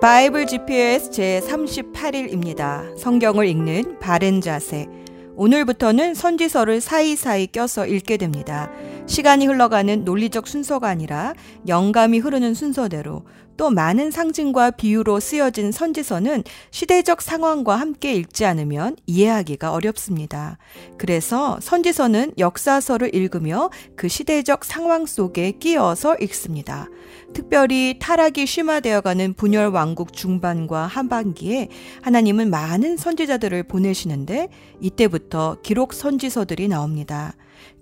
바이블 0.00 0.46
GPS 0.46 1.10
제 1.10 1.40
38일입니다. 1.48 2.96
성경을 2.98 3.46
읽는 3.48 3.98
바른 3.98 4.42
자세. 4.42 4.86
오늘부터는 5.36 6.12
선지서를 6.12 6.82
사이사이 6.82 7.46
껴서 7.46 7.86
읽게 7.86 8.18
됩니다. 8.18 8.70
시간이 9.06 9.46
흘러가는 9.46 10.04
논리적 10.04 10.48
순서가 10.48 10.88
아니라 10.88 11.34
영감이 11.68 12.18
흐르는 12.18 12.54
순서대로 12.54 13.22
또 13.56 13.70
많은 13.70 14.10
상징과 14.10 14.72
비유로 14.72 15.20
쓰여진 15.20 15.72
선지서는 15.72 16.44
시대적 16.70 17.22
상황과 17.22 17.76
함께 17.76 18.12
읽지 18.14 18.44
않으면 18.44 18.96
이해하기가 19.06 19.72
어렵습니다. 19.72 20.58
그래서 20.98 21.58
선지서는 21.62 22.32
역사서를 22.36 23.14
읽으며 23.14 23.70
그 23.96 24.08
시대적 24.08 24.64
상황 24.64 25.06
속에 25.06 25.52
끼어서 25.52 26.16
읽습니다. 26.20 26.88
특별히 27.32 27.98
타락이 27.98 28.46
심화되어가는 28.46 29.34
분열 29.34 29.68
왕국 29.68 30.12
중반과 30.12 30.86
하반기에 30.86 31.68
하나님은 32.02 32.50
많은 32.50 32.96
선지자들을 32.96 33.62
보내시는데 33.64 34.48
이때부터 34.80 35.58
기록 35.62 35.94
선지서들이 35.94 36.68
나옵니다. 36.68 37.34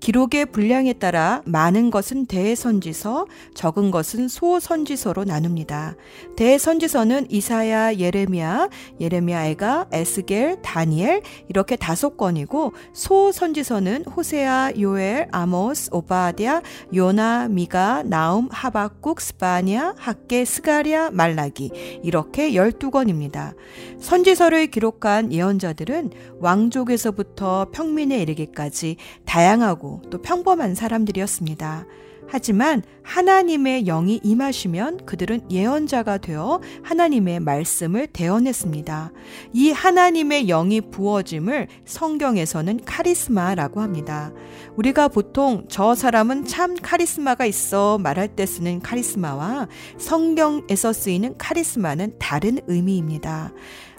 기록의 0.04 0.44
분량에 0.52 0.92
따라 0.92 1.40
많은 1.46 1.90
것은 1.90 2.26
대선지서, 2.26 3.26
적은 3.54 3.90
것은 3.90 4.28
소선지서로 4.28 5.24
나눕니다. 5.24 5.96
대선지서는 6.36 7.28
이사야, 7.30 7.94
예레미야, 7.94 8.68
예레미야에가, 9.00 9.86
에스겔, 9.92 10.60
다니엘 10.60 11.22
이렇게 11.48 11.76
다섯 11.76 12.18
권이고 12.18 12.74
소선지서는 12.92 14.04
호세아, 14.04 14.72
요엘, 14.78 15.28
아모스, 15.32 15.88
오바디아, 15.90 16.60
요나, 16.94 17.48
미가, 17.48 18.02
나움, 18.02 18.50
하박국, 18.50 19.22
스파니아, 19.22 19.94
학계, 19.96 20.44
스가리아, 20.44 21.12
말라기 21.12 21.70
이렇게 22.02 22.54
열두 22.54 22.90
권입니다. 22.90 23.54
선지서를 24.00 24.66
기록한 24.66 25.32
예언자들은 25.32 26.10
왕족에서부터 26.40 27.68
평민에 27.72 28.18
이르기까지 28.20 28.96
다양하고 29.24 29.93
또 30.10 30.20
평범한 30.22 30.74
사람들이었습니다. 30.74 31.86
하지만 32.26 32.82
하나님의 33.02 33.84
영이 33.84 34.20
임하시면 34.22 35.04
그들은 35.04 35.50
예언자가 35.50 36.18
되어 36.18 36.60
하나님의 36.82 37.40
말씀을 37.40 38.06
대언했습니다. 38.06 39.12
이 39.52 39.70
하나님의 39.70 40.46
영이 40.46 40.80
부어짐을 40.90 41.68
성경에서는 41.84 42.80
카리스마라고 42.84 43.82
합니다. 43.82 44.32
우리가 44.76 45.08
보통 45.08 45.66
저 45.68 45.94
사람은 45.94 46.46
참 46.46 46.74
카리스마가 46.74 47.44
있어 47.46 47.98
말할 47.98 48.28
때 48.28 48.46
쓰는 48.46 48.80
카리스마와 48.80 49.68
성경에서 49.98 50.92
쓰이는 50.92 51.36
카리스마는 51.36 52.14
다른 52.18 52.58
의미입니다. 52.66 53.52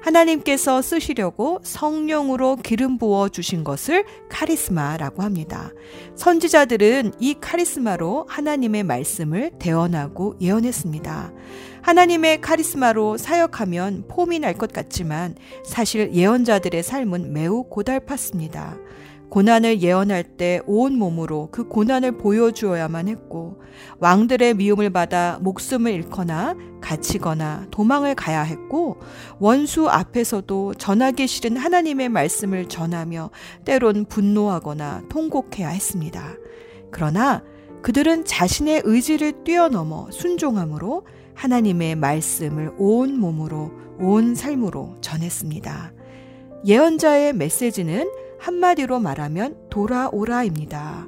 하나님께서 0.05 0.83
쓰시려고 0.83 1.59
성령으로 1.63 2.57
기름 2.57 2.99
부어 2.99 3.29
주신 3.29 3.63
것을 3.63 4.05
카리스마라고 4.29 5.23
합니다. 5.23 5.71
선지자들은 6.15 7.13
이 7.19 7.35
카리스마로 7.41 8.27
하나님의 8.29 8.83
말씀을 8.83 9.51
대언하고 9.57 10.35
예언했습니다. 10.39 11.33
하나님의 11.81 12.41
카리스마로 12.41 13.17
사역하면 13.17 14.05
폼이 14.07 14.39
날 14.39 14.55
것 14.55 14.71
같지만 14.71 15.35
사실 15.65 16.13
예언자들의 16.13 16.81
삶은 16.81 17.33
매우 17.33 17.67
고달팠습니다. 17.69 18.79
고난을 19.29 19.81
예언할 19.81 20.23
때 20.23 20.61
온 20.65 20.97
몸으로 20.97 21.49
그 21.51 21.67
고난을 21.67 22.17
보여주어야만 22.17 23.07
했고 23.07 23.59
왕들의 23.99 24.55
미움을 24.55 24.89
받아 24.91 25.39
목숨을 25.41 25.91
잃거나 25.91 26.55
갇히거나 26.81 27.67
도망을 27.71 28.15
가야 28.15 28.43
했고 28.43 28.97
원수 29.39 29.89
앞에서도 29.89 30.75
전하기 30.75 31.27
싫은 31.27 31.57
하나님의 31.57 32.09
말씀을 32.09 32.67
전하며 32.67 33.31
때론 33.65 34.05
분노하거나 34.05 35.03
통곡해야 35.09 35.69
했습니다. 35.69 36.35
그러나 36.91 37.44
그들은 37.81 38.25
자신의 38.25 38.83
의지를 38.85 39.44
뛰어넘어 39.44 40.09
순종함으로 40.11 41.05
하나님의 41.33 41.95
말씀을 41.95 42.71
온 42.77 43.19
몸으로 43.19 43.71
온 44.00 44.35
삶으로 44.35 44.95
전했습니다. 45.01 45.94
예언자의 46.66 47.33
메시지는 47.33 48.09
한마디로 48.45 49.00
말하면 49.00 49.57
돌아오라입니다. 49.72 51.07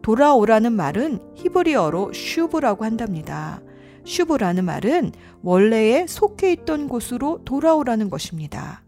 돌아오라는 0.00 0.72
말은 0.72 1.18
히브리어로 1.34 2.14
슈브라고 2.14 2.86
한답니다. 2.86 3.60
슈브라는 4.06 4.64
말은 4.64 5.12
원래에 5.42 6.06
속해 6.06 6.50
있던 6.52 6.88
곳으로 6.88 7.42
돌아오라는 7.44 8.08
것입니다. 8.08 8.82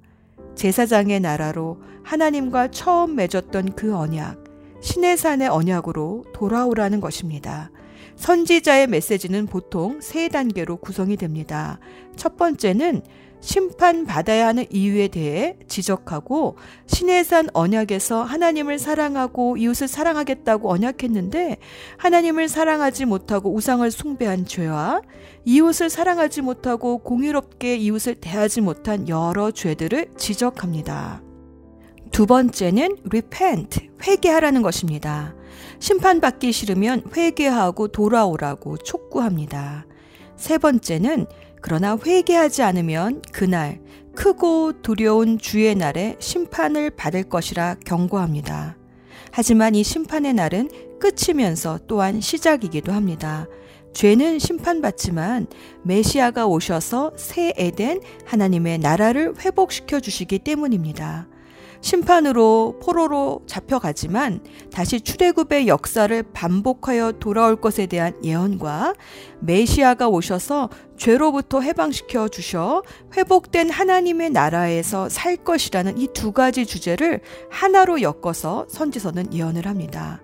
제사장의 0.55 1.21
나라로 1.21 1.83
하나님과 2.03 2.71
처음 2.71 3.17
맺었던 3.17 3.73
그 3.73 3.95
언약, 3.95 4.45
신의 4.81 5.19
산의 5.19 5.49
언약으로 5.49 6.25
돌아오라는 6.33 7.03
것입니다. 7.03 7.71
선지자의 8.17 8.87
메시지는 8.87 9.45
보통 9.45 10.01
세 10.01 10.29
단계로 10.29 10.79
구성이 10.79 11.19
됩니다. 11.19 11.79
첫 12.17 12.39
번째는 12.39 13.03
심판받아야 13.41 14.47
하는 14.47 14.67
이유에 14.71 15.09
대해 15.09 15.57
지적하고 15.67 16.57
신의 16.87 17.25
산 17.25 17.49
언약에서 17.53 18.23
하나님을 18.23 18.79
사랑하고 18.79 19.57
이웃을 19.57 19.89
사랑하겠다고 19.89 20.71
언약했는데 20.71 21.57
하나님을 21.97 22.49
사랑하지 22.49 23.07
못하고 23.07 23.55
우상을 23.55 23.91
숭배한 23.91 24.45
죄와 24.47 25.03
이웃을 25.45 25.89
사랑하지 25.89 26.43
못하고 26.43 26.99
공유롭게 26.99 27.77
이웃을 27.77 28.17
대하지 28.17 28.61
못한 28.61 29.09
여러 29.09 29.51
죄들을 29.51 30.11
지적합니다. 30.17 31.23
두 32.11 32.27
번째는 32.27 32.97
repent, 33.07 33.89
회개하라는 34.07 34.63
것입니다. 34.63 35.35
심판받기 35.79 36.53
싫으면 36.53 37.05
회개하고 37.17 37.89
돌아오라고 37.89 38.77
촉구합니다. 38.79 39.87
세 40.37 40.59
번째는 40.59 41.27
그러나 41.61 41.99
회개하지 42.05 42.63
않으면 42.63 43.23
그날 43.33 43.81
크고 44.15 44.83
두려운 44.83 45.39
주의 45.39 45.75
날에 45.75 46.17
심판을 46.19 46.91
받을 46.91 47.23
것이라 47.23 47.77
경고합니다. 47.85 48.77
하지만 49.31 49.75
이 49.75 49.85
심판의 49.85 50.35
날은 50.35 50.69
끝이면서 50.99 51.79
또한 51.87 52.21
시작이기도 52.21 52.93
합니다. 52.93 53.47
죄는 53.93 54.39
심판받지만 54.39 55.47
메시아가 55.83 56.47
오셔서 56.47 57.13
새 57.17 57.53
에덴 57.57 58.01
하나님의 58.27 58.79
나라를 58.79 59.35
회복시켜 59.41 60.01
주시기 60.01 60.41
때문입니다. 60.41 61.29
심판으로 61.81 62.79
포로로 62.83 63.43
잡혀가지만 63.47 64.41
다시 64.73 65.01
출애굽의 65.01 65.67
역사를 65.67 66.23
반복하여 66.33 67.13
돌아올 67.13 67.57
것에 67.57 67.87
대한 67.87 68.15
예언과 68.23 68.95
메시아가 69.41 70.09
오셔서 70.09 70.69
죄로부터 70.97 71.61
해방시켜 71.63 72.29
주셔 72.29 72.83
회복된 73.17 73.71
하나님의 73.71 74.31
나라에서 74.31 75.09
살 75.09 75.37
것이라는 75.37 75.99
이 75.99 76.09
두 76.13 76.33
가지 76.33 76.67
주제를 76.67 77.21
하나로 77.51 78.03
엮어서 78.03 78.67
선지서는 78.69 79.33
예언을 79.33 79.67
합니다. 79.67 80.21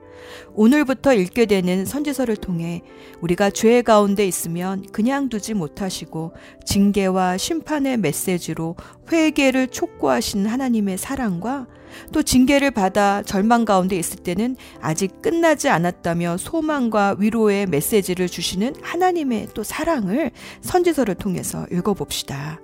오늘부터 0.54 1.14
읽게 1.14 1.47
되는 1.47 1.84
선지서를 1.84 2.37
통해 2.37 2.82
우리가 3.20 3.50
죄 3.50 3.82
가운데 3.82 4.26
있으면 4.26 4.84
그냥 4.92 5.28
두지 5.28 5.54
못하시고 5.54 6.32
징계와 6.64 7.37
심판의 7.37 7.97
메시지로 7.98 8.76
회개를 9.12 9.69
촉구하신 9.69 10.47
하나님의 10.47 10.98
사랑과 10.98 11.66
또 12.12 12.22
징계를 12.22 12.70
받아 12.70 13.22
절망 13.22 13.64
가운데 13.64 13.97
있을 13.97 14.19
때는 14.19 14.56
아직 14.81 15.22
끝나지 15.22 15.69
않았다며 15.69 16.37
소망과 16.37 17.16
위로의 17.19 17.66
메시지를 17.66 18.28
주시는 18.28 18.75
하나님의 18.82 19.48
또 19.54 19.62
사랑을 19.62 20.31
선지서를 20.60 21.14
통해서 21.14 21.66
읽어봅시다. 21.70 22.60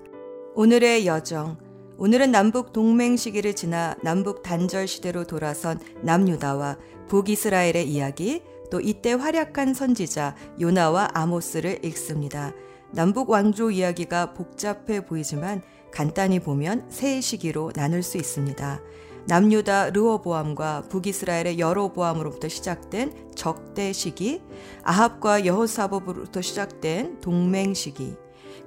오늘의 0.55 1.07
여정. 1.07 1.57
오늘은 1.99 2.33
남북 2.33 2.73
동맹 2.73 3.17
시기를 3.17 3.55
지나 3.55 3.95
남북 4.03 4.43
단절 4.43 4.89
시대로 4.89 5.25
돌아선 5.25 5.79
남유다와 6.03 6.77
북이스라엘의 7.09 7.89
이야기, 7.89 8.43
또 8.71 8.81
이때 8.81 9.13
활약한 9.13 9.75
선지자 9.75 10.35
요나와 10.61 11.09
아모스를 11.13 11.85
읽습니다. 11.85 12.53
남북 12.91 13.31
왕조 13.31 13.71
이야기가 13.71 14.35
복잡해 14.35 15.05
보이지만 15.07 15.63
간단히 15.91 16.41
보면 16.41 16.87
세 16.89 17.21
시기로 17.21 17.73
나눌 17.75 18.03
수 18.03 18.17
있습니다. 18.17 18.81
남유다 19.27 19.91
르호보암과 19.91 20.85
북이스라엘의 20.89 21.59
여로보암으로부터 21.59 22.49
시작된 22.49 23.33
적대 23.37 23.93
시기, 23.93 24.43
아합과 24.83 25.47
여호사법으로부터 25.47 26.41
시작된 26.41 27.21
동맹 27.21 27.73
시기, 27.75 28.17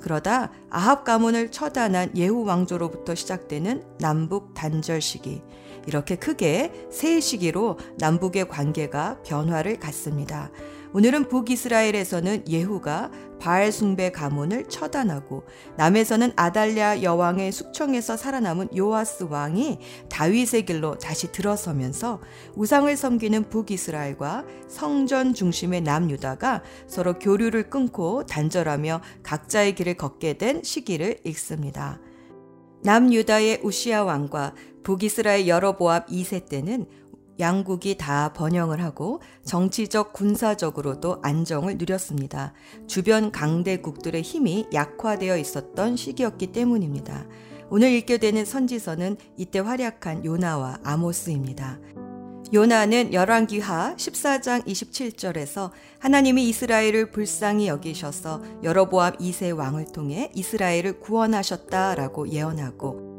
그러다 0.01 0.51
아합 0.69 1.03
가문을 1.03 1.51
처단한 1.51 2.15
예후 2.15 2.45
왕조로부터 2.45 3.15
시작되는 3.15 3.83
남북 3.99 4.53
단절 4.53 5.01
시기, 5.01 5.41
이렇게 5.87 6.15
크게 6.15 6.71
세 6.91 7.19
시기로 7.19 7.77
남북의 7.97 8.47
관계가 8.47 9.21
변화를 9.23 9.79
갖습니다. 9.79 10.51
오늘은 10.95 11.27
북이스라엘에서는 11.27 12.45
예후가 12.47 13.11
바알 13.37 13.73
숭배 13.73 14.13
가문을 14.13 14.69
처단하고 14.69 15.43
남에서는 15.75 16.31
아달랴 16.37 17.03
여왕의 17.03 17.51
숙청에서 17.51 18.15
살아남은 18.15 18.69
요아스 18.77 19.25
왕이 19.29 19.79
다윗의 20.09 20.65
길로 20.65 20.97
다시 20.97 21.33
들어서면서 21.33 22.21
우상을 22.55 22.95
섬기는 22.95 23.49
북이스라엘과 23.49 24.45
성전 24.69 25.33
중심의 25.33 25.81
남유다가 25.81 26.63
서로 26.87 27.19
교류를 27.19 27.69
끊고 27.69 28.25
단절하며 28.25 29.01
각자의 29.21 29.75
길을 29.75 29.95
걷게 29.95 30.37
된 30.37 30.63
시기를 30.63 31.19
읽습니다. 31.25 31.99
남유다의 32.85 33.61
우시아 33.63 34.03
왕과 34.03 34.53
북이스라엘 34.83 35.47
여러보압 35.47 36.05
2세 36.05 36.47
때는 36.47 36.85
양국이 37.39 37.97
다 37.97 38.31
번영을 38.33 38.83
하고 38.83 39.21
정치적 39.43 40.13
군사적으로도 40.13 41.17
안정을 41.23 41.79
누렸습니다. 41.79 42.53
주변 42.85 43.31
강대국들의 43.31 44.21
힘이 44.21 44.67
약화되어 44.71 45.35
있었던 45.37 45.95
시기였기 45.95 46.51
때문입니다. 46.51 47.25
오늘 47.71 47.89
읽게 47.89 48.19
되는 48.19 48.45
선지서는 48.45 49.17
이때 49.35 49.57
활약한 49.57 50.23
요나와 50.23 50.77
아모스입니다. 50.83 51.79
요나는 52.55 53.11
열왕기하 53.11 53.95
14장 53.97 54.65
27절에서 54.65 55.71
하나님이 55.99 56.47
이스라엘을 56.47 57.11
불쌍히 57.11 57.67
여기셔서 57.67 58.41
여러보암 58.63 59.17
2세 59.17 59.53
왕을 59.53 59.87
통해 59.91 60.31
이스라엘을 60.33 61.01
구원하셨다라고 61.01 62.29
예언하고 62.29 63.14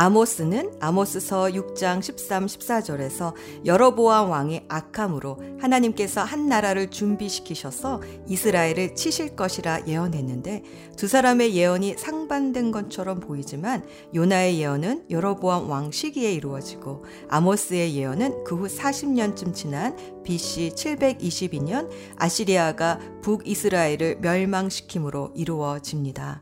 아모스는 0.00 0.78
아모스서 0.80 1.48
6장 1.48 2.00
13, 2.00 2.46
14절에서 2.46 3.34
여러보암 3.66 4.30
왕의 4.30 4.64
악함으로 4.66 5.58
하나님께서 5.60 6.22
한 6.22 6.48
나라를 6.48 6.88
준비시키셔서 6.88 8.00
이스라엘을 8.26 8.94
치실 8.94 9.36
것이라 9.36 9.86
예언했는데 9.86 10.62
두 10.96 11.06
사람의 11.06 11.54
예언이 11.54 11.96
상반된 11.98 12.70
것처럼 12.70 13.20
보이지만 13.20 13.84
요나의 14.14 14.58
예언은 14.60 15.04
여러보암 15.10 15.68
왕 15.68 15.90
시기에 15.90 16.32
이루어지고 16.32 17.04
아모스의 17.28 17.94
예언은 17.94 18.44
그 18.44 18.56
후 18.56 18.68
40년쯤 18.68 19.52
지난 19.52 19.94
BC 20.24 20.70
722년 20.76 21.90
아시리아가 22.16 22.98
북이스라엘을 23.20 24.20
멸망시킴으로 24.22 25.32
이루어집니다. 25.34 26.40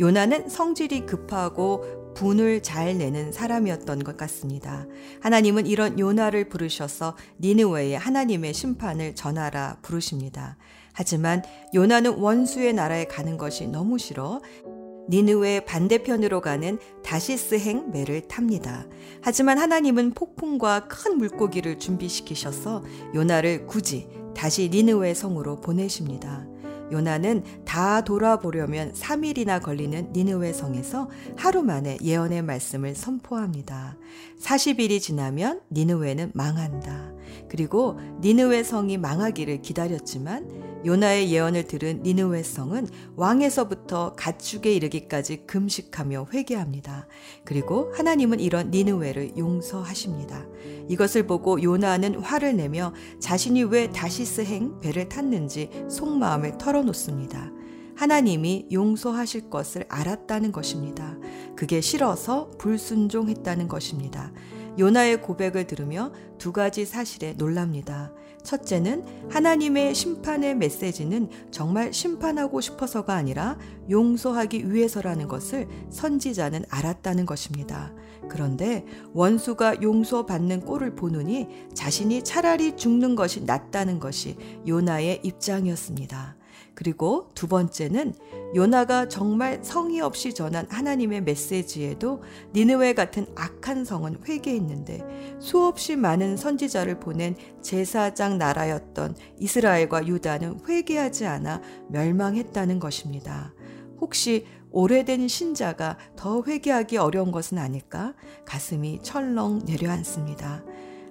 요나는 0.00 0.48
성질이 0.48 1.06
급하고 1.06 1.97
분을 2.18 2.64
잘 2.64 2.98
내는 2.98 3.30
사람이었던 3.30 4.02
것 4.02 4.16
같습니다. 4.16 4.88
하나님은 5.20 5.68
이런 5.68 6.00
요나를 6.00 6.48
부르셔서 6.48 7.16
니느웨에 7.38 7.94
하나님의 7.94 8.54
심판을 8.54 9.14
전하라 9.14 9.78
부르십니다. 9.82 10.56
하지만 10.92 11.44
요나는 11.74 12.16
원수의 12.18 12.72
나라에 12.72 13.04
가는 13.04 13.36
것이 13.36 13.68
너무 13.68 13.98
싫어 13.98 14.40
니느웨 15.08 15.60
반대편으로 15.60 16.40
가는 16.40 16.80
다시스행 17.04 17.92
매를 17.92 18.22
탑니다. 18.22 18.86
하지만 19.22 19.58
하나님은 19.58 20.10
폭풍과 20.10 20.88
큰 20.88 21.18
물고기를 21.18 21.78
준비시키셔서 21.78 22.82
요나를 23.14 23.68
굳이 23.68 24.08
다시 24.34 24.68
니느웨 24.70 25.14
성으로 25.14 25.60
보내십니다. 25.60 26.44
요나는 26.90 27.42
다 27.64 28.02
돌아보려면 28.02 28.92
3일이나 28.92 29.62
걸리는 29.62 30.12
니느웨 30.12 30.52
성에서 30.52 31.08
하루 31.36 31.62
만에 31.62 31.98
예언의 32.02 32.42
말씀을 32.42 32.94
선포합니다. 32.94 33.96
40일이 34.40 35.00
지나면 35.00 35.60
니느웨는 35.70 36.32
망한다. 36.34 37.12
그리고 37.48 37.98
니느웨 38.20 38.62
성이 38.62 38.98
망하기를 38.98 39.62
기다렸지만 39.62 40.68
요나의 40.84 41.32
예언을 41.32 41.64
들은 41.64 42.02
니느웨 42.04 42.42
성은 42.42 42.86
왕에서부터 43.16 44.14
가축에 44.16 44.72
이르기까지 44.72 45.44
금식하며 45.46 46.28
회개합니다. 46.32 47.08
그리고 47.44 47.92
하나님은 47.94 48.38
이런 48.38 48.70
니느웨를 48.70 49.36
용서하십니다. 49.36 50.46
이것을 50.88 51.26
보고 51.26 51.60
요나는 51.62 52.20
화를 52.20 52.56
내며 52.56 52.94
자신이 53.18 53.64
왜 53.64 53.90
다시스 53.90 54.42
행 54.42 54.78
배를 54.78 55.08
탔는지 55.08 55.70
속마음을 55.90 56.58
털어 56.58 56.77
놓습니다. 56.82 57.50
하나님이 57.96 58.68
용서하실 58.70 59.50
것을 59.50 59.84
알았다는 59.88 60.52
것입니다. 60.52 61.16
그게 61.56 61.80
싫어서 61.80 62.50
불순종했다는 62.58 63.66
것입니다. 63.66 64.32
요나의 64.78 65.20
고백을 65.20 65.66
들으며 65.66 66.12
두 66.38 66.52
가지 66.52 66.86
사실에 66.86 67.34
놀랍니다. 67.36 68.12
첫째는 68.44 69.04
하나님의 69.28 69.94
심판의 69.94 70.54
메시지는 70.54 71.28
정말 71.50 71.92
심판하고 71.92 72.60
싶어서가 72.60 73.14
아니라 73.14 73.58
용서하기 73.90 74.72
위해서라는 74.72 75.26
것을 75.26 75.66
선지자는 75.90 76.64
알았다는 76.70 77.26
것입니다. 77.26 77.92
그런데 78.28 78.84
원수가 79.12 79.82
용서받는 79.82 80.60
꼴을 80.60 80.94
보느니 80.94 81.48
자신이 81.74 82.22
차라리 82.22 82.76
죽는 82.76 83.16
것이 83.16 83.42
낫다는 83.42 83.98
것이 83.98 84.36
요나의 84.66 85.20
입장이었습니다. 85.24 86.37
그리고 86.78 87.28
두 87.34 87.48
번째는 87.48 88.14
요나가 88.54 89.08
정말 89.08 89.58
성의 89.62 90.00
없이 90.00 90.32
전한 90.32 90.64
하나님의 90.70 91.22
메시지에도 91.22 92.22
니느웨 92.54 92.94
같은 92.94 93.26
악한 93.34 93.84
성은 93.84 94.20
회개했는데 94.24 95.38
수없이 95.40 95.96
많은 95.96 96.36
선지자를 96.36 97.00
보낸 97.00 97.34
제사장 97.62 98.38
나라였던 98.38 99.16
이스라엘과 99.40 100.06
유다는 100.06 100.60
회개하지 100.68 101.26
않아 101.26 101.62
멸망했다는 101.88 102.78
것입니다. 102.78 103.52
혹시 104.00 104.46
오래된 104.70 105.26
신자가 105.26 105.98
더 106.14 106.44
회개하기 106.46 106.96
어려운 106.96 107.32
것은 107.32 107.58
아닐까? 107.58 108.14
가슴이 108.44 109.00
철렁 109.02 109.64
내려앉습니다. 109.64 110.62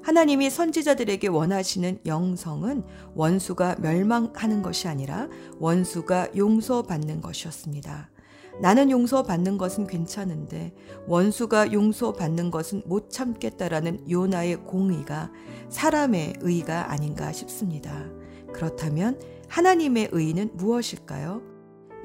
하나님이 0.08 0.50
선지자들에게 0.50 1.28
원하시는 1.28 2.00
영성은 2.06 2.86
원수가 3.14 3.76
멸망하는 3.82 4.62
것이 4.62 4.88
아니라 4.88 5.28
원수가 5.60 6.30
용서받는 6.34 7.20
것이었습니다. 7.20 8.10
나는 8.62 8.90
용서받는 8.90 9.58
것은 9.58 9.86
괜찮은데 9.86 10.74
원수가 11.08 11.74
용서받는 11.74 12.52
것은 12.52 12.84
못 12.86 13.10
참겠다라는 13.10 14.10
요나의 14.10 14.64
공의가 14.64 15.30
사람의 15.68 16.36
의가 16.40 16.90
아닌가 16.90 17.34
싶습니다. 17.34 18.06
그렇다면 18.54 19.20
하나님의 19.50 20.08
의는 20.14 20.52
무엇일까요? 20.54 21.42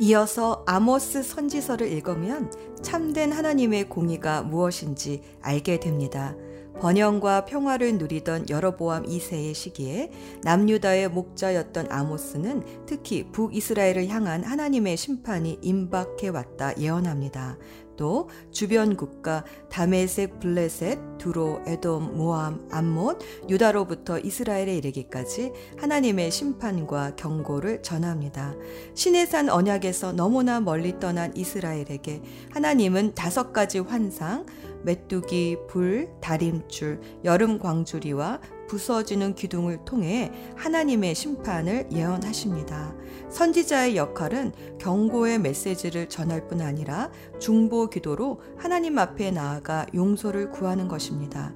이어서 0.01 0.65
아모스 0.67 1.23
선지서를 1.23 1.87
읽으면 1.93 2.51
참된 2.83 3.31
하나님의 3.31 3.89
공의가 3.89 4.43
무엇인지 4.43 5.23
알게 5.41 5.79
됩니다. 5.79 6.35
번영과 6.81 7.45
평화를 7.45 7.99
누리던 7.99 8.49
여러보암 8.49 9.05
2세의 9.05 9.55
시기에 9.55 10.11
남유다의 10.43 11.11
목자였던 11.11 11.91
아모스는 11.91 12.87
특히 12.87 13.25
북이스라엘을 13.31 14.09
향한 14.09 14.43
하나님의 14.43 14.97
심판이 14.97 15.59
임박해 15.63 16.29
왔다 16.29 16.77
예언합니다. 16.79 17.59
또 17.97 18.29
주변 18.51 18.97
국가 18.97 19.45
다메섹, 19.71 20.41
블레셋, 20.41 21.19
두로, 21.19 21.61
에돔, 21.67 22.17
모함, 22.17 22.67
암못, 22.71 23.21
유다로부터 23.49 24.19
이스라엘에 24.19 24.77
이르기까지 24.77 25.53
하나님의 25.79 26.31
심판과 26.31 27.17
경고를 27.17 27.83
전합니다. 27.83 28.55
신해산 28.95 29.51
언약에서 29.51 30.13
너무나 30.13 30.61
멀리 30.61 30.99
떠난 30.99 31.37
이스라엘에게 31.37 32.23
하나님은 32.51 33.15
다섯 33.15 33.53
가지 33.53 33.79
환상, 33.79 34.47
메뚜기, 34.85 35.59
불, 35.69 36.11
다림줄, 36.21 37.01
여름 37.25 37.59
광주리와 37.59 38.41
부서지는 38.69 39.35
기둥을 39.35 39.85
통해 39.85 40.33
하나님의 40.57 41.15
심판을 41.15 41.89
예언하십니다. 41.93 42.95
선지자의 43.29 43.97
역할은 43.97 44.53
경고의 44.79 45.39
메시지를 45.39 46.09
전할 46.09 46.49
뿐 46.49 46.61
아니라 46.63 47.11
중보 47.39 47.91
기도로 47.91 48.41
하나님 48.57 48.99
앞에 48.99 49.31
나아가 49.31 49.87
용서를 49.95 50.51
구하는 50.51 50.89
것입니다. 50.89 51.53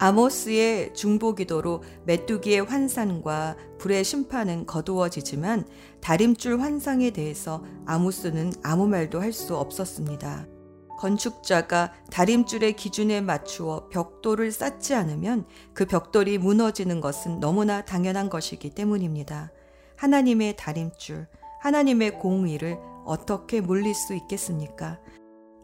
아모스의 0.00 0.94
중보 0.94 1.34
기도로 1.34 1.82
메뚜기의 2.06 2.60
환상과 2.64 3.56
불의 3.78 4.04
심판은 4.04 4.66
거두어지지만 4.66 5.66
다림줄 6.00 6.60
환상에 6.60 7.10
대해서 7.10 7.64
아모스는 7.84 8.52
아무 8.62 8.86
말도 8.86 9.20
할 9.20 9.32
수 9.32 9.56
없었습니다. 9.56 10.57
건축자가 10.98 11.92
다림줄의 12.10 12.74
기준에 12.74 13.20
맞추어 13.20 13.88
벽돌을 13.88 14.52
쌓지 14.52 14.94
않으면 14.94 15.46
그 15.72 15.86
벽돌이 15.86 16.38
무너지는 16.38 17.00
것은 17.00 17.40
너무나 17.40 17.84
당연한 17.84 18.28
것이기 18.28 18.70
때문입니다. 18.70 19.50
하나님의 19.96 20.56
다림줄, 20.56 21.26
하나님의 21.60 22.18
공의를 22.18 22.78
어떻게 23.04 23.60
물릴 23.60 23.94
수 23.94 24.14
있겠습니까? 24.14 24.98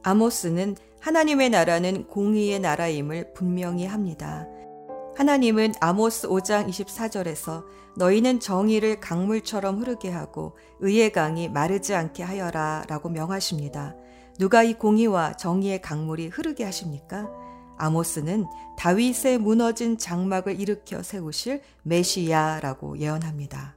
아모스는 0.02 0.76
하나님의 1.00 1.50
나라는 1.50 2.08
공의의 2.08 2.60
나라임을 2.60 3.34
분명히 3.34 3.86
합니다. 3.86 4.46
하나님은 5.16 5.74
아모스 5.80 6.28
5장 6.28 6.68
24절에서 6.68 7.64
너희는 7.96 8.40
정의를 8.40 9.00
강물처럼 9.00 9.78
흐르게 9.80 10.10
하고 10.10 10.56
의의 10.80 11.12
강이 11.12 11.48
마르지 11.48 11.94
않게 11.94 12.22
하여라 12.22 12.84
라고 12.88 13.08
명하십니다. 13.08 13.94
누가 14.38 14.62
이 14.62 14.74
공의와 14.74 15.36
정의의 15.36 15.80
강물이 15.80 16.28
흐르게 16.28 16.64
하십니까? 16.64 17.30
아모스는 17.76 18.46
다윗의 18.76 19.38
무너진 19.38 19.98
장막을 19.98 20.60
일으켜 20.60 21.02
세우실 21.02 21.62
메시야라고 21.82 22.98
예언합니다. 22.98 23.76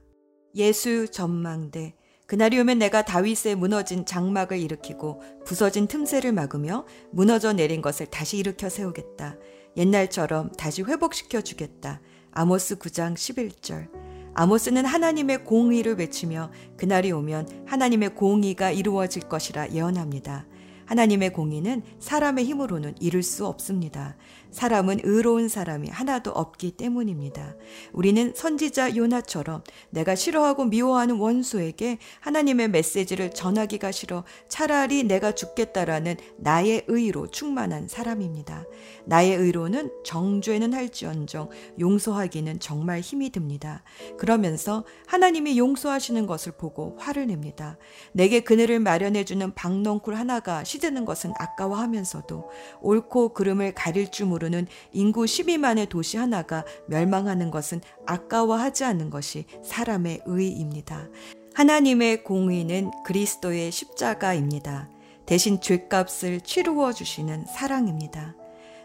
예수 0.54 1.08
전망대 1.08 1.94
그날이 2.26 2.58
오면 2.60 2.78
내가 2.78 3.02
다윗의 3.02 3.54
무너진 3.56 4.04
장막을 4.04 4.58
일으키고 4.58 5.22
부서진 5.46 5.86
틈새를 5.86 6.32
막으며 6.32 6.84
무너져 7.10 7.52
내린 7.52 7.80
것을 7.80 8.06
다시 8.06 8.36
일으켜 8.36 8.68
세우겠다. 8.68 9.36
옛날처럼 9.76 10.52
다시 10.52 10.82
회복시켜 10.82 11.40
주겠다. 11.40 12.00
아모스 12.32 12.78
9장 12.78 13.14
11절. 13.14 14.07
아모스는 14.38 14.84
하나님의 14.84 15.42
공의를 15.42 15.96
외치며 15.98 16.52
그날이 16.76 17.10
오면 17.10 17.64
하나님의 17.66 18.14
공의가 18.14 18.70
이루어질 18.70 19.22
것이라 19.22 19.72
예언합니다. 19.72 20.46
하나님의 20.86 21.32
공의는 21.32 21.82
사람의 21.98 22.44
힘으로는 22.44 22.94
이룰 23.00 23.24
수 23.24 23.48
없습니다. 23.48 24.14
사람은 24.50 25.00
의로운 25.04 25.48
사람이 25.48 25.88
하나도 25.88 26.30
없기 26.30 26.72
때문입니다. 26.72 27.54
우리는 27.92 28.32
선지자 28.34 28.96
요나처럼 28.96 29.62
내가 29.90 30.14
싫어하고 30.14 30.64
미워하는 30.64 31.16
원수에게 31.16 31.98
하나님의 32.20 32.68
메시지를 32.68 33.30
전하기가 33.30 33.92
싫어 33.92 34.24
차라리 34.48 35.04
내가 35.04 35.32
죽겠다라는 35.32 36.16
나의 36.38 36.84
의로 36.88 37.26
충만한 37.28 37.88
사람입니다. 37.88 38.64
나의 39.04 39.36
의로는 39.36 39.90
정죄는 40.04 40.72
할지언정 40.72 41.50
용서하기는 41.78 42.60
정말 42.60 43.00
힘이 43.00 43.30
듭니다. 43.30 43.82
그러면서 44.18 44.84
하나님이 45.06 45.58
용서하시는 45.58 46.26
것을 46.26 46.52
보고 46.52 46.96
화를 46.98 47.26
냅니다. 47.26 47.78
내게 48.12 48.40
그늘을 48.40 48.80
마련해주는 48.80 49.54
박넝쿨 49.54 50.14
하나가 50.14 50.64
시드는 50.64 51.04
것은 51.04 51.32
아까워하면서도 51.38 52.50
옳고 52.80 53.34
그름을 53.34 53.74
가릴 53.74 54.10
줄 54.10 54.26
모르는 54.26 54.37
인구 54.92 55.24
12만의 55.24 55.88
도시 55.88 56.16
하나가 56.16 56.64
멸망하는 56.86 57.50
것은 57.50 57.80
아까워하지 58.06 58.84
않는 58.84 59.10
것이 59.10 59.44
사람의 59.64 60.22
의입니다. 60.26 61.08
하나님의 61.54 62.24
공의는 62.24 62.90
그리스도의 63.04 63.72
십자가입니다. 63.72 64.88
대신 65.26 65.60
죄값을 65.60 66.40
치루어 66.40 66.92
주시는 66.92 67.46
사랑입니다. 67.46 68.36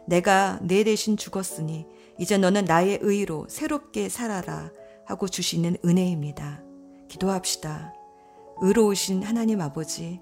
내가 0.08 0.60
내 0.62 0.84
대신 0.84 1.16
죽었으니 1.16 1.86
이제 2.20 2.38
너는 2.38 2.66
나의 2.66 3.00
의로 3.02 3.46
새롭게 3.50 4.10
살아라 4.10 4.72
하고 5.06 5.28
주시는 5.28 5.78
은혜입니다. 5.86 6.62
기도합시다. 7.08 7.94
의로우신 8.62 9.24
하나님 9.24 9.62
아버지, 9.62 10.20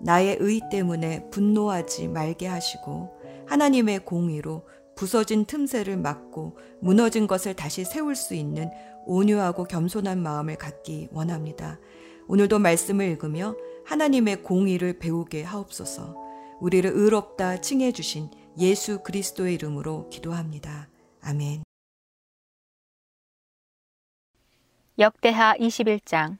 나의 0.00 0.36
의 0.40 0.60
때문에 0.70 1.30
분노하지 1.30 2.08
말게 2.08 2.46
하시고 2.46 3.13
하나님의 3.46 4.04
공의로 4.04 4.66
부서진 4.96 5.44
틈새를 5.44 5.96
막고 5.96 6.56
무너진 6.80 7.26
것을 7.26 7.54
다시 7.54 7.84
세울 7.84 8.14
수 8.14 8.34
있는 8.34 8.70
온유하고 9.06 9.64
겸손한 9.64 10.22
마음을 10.22 10.56
갖기 10.56 11.08
원합니다. 11.12 11.78
오늘도 12.26 12.58
말씀을 12.58 13.06
읽으며 13.10 13.56
하나님의 13.84 14.42
공의를 14.42 14.98
배우게 14.98 15.42
하옵소서. 15.42 16.16
우리를 16.60 16.90
의롭다 16.94 17.60
칭해 17.60 17.92
주신 17.92 18.30
예수 18.58 19.02
그리스도의 19.02 19.54
이름으로 19.54 20.08
기도합니다. 20.08 20.88
아멘. 21.20 21.64
역대하 24.98 25.54
21장 25.56 26.38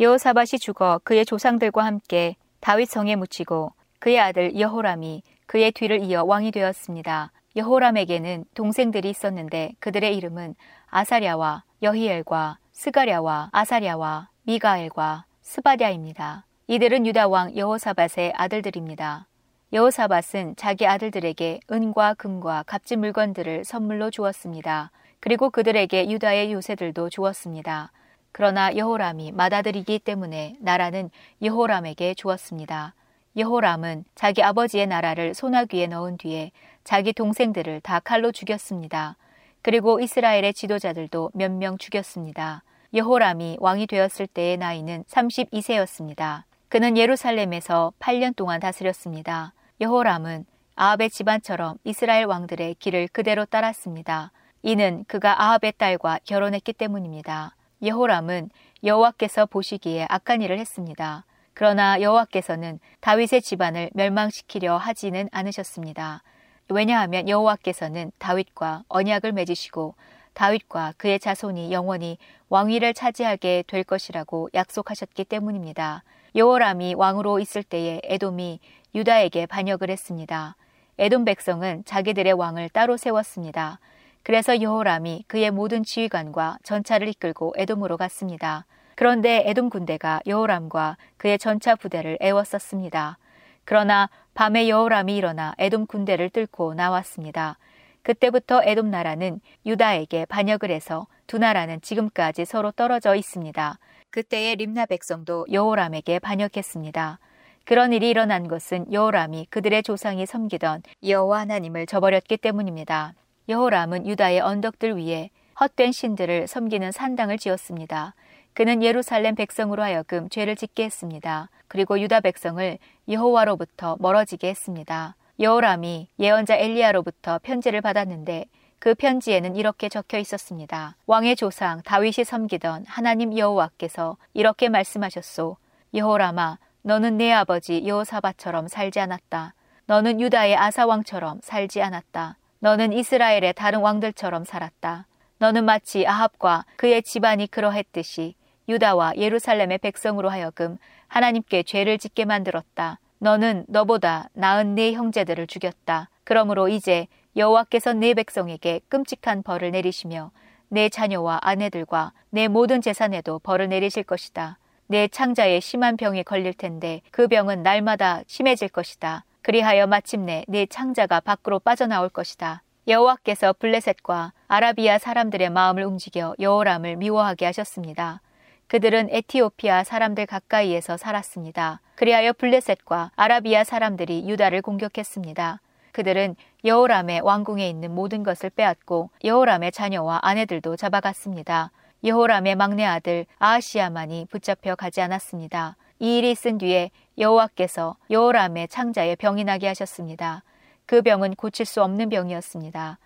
여호사밧이 0.00 0.58
죽어 0.60 1.00
그의 1.04 1.24
조상들과 1.24 1.84
함께 1.84 2.36
다윗 2.60 2.88
성에 2.88 3.14
묻히고 3.16 3.72
그의 4.00 4.18
아들 4.18 4.58
여호람이 4.58 5.22
그의 5.48 5.72
뒤를 5.72 6.02
이어 6.04 6.24
왕이 6.24 6.50
되었습니다. 6.50 7.32
여호람에게는 7.56 8.44
동생들이 8.54 9.08
있었는데 9.08 9.72
그들의 9.80 10.14
이름은 10.14 10.54
아사랴와 10.88 11.64
여히엘과 11.82 12.58
스가랴와 12.72 13.48
아사랴와 13.52 14.28
미가엘과 14.42 15.24
스바랴입니다. 15.40 16.44
이들은 16.66 17.06
유다 17.06 17.28
왕 17.28 17.56
여호사밧의 17.56 18.34
아들들입니다. 18.36 19.26
여호사밧은 19.72 20.56
자기 20.56 20.86
아들들에게 20.86 21.60
은과 21.72 22.14
금과 22.14 22.64
값진 22.64 23.00
물건들을 23.00 23.64
선물로 23.64 24.10
주었습니다. 24.10 24.90
그리고 25.18 25.48
그들에게 25.48 26.10
유다의 26.10 26.52
요새들도 26.52 27.08
주었습니다. 27.08 27.90
그러나 28.32 28.76
여호람이 28.76 29.32
맏아들이기 29.32 30.00
때문에 30.00 30.56
나라는 30.60 31.08
여호람에게 31.42 32.12
주었습니다. 32.12 32.94
여호람은 33.36 34.04
자기 34.14 34.42
아버지의 34.42 34.86
나라를 34.86 35.34
소나귀에 35.34 35.86
넣은 35.88 36.16
뒤에 36.16 36.50
자기 36.84 37.12
동생들을 37.12 37.80
다 37.82 38.00
칼로 38.00 38.32
죽였습니다. 38.32 39.16
그리고 39.62 40.00
이스라엘의 40.00 40.54
지도자들도 40.54 41.32
몇 41.34 41.50
명 41.52 41.78
죽였습니다. 41.78 42.62
여호람이 42.94 43.58
왕이 43.60 43.86
되었을 43.86 44.26
때의 44.28 44.56
나이는 44.56 45.04
32세였습니다. 45.04 46.44
그는 46.68 46.96
예루살렘에서 46.96 47.92
8년 47.98 48.34
동안 48.34 48.60
다스렸습니다. 48.60 49.52
여호람은 49.80 50.46
아합의 50.74 51.10
집안처럼 51.10 51.76
이스라엘 51.84 52.24
왕들의 52.24 52.76
길을 52.78 53.08
그대로 53.08 53.44
따랐습니다. 53.44 54.32
이는 54.62 55.04
그가 55.06 55.42
아합의 55.42 55.74
딸과 55.76 56.20
결혼했기 56.24 56.72
때문입니다. 56.72 57.54
여호람은 57.82 58.50
여호와께서 58.84 59.46
보시기에 59.46 60.06
악한 60.08 60.42
일을 60.42 60.58
했습니다. 60.58 61.24
그러나 61.58 62.00
여호와께서는 62.00 62.78
다윗의 63.00 63.42
집안을 63.42 63.90
멸망시키려 63.92 64.76
하지는 64.76 65.28
않으셨습니다. 65.32 66.22
왜냐하면 66.68 67.28
여호와께서는 67.28 68.12
다윗과 68.18 68.84
언약을 68.86 69.32
맺으시고 69.32 69.96
다윗과 70.34 70.94
그의 70.98 71.18
자손이 71.18 71.72
영원히 71.72 72.16
왕위를 72.48 72.94
차지하게 72.94 73.64
될 73.66 73.82
것이라고 73.82 74.50
약속하셨기 74.54 75.24
때문입니다. 75.24 76.04
여호람이 76.36 76.94
왕으로 76.94 77.40
있을 77.40 77.64
때에 77.64 78.02
에돔이 78.04 78.60
유다에게 78.94 79.46
반역을 79.46 79.90
했습니다. 79.90 80.54
에돔 80.96 81.24
백성은 81.24 81.82
자기들의 81.86 82.34
왕을 82.34 82.68
따로 82.68 82.96
세웠습니다. 82.96 83.80
그래서 84.22 84.62
여호람이 84.62 85.24
그의 85.26 85.50
모든 85.50 85.82
지휘관과 85.82 86.58
전차를 86.62 87.08
이끌고 87.08 87.54
에돔으로 87.56 87.96
갔습니다. 87.96 88.64
그런데 88.98 89.44
에돔 89.46 89.70
군대가 89.70 90.18
여호람과 90.26 90.96
그의 91.18 91.38
전차 91.38 91.76
부대를 91.76 92.18
애웠었습니다. 92.20 93.16
그러나 93.64 94.10
밤에 94.34 94.68
여호람이 94.68 95.16
일어나 95.16 95.54
에돔 95.56 95.86
군대를 95.86 96.30
뚫고 96.30 96.74
나왔습니다. 96.74 97.58
그때부터 98.02 98.60
에돔 98.64 98.90
나라는 98.90 99.40
유다에게 99.64 100.24
반역을 100.24 100.72
해서 100.72 101.06
두 101.28 101.38
나라는 101.38 101.80
지금까지 101.80 102.44
서로 102.44 102.72
떨어져 102.72 103.14
있습니다. 103.14 103.78
그때의 104.10 104.56
림나 104.56 104.86
백성도 104.86 105.46
여호람에게 105.52 106.18
반역했습니다. 106.18 107.20
그런 107.66 107.92
일이 107.92 108.10
일어난 108.10 108.48
것은 108.48 108.92
여호람이 108.92 109.46
그들의 109.50 109.84
조상이 109.84 110.26
섬기던 110.26 110.82
여호와 111.06 111.38
하나님을 111.42 111.86
저버렸기 111.86 112.36
때문입니다. 112.38 113.14
여호람은 113.48 114.08
유다의 114.08 114.40
언덕들 114.40 114.98
위에 114.98 115.30
헛된 115.60 115.92
신들을 115.92 116.48
섬기는 116.48 116.90
산당을 116.90 117.38
지었습니다. 117.38 118.16
그는 118.58 118.82
예루살렘 118.82 119.36
백성으로 119.36 119.84
하여금 119.84 120.28
죄를 120.30 120.56
짓게 120.56 120.82
했습니다. 120.82 121.48
그리고 121.68 122.00
유다 122.00 122.18
백성을 122.22 122.78
여호와로부터 123.08 123.96
멀어지게 124.00 124.48
했습니다. 124.48 125.14
여호람이 125.38 126.08
예언자 126.18 126.56
엘리야로부터 126.56 127.38
편지를 127.40 127.80
받았는데 127.80 128.46
그 128.80 128.96
편지에는 128.96 129.54
이렇게 129.54 129.88
적혀 129.88 130.18
있었습니다. 130.18 130.96
왕의 131.06 131.36
조상 131.36 131.82
다윗이 131.82 132.24
섬기던 132.24 132.86
하나님 132.88 133.38
여호와께서 133.38 134.16
이렇게 134.34 134.68
말씀하셨소. 134.68 135.56
여호람아, 135.94 136.58
너는 136.82 137.16
내 137.16 137.30
아버지 137.30 137.86
여호사바처럼 137.86 138.66
살지 138.66 138.98
않았다. 138.98 139.54
너는 139.86 140.20
유다의 140.20 140.56
아사왕처럼 140.56 141.42
살지 141.44 141.80
않았다. 141.80 142.38
너는 142.58 142.92
이스라엘의 142.92 143.52
다른 143.54 143.78
왕들처럼 143.78 144.44
살았다. 144.44 145.06
너는 145.38 145.64
마치 145.64 146.04
아합과 146.04 146.64
그의 146.74 147.04
집안이 147.04 147.46
그러했듯이 147.46 148.34
유다와 148.68 149.14
예루살렘의 149.16 149.78
백성으로 149.78 150.28
하여금 150.28 150.78
하나님께 151.08 151.62
죄를 151.62 151.98
짓게 151.98 152.24
만들었다. 152.24 152.98
너는 153.18 153.64
너보다 153.68 154.28
나은 154.34 154.74
네 154.74 154.92
형제들을 154.92 155.46
죽였다. 155.46 156.08
그러므로 156.24 156.68
이제 156.68 157.06
여호와께서 157.36 157.94
네 157.94 158.14
백성에게 158.14 158.80
끔찍한 158.88 159.42
벌을 159.42 159.70
내리시며 159.70 160.30
내 160.68 160.88
자녀와 160.88 161.40
아내들과 161.42 162.12
내 162.30 162.48
모든 162.48 162.80
재산에도 162.80 163.38
벌을 163.38 163.68
내리실 163.68 164.02
것이다. 164.02 164.58
내 164.86 165.08
창자에 165.08 165.60
심한 165.60 165.96
병이 165.96 166.24
걸릴 166.24 166.52
텐데 166.52 167.00
그 167.10 167.28
병은 167.28 167.62
날마다 167.62 168.22
심해질 168.26 168.68
것이다. 168.68 169.24
그리하여 169.42 169.86
마침내 169.86 170.44
내 170.46 170.66
창자가 170.66 171.20
밖으로 171.20 171.58
빠져나올 171.58 172.08
것이다. 172.08 172.62
여호와께서 172.86 173.54
블레셋과 173.58 174.32
아라비아 174.46 174.98
사람들의 174.98 175.50
마음을 175.50 175.84
움직여 175.84 176.34
여호람을 176.38 176.96
미워하게 176.96 177.46
하셨습니다. 177.46 178.20
그들은 178.68 179.08
에티오피아 179.10 179.82
사람들 179.84 180.26
가까이에서 180.26 180.98
살았습니다. 180.98 181.80
그리하여 181.94 182.34
블레셋과 182.34 183.12
아라비아 183.16 183.64
사람들이 183.64 184.28
유다를 184.28 184.60
공격했습니다. 184.60 185.60
그들은 185.92 186.36
여호람의 186.64 187.22
왕궁에 187.22 187.68
있는 187.68 187.94
모든 187.94 188.22
것을 188.22 188.50
빼앗고 188.50 189.10
여호람의 189.24 189.72
자녀와 189.72 190.20
아내들도 190.22 190.76
잡아갔습니다. 190.76 191.72
여호람의 192.04 192.56
막내 192.56 192.84
아들 192.84 193.24
아하시아만이 193.38 194.26
붙잡혀 194.30 194.76
가지 194.76 195.00
않았습니다. 195.00 195.76
이 195.98 196.18
일이 196.18 196.30
있은 196.30 196.58
뒤에 196.58 196.90
여호와께서 197.16 197.96
여호람의 198.10 198.68
창자에 198.68 199.16
병이 199.16 199.44
나게 199.44 199.66
하셨습니다. 199.66 200.44
그 200.84 201.02
병은 201.02 201.34
고칠 201.34 201.66
수 201.66 201.82
없는 201.82 202.10
병이었습니다. 202.10 202.98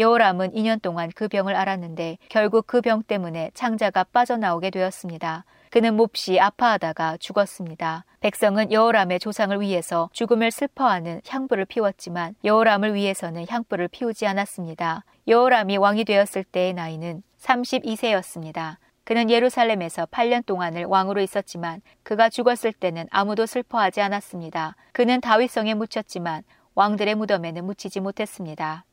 여호람은 0.00 0.52
2년 0.52 0.80
동안 0.80 1.10
그 1.14 1.28
병을 1.28 1.54
앓았는데 1.54 2.16
결국 2.30 2.66
그 2.66 2.80
병 2.80 3.02
때문에 3.02 3.50
창자가 3.52 4.04
빠져나오게 4.04 4.70
되었습니다. 4.70 5.44
그는 5.68 5.94
몹시 5.94 6.40
아파하다가 6.40 7.18
죽었습니다. 7.18 8.06
백성은 8.20 8.72
여호람의 8.72 9.20
조상을 9.20 9.60
위해서 9.60 10.08
죽음을 10.14 10.50
슬퍼하는 10.50 11.20
향불을 11.28 11.66
피웠지만 11.66 12.34
여호람을 12.44 12.94
위해서는 12.94 13.44
향불을 13.46 13.88
피우지 13.88 14.26
않았습니다. 14.26 15.04
여호람이 15.28 15.76
왕이 15.76 16.04
되었을 16.06 16.44
때의 16.44 16.72
나이는 16.72 17.22
32세였습니다. 17.38 18.76
그는 19.04 19.28
예루살렘에서 19.28 20.06
8년 20.06 20.46
동안을 20.46 20.86
왕으로 20.86 21.20
있었지만 21.20 21.82
그가 22.02 22.30
죽었을 22.30 22.72
때는 22.72 23.06
아무도 23.10 23.44
슬퍼하지 23.44 24.00
않았습니다. 24.00 24.76
그는 24.92 25.20
다윗성에 25.20 25.74
묻혔지만 25.74 26.42
왕들의 26.74 27.16
무덤에는 27.16 27.66
묻히지 27.66 28.00
못했습니다. 28.00 28.84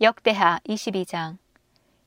역대하 0.00 0.60
22장 0.68 1.38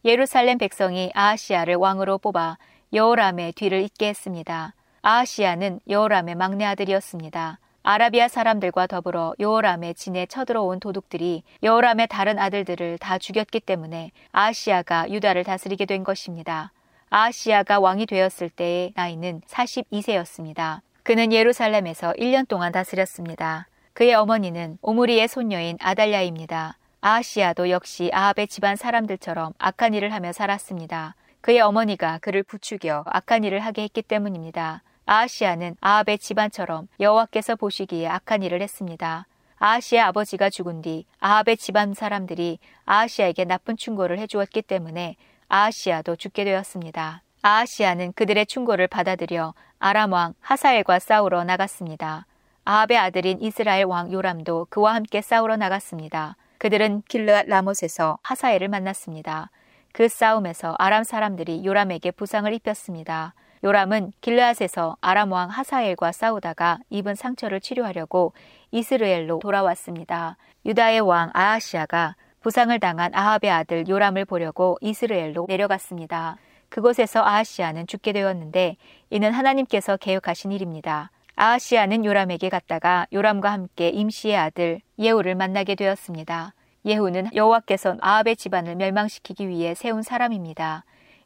예루살렘 0.06 0.58
백성이 0.58 1.12
아하시아를 1.14 1.76
왕으로 1.76 2.20
뽑아 2.20 2.58
여호람의 2.94 3.52
뒤를 3.52 3.82
잇게 3.82 4.08
했습니다. 4.08 4.74
아하시아는 5.02 5.82
여호람의 5.90 6.36
막내 6.36 6.64
아들이었습니다. 6.64 7.60
아라비아 7.84 8.30
사람들과 8.30 8.88
더불어 8.88 9.34
여호람의 9.42 9.96
진에 9.96 10.26
쳐들어온 10.26 10.80
도둑들이 10.80 11.44
여호람의 11.64 12.08
다른 12.08 12.40
아들들을 12.40 12.98
다 12.98 13.18
죽였기 13.18 13.60
때문에 13.60 14.12
아시아가 14.32 15.10
유다를 15.10 15.44
다스리게 15.44 15.86
된 15.86 16.06
것입니다. 16.06 16.72
아시아가 17.10 17.82
왕이 17.82 18.06
되었을 18.06 18.50
때의 18.52 18.94
나이는 18.96 19.42
42세였습니다. 19.50 20.80
그는 21.04 21.34
예루살렘에서 21.34 22.14
1년 22.14 22.48
동안 22.48 22.72
다스렸습니다. 22.72 23.68
그의 23.92 24.14
어머니는 24.14 24.78
오므리의 24.82 25.28
손녀인 25.28 25.78
아달랴입니다. 25.82 26.78
아시아도 27.04 27.72
역시 27.72 28.12
아합의 28.14 28.48
집안 28.48 28.76
사람들처럼 28.76 29.54
악한 29.58 29.96
일을 29.96 30.14
하며 30.14 30.32
살았습니다. 30.32 31.16
그의 31.42 31.60
어머니가 31.60 32.20
그를 32.20 32.44
부추겨 32.44 33.06
악한 33.08 33.44
일을 33.44 33.60
하게 33.60 33.82
했기 33.82 34.04
때문입니다. 34.04 34.84
아하시아는 35.08 35.78
아합의 35.82 36.20
집안처럼 36.20 36.88
여호와께서 37.00 37.56
보시기에 37.56 38.08
악한 38.08 38.44
일을 38.44 38.62
했습니다. 38.62 39.26
아하시아 39.58 40.08
아버지가 40.10 40.52
죽은 40.52 40.84
뒤 40.84 41.06
아합의 41.20 41.58
집안 41.58 41.96
사람들이 41.96 42.60
아하시아에게 42.86 43.46
나쁜 43.46 43.78
충고를 43.78 44.20
해주었기 44.20 44.62
때문에 44.62 45.16
아하시아도 45.48 46.16
죽게 46.18 46.44
되었습니다. 46.44 47.24
아하시아는 47.42 48.14
그들의 48.14 48.46
충고를 48.46 48.88
받아들여 48.88 49.56
아람 49.80 50.14
왕 50.14 50.36
하사엘과 50.40 51.00
싸우러 51.00 51.44
나갔습니다. 51.46 52.28
아합의 52.64 52.98
아들인 53.00 53.42
이스라엘 53.42 53.86
왕 53.86 54.12
요람도 54.12 54.68
그와 54.70 54.94
함께 54.94 55.22
싸우러 55.22 55.58
나갔습니다. 55.58 56.36
그들은 56.62 57.02
길르앗 57.08 57.48
라못에서 57.48 58.20
하사엘을 58.22 58.68
만났습니다. 58.68 59.50
그 59.94 60.08
싸움에서 60.08 60.76
아람 60.78 61.04
사람들이 61.04 61.66
요람에게 61.66 62.12
부상을 62.12 62.54
입혔습니다. 62.54 63.34
요람은 63.64 64.12
길르앗에서 64.22 64.96
아람 65.02 65.32
왕 65.32 65.50
하사엘과 65.50 66.12
싸우다가 66.12 66.78
입은 66.92 67.16
상처를 67.16 67.62
치료하려고 67.62 68.34
이스르엘로 68.70 69.40
돌아왔습니다. 69.40 70.38
유다의 70.64 71.00
왕 71.00 71.32
아하시아가 71.34 72.16
부상을 72.42 72.80
당한 72.80 73.10
아합의 73.16 73.50
아들 73.50 73.88
요람을 73.88 74.26
보려고 74.26 74.78
이스르엘로 74.82 75.48
내려갔습니다. 75.50 76.38
그곳에서 76.70 77.24
아하시아는 77.24 77.88
죽게 77.88 78.14
되었는데 78.14 78.78
이는 79.10 79.32
하나님께서 79.32 79.98
계획하신 79.98 80.52
일입니다. 80.52 81.10
아하시아는 81.36 82.06
요람에게 82.06 82.50
갔다가 82.50 83.08
요람과 83.12 83.52
함께 83.52 83.90
임시의 83.90 84.38
아들 84.38 84.82
예후를 85.00 85.34
만나게 85.34 85.74
되었습니다. 85.74 86.54
예후는 86.86 87.30
여호와께서 87.36 87.98
아합의 88.02 88.36
집안을 88.36 88.76
멸망시키기 88.76 89.48
위해 89.48 89.74
세운 89.76 90.02
사람입니다. 90.02 90.84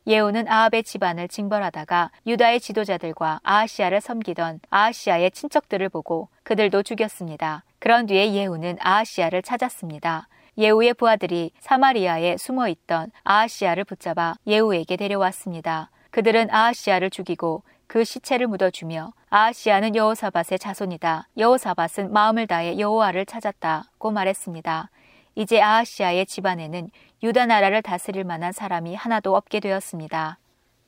예후는 0.07 0.47
아합의 0.47 0.83
집안을 0.83 1.27
징벌하다가 1.27 2.11
유다의 2.27 2.59
지도자들과 2.59 3.39
아하시아를 3.43 4.01
섬기던 4.01 4.59
아하시아의 4.69 5.31
친척들을 5.31 5.89
보고 5.89 6.29
그들도 6.43 6.83
죽였습니다. 6.83 7.63
그런 7.79 8.05
뒤에 8.05 8.33
예후는 8.33 8.77
아하시아를 8.79 9.41
찾았습니다. 9.41 10.27
예후의 10.57 10.93
부하들이 10.93 11.51
사마리아에 11.59 12.37
숨어 12.37 12.67
있던 12.69 13.11
아하시아를 13.23 13.83
붙잡아 13.83 14.35
예후에게 14.45 14.95
데려왔습니다. 14.95 15.89
그들은 16.11 16.49
아하시아를 16.51 17.09
죽이고 17.09 17.63
그 17.87 18.03
시체를 18.03 18.47
묻어주며 18.47 19.11
아하시아는 19.29 19.95
여호사밧의 19.95 20.59
자손이다. 20.59 21.27
여호사밧은 21.37 22.13
마음을 22.13 22.47
다해 22.47 22.79
여호와를 22.79 23.25
찾았다고 23.25 24.11
말했습니다. 24.11 24.89
이제 25.35 25.61
아하시아의 25.61 26.25
집안에는 26.25 26.89
유다 27.21 27.45
나라를 27.45 27.81
다스릴 27.81 28.23
만한 28.23 28.51
사람이 28.51 28.95
하나도 28.95 29.35
없게 29.35 29.59
되었습니다. 29.59 30.39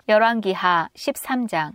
열왕기하 0.08 0.90
13장 0.96 1.74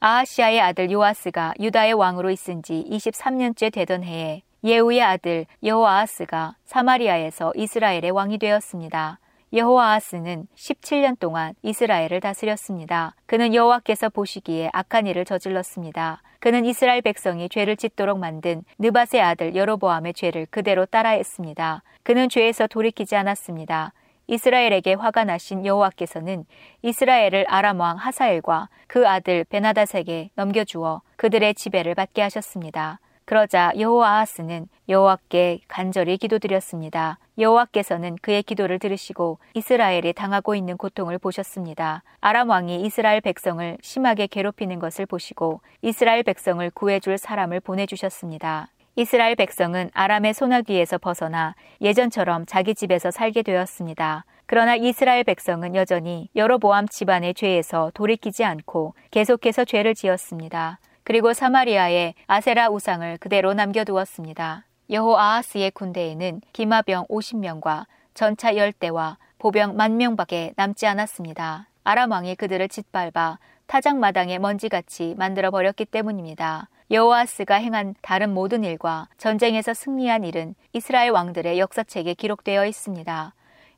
아하시아의 0.00 0.60
아들 0.60 0.90
요아스가 0.90 1.54
유다의 1.58 1.94
왕으로 1.94 2.30
있은 2.30 2.62
지 2.62 2.84
23년째 2.90 3.72
되던 3.72 4.04
해에 4.04 4.42
예후의 4.62 5.02
아들 5.02 5.46
여호아하스가 5.64 6.56
사마리아에서 6.64 7.52
이스라엘의 7.56 8.10
왕이 8.10 8.38
되었습니다. 8.38 9.18
여호아하스는 9.52 10.46
17년 10.54 11.18
동안 11.18 11.54
이스라엘을 11.62 12.20
다스렸습니다. 12.20 13.14
그는 13.24 13.54
여호와께서 13.54 14.10
보시기에 14.10 14.68
악한 14.74 15.06
일을 15.06 15.24
저질렀습니다. 15.24 16.22
그는 16.38 16.66
이스라엘 16.66 17.00
백성이 17.00 17.48
죄를 17.48 17.76
짓도록 17.76 18.18
만든 18.18 18.62
느바의 18.78 19.22
아들 19.22 19.56
여로보암의 19.56 20.12
죄를 20.12 20.46
그대로 20.50 20.84
따라했습니다. 20.84 21.82
그는 22.02 22.28
죄에서 22.28 22.66
돌이키지 22.66 23.16
않았습니다. 23.16 23.94
이스라엘에게 24.26 24.92
화가 24.92 25.24
나신 25.24 25.64
여호와께서는 25.64 26.44
이스라엘을 26.82 27.46
아람 27.48 27.80
왕 27.80 27.96
하사엘과 27.96 28.68
그 28.86 29.08
아들 29.08 29.44
베나다색에 29.44 30.28
넘겨주어 30.34 31.00
그들의 31.16 31.54
지배를 31.54 31.94
받게 31.94 32.20
하셨습니다. 32.20 33.00
그러자 33.28 33.72
여호아하스는 33.78 34.68
여호와께 34.88 35.60
간절히 35.68 36.16
기도드렸습니다. 36.16 37.18
여호와께서는 37.38 38.16
그의 38.22 38.42
기도를 38.42 38.78
들으시고 38.78 39.38
이스라엘이 39.52 40.14
당하고 40.14 40.54
있는 40.54 40.78
고통을 40.78 41.18
보셨습니다. 41.18 42.04
아람 42.22 42.48
왕이 42.48 42.80
이스라엘 42.86 43.20
백성을 43.20 43.76
심하게 43.82 44.28
괴롭히는 44.28 44.78
것을 44.78 45.04
보시고 45.04 45.60
이스라엘 45.82 46.22
백성을 46.22 46.70
구해줄 46.70 47.18
사람을 47.18 47.60
보내주셨습니다. 47.60 48.68
이스라엘 48.96 49.36
백성은 49.36 49.90
아람의 49.92 50.32
소나기에서 50.32 50.96
벗어나 50.96 51.54
예전처럼 51.82 52.46
자기 52.46 52.74
집에서 52.74 53.10
살게 53.10 53.42
되었습니다. 53.42 54.24
그러나 54.46 54.74
이스라엘 54.74 55.22
백성은 55.24 55.74
여전히 55.74 56.30
여로보암 56.34 56.88
집안의 56.88 57.34
죄에서 57.34 57.90
돌이키지 57.92 58.44
않고 58.44 58.94
계속해서 59.10 59.66
죄를 59.66 59.94
지었습니다. 59.94 60.78
그리고 61.08 61.32
사마리아에 61.32 62.12
아세라 62.26 62.68
우상을 62.68 63.16
그대로 63.16 63.54
남겨두었습니다. 63.54 64.66
여호아하스의 64.90 65.70
군대에는 65.70 66.42
기마병 66.52 67.06
50명과 67.06 67.86
전차 68.12 68.52
10대와 68.52 69.16
보병 69.38 69.74
만 69.74 69.96
명밖에 69.96 70.52
남지 70.56 70.86
않았습니다. 70.86 71.66
아람 71.82 72.10
왕이 72.10 72.34
그들을 72.34 72.68
짓밟아 72.68 73.38
타작마당에 73.68 74.38
먼지같이 74.38 75.14
만들어 75.16 75.50
버렸기 75.50 75.86
때문입니다. 75.86 76.68
여호아스가 76.90 77.54
행한 77.54 77.94
다른 78.02 78.34
모든 78.34 78.62
일과 78.62 79.08
전쟁에서 79.16 79.72
승리한 79.72 80.24
일은 80.24 80.54
이스라엘 80.74 81.12
왕들의 81.12 81.58
역사책에 81.58 82.12
기록되어 82.12 82.66
있습니다. 82.66 83.32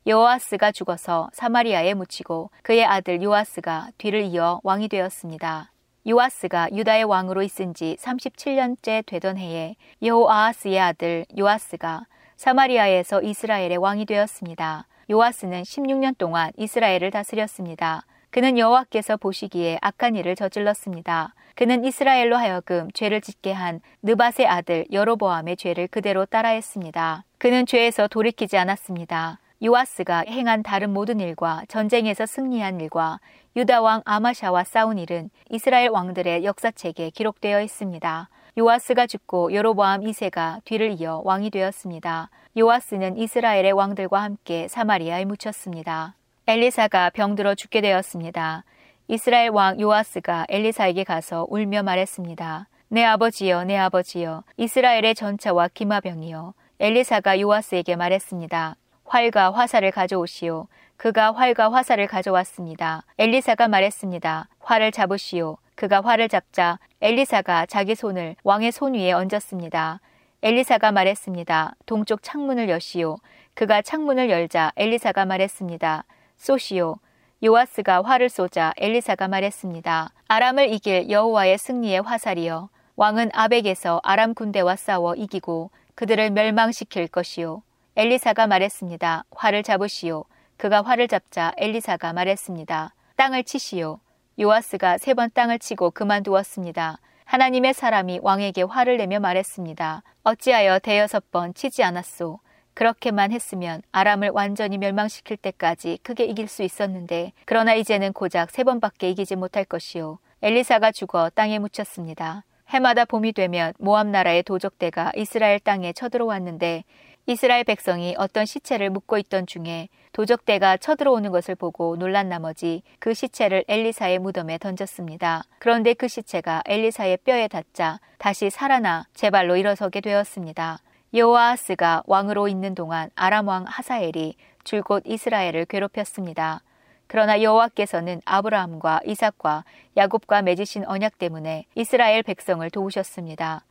여호아스가 0.05 0.73
죽어서 0.73 1.29
사마리아에 1.31 1.93
묻히고 1.93 2.49
그의 2.61 2.83
아들 2.83 3.21
요아스가 3.23 3.91
뒤를 3.97 4.23
이어 4.23 4.59
왕이 4.65 4.89
되었습니다. 4.89 5.70
요아스가 6.07 6.69
유다의 6.71 7.03
왕으로 7.03 7.43
있은 7.43 7.73
지 7.73 7.95
37년째 7.99 9.05
되던 9.05 9.37
해에 9.37 9.75
여호아하스의 10.01 10.79
아들 10.79 11.25
요아스가 11.37 12.05
사마리아에서 12.37 13.21
이스라엘의 13.21 13.77
왕이 13.77 14.05
되었습니다. 14.05 14.87
요아스는 15.11 15.61
16년 15.61 16.17
동안 16.17 16.51
이스라엘을 16.57 17.11
다스렸습니다. 17.11 18.03
그는 18.31 18.57
여호와께서 18.57 19.17
보시기에 19.17 19.77
악한 19.81 20.15
일을 20.15 20.35
저질렀습니다. 20.35 21.35
그는 21.55 21.83
이스라엘로 21.83 22.37
하여금 22.37 22.89
죄를 22.93 23.21
짓게 23.21 23.51
한 23.51 23.81
느밧의 24.01 24.47
아들 24.47 24.85
여로보암의 24.91 25.57
죄를 25.57 25.87
그대로 25.87 26.25
따라했습니다. 26.25 27.25
그는 27.37 27.65
죄에서 27.65 28.07
돌이키지 28.07 28.57
않았습니다. 28.57 29.39
요아스가 29.63 30.23
행한 30.27 30.63
다른 30.63 30.91
모든 30.91 31.19
일과 31.19 31.61
전쟁에서 31.67 32.25
승리한 32.25 32.81
일과 32.81 33.19
유다 33.55 33.81
왕 33.81 34.01
아마샤와 34.05 34.63
싸운 34.63 34.97
일은 34.97 35.29
이스라엘 35.49 35.89
왕들의 35.89 36.43
역사책에 36.43 37.11
기록되어 37.11 37.61
있습니다. 37.61 38.29
요아스가 38.57 39.05
죽고 39.05 39.53
여로보암 39.53 40.01
2세가 40.01 40.63
뒤를 40.65 40.99
이어 40.99 41.21
왕이 41.23 41.51
되었습니다. 41.51 42.31
요아스는 42.57 43.17
이스라엘의 43.17 43.73
왕들과 43.73 44.23
함께 44.23 44.67
사마리아에 44.67 45.25
묻혔습니다. 45.25 46.15
엘리사가 46.47 47.11
병들어 47.11 47.53
죽게 47.53 47.81
되었습니다. 47.81 48.63
이스라엘 49.07 49.49
왕 49.49 49.79
요아스가 49.79 50.47
엘리사에게 50.49 51.03
가서 51.03 51.45
울며 51.49 51.83
말했습니다. 51.83 52.67
내 52.89 53.05
아버지여, 53.05 53.65
내 53.65 53.77
아버지여, 53.77 54.43
이스라엘의 54.57 55.13
전차와 55.15 55.69
기마병이여. 55.69 56.53
엘리사가 56.79 57.39
요아스에게 57.39 57.95
말했습니다. 57.95 58.75
활과 59.11 59.51
화살을 59.51 59.91
가져오시오. 59.91 60.67
그가 60.95 61.33
활과 61.33 61.69
화살을 61.73 62.07
가져왔습니다. 62.07 63.03
엘리사가 63.17 63.67
말했습니다. 63.67 64.47
활을 64.61 64.93
잡으시오. 64.93 65.57
그가 65.75 65.99
활을 65.99 66.29
잡자 66.29 66.79
엘리사가 67.01 67.65
자기 67.65 67.93
손을 67.93 68.37
왕의 68.45 68.71
손 68.71 68.93
위에 68.93 69.11
얹었습니다. 69.11 69.99
엘리사가 70.41 70.93
말했습니다. 70.93 71.75
동쪽 71.85 72.23
창문을 72.23 72.69
여시오. 72.69 73.17
그가 73.53 73.81
창문을 73.81 74.29
열자 74.29 74.71
엘리사가 74.77 75.25
말했습니다. 75.25 76.05
쏘시오. 76.37 76.95
요아스가 77.43 78.03
활을 78.03 78.29
쏘자 78.29 78.71
엘리사가 78.77 79.27
말했습니다. 79.27 80.13
아람을 80.29 80.71
이길 80.71 81.09
여호와의 81.09 81.57
승리의 81.57 82.03
화살이여. 82.03 82.69
왕은 82.95 83.31
아벡에서 83.33 83.99
아람 84.05 84.33
군대와 84.33 84.77
싸워 84.77 85.15
이기고 85.15 85.69
그들을 85.95 86.29
멸망시킬 86.29 87.09
것이요. 87.09 87.61
엘리사가 88.05 88.47
말했습니다. 88.47 89.25
활을 89.29 89.61
잡으시오. 89.61 90.25
그가 90.57 90.81
활을 90.81 91.07
잡자 91.07 91.53
엘리사가 91.57 92.13
말했습니다. 92.13 92.95
땅을 93.15 93.43
치시오. 93.43 93.99
요아스가 94.39 94.97
세 94.97 95.13
번 95.13 95.29
땅을 95.31 95.59
치고 95.59 95.91
그만두었습니다. 95.91 96.97
하나님의 97.25 97.75
사람이 97.75 98.21
왕에게 98.23 98.63
화를 98.63 98.97
내며 98.97 99.19
말했습니다. 99.19 100.01
어찌하여 100.23 100.79
대여섯 100.79 101.29
번 101.29 101.53
치지 101.53 101.83
않았소? 101.83 102.39
그렇게만 102.73 103.31
했으면 103.31 103.83
아람을 103.91 104.31
완전히 104.33 104.79
멸망시킬 104.79 105.37
때까지 105.37 105.99
크게 106.01 106.25
이길 106.25 106.47
수 106.47 106.63
있었는데 106.63 107.33
그러나 107.45 107.75
이제는 107.75 108.13
고작 108.13 108.49
세 108.49 108.63
번밖에 108.63 109.11
이기지 109.11 109.35
못할 109.35 109.63
것이요. 109.63 110.17
엘리사가 110.41 110.91
죽어 110.91 111.29
땅에 111.29 111.59
묻혔습니다. 111.59 112.45
해마다 112.69 113.03
봄이 113.05 113.33
되면 113.33 113.73
모압 113.79 114.07
나라의 114.07 114.41
도적대가 114.43 115.11
이스라엘 115.15 115.59
땅에 115.59 115.91
쳐들어왔는데 115.93 116.85
이스라엘 117.27 117.63
백성이 117.63 118.15
어떤 118.17 118.45
시체를 118.45 118.89
묻고 118.89 119.17
있던 119.19 119.45
중에 119.45 119.89
도적대가 120.11 120.77
쳐들어오는 120.77 121.31
것을 121.31 121.55
보고 121.55 121.95
놀란 121.95 122.29
나머지 122.29 122.83
그 122.99 123.13
시체를 123.13 123.63
엘리사의 123.67 124.19
무덤에 124.19 124.57
던졌습니다. 124.57 125.43
그런데 125.59 125.93
그 125.93 126.07
시체가 126.07 126.63
엘리사의 126.65 127.17
뼈에 127.23 127.47
닿자 127.47 127.99
다시 128.17 128.49
살아나 128.49 129.05
제 129.13 129.29
발로 129.29 129.55
일어서게 129.55 130.01
되었습니다. 130.01 130.79
여호아스가 131.13 132.03
왕으로 132.07 132.47
있는 132.47 132.73
동안 132.73 133.09
아람 133.15 133.47
왕 133.47 133.65
하사엘이 133.67 134.35
줄곧 134.63 135.03
이스라엘을 135.05 135.65
괴롭혔습니다. 135.65 136.61
그러나 137.07 137.41
여호와께서는 137.41 138.21
아브라함과 138.23 139.01
이삭과 139.05 139.65
야곱과 139.97 140.41
맺으신 140.43 140.85
언약 140.85 141.17
때문에 141.17 141.65
이스라엘 141.75 142.23
백성을 142.23 142.69
도우셨습니다. 142.69 143.65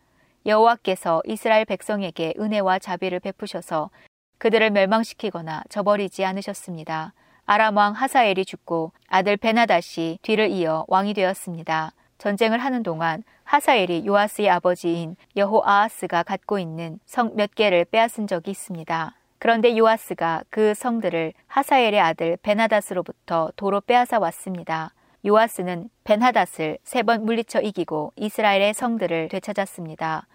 여호와께서 0.46 1.22
이스라엘 1.26 1.64
백성에게 1.64 2.34
은혜와 2.38 2.78
자비를 2.78 3.20
베푸셔서 3.20 3.90
그들을 4.38 4.70
멸망시키거나 4.70 5.64
저버리지 5.68 6.24
않으셨습니다. 6.24 7.12
아람 7.46 7.76
왕 7.76 7.92
하사엘이 7.92 8.44
죽고 8.44 8.92
아들 9.08 9.36
베나다시 9.36 10.18
뒤를 10.22 10.50
이어 10.50 10.84
왕이 10.88 11.14
되었습니다. 11.14 11.92
전쟁을 12.18 12.58
하는 12.58 12.82
동안 12.82 13.22
하사엘이 13.44 14.06
요아스의 14.06 14.48
아버지인 14.50 15.16
여호아하스가 15.36 16.22
갖고 16.22 16.58
있는 16.58 17.00
성 17.04 17.34
몇 17.34 17.54
개를 17.54 17.84
빼앗은 17.86 18.26
적이 18.26 18.52
있습니다. 18.52 19.14
그런데 19.38 19.76
요아스가 19.76 20.44
그 20.50 20.74
성들을 20.74 21.32
하사엘의 21.48 21.98
아들 22.00 22.36
베나다스로부터 22.42 23.50
도로 23.56 23.80
빼앗아 23.80 24.18
왔습니다. 24.18 24.92
요아스는 25.26 25.90
벤하닷을 26.04 26.78
세 26.82 27.02
번 27.02 27.24
물리쳐 27.24 27.60
이기고 27.60 28.12
이스라엘의 28.16 28.74
성들을 28.74 29.28
되찾았습니다. 29.28 30.26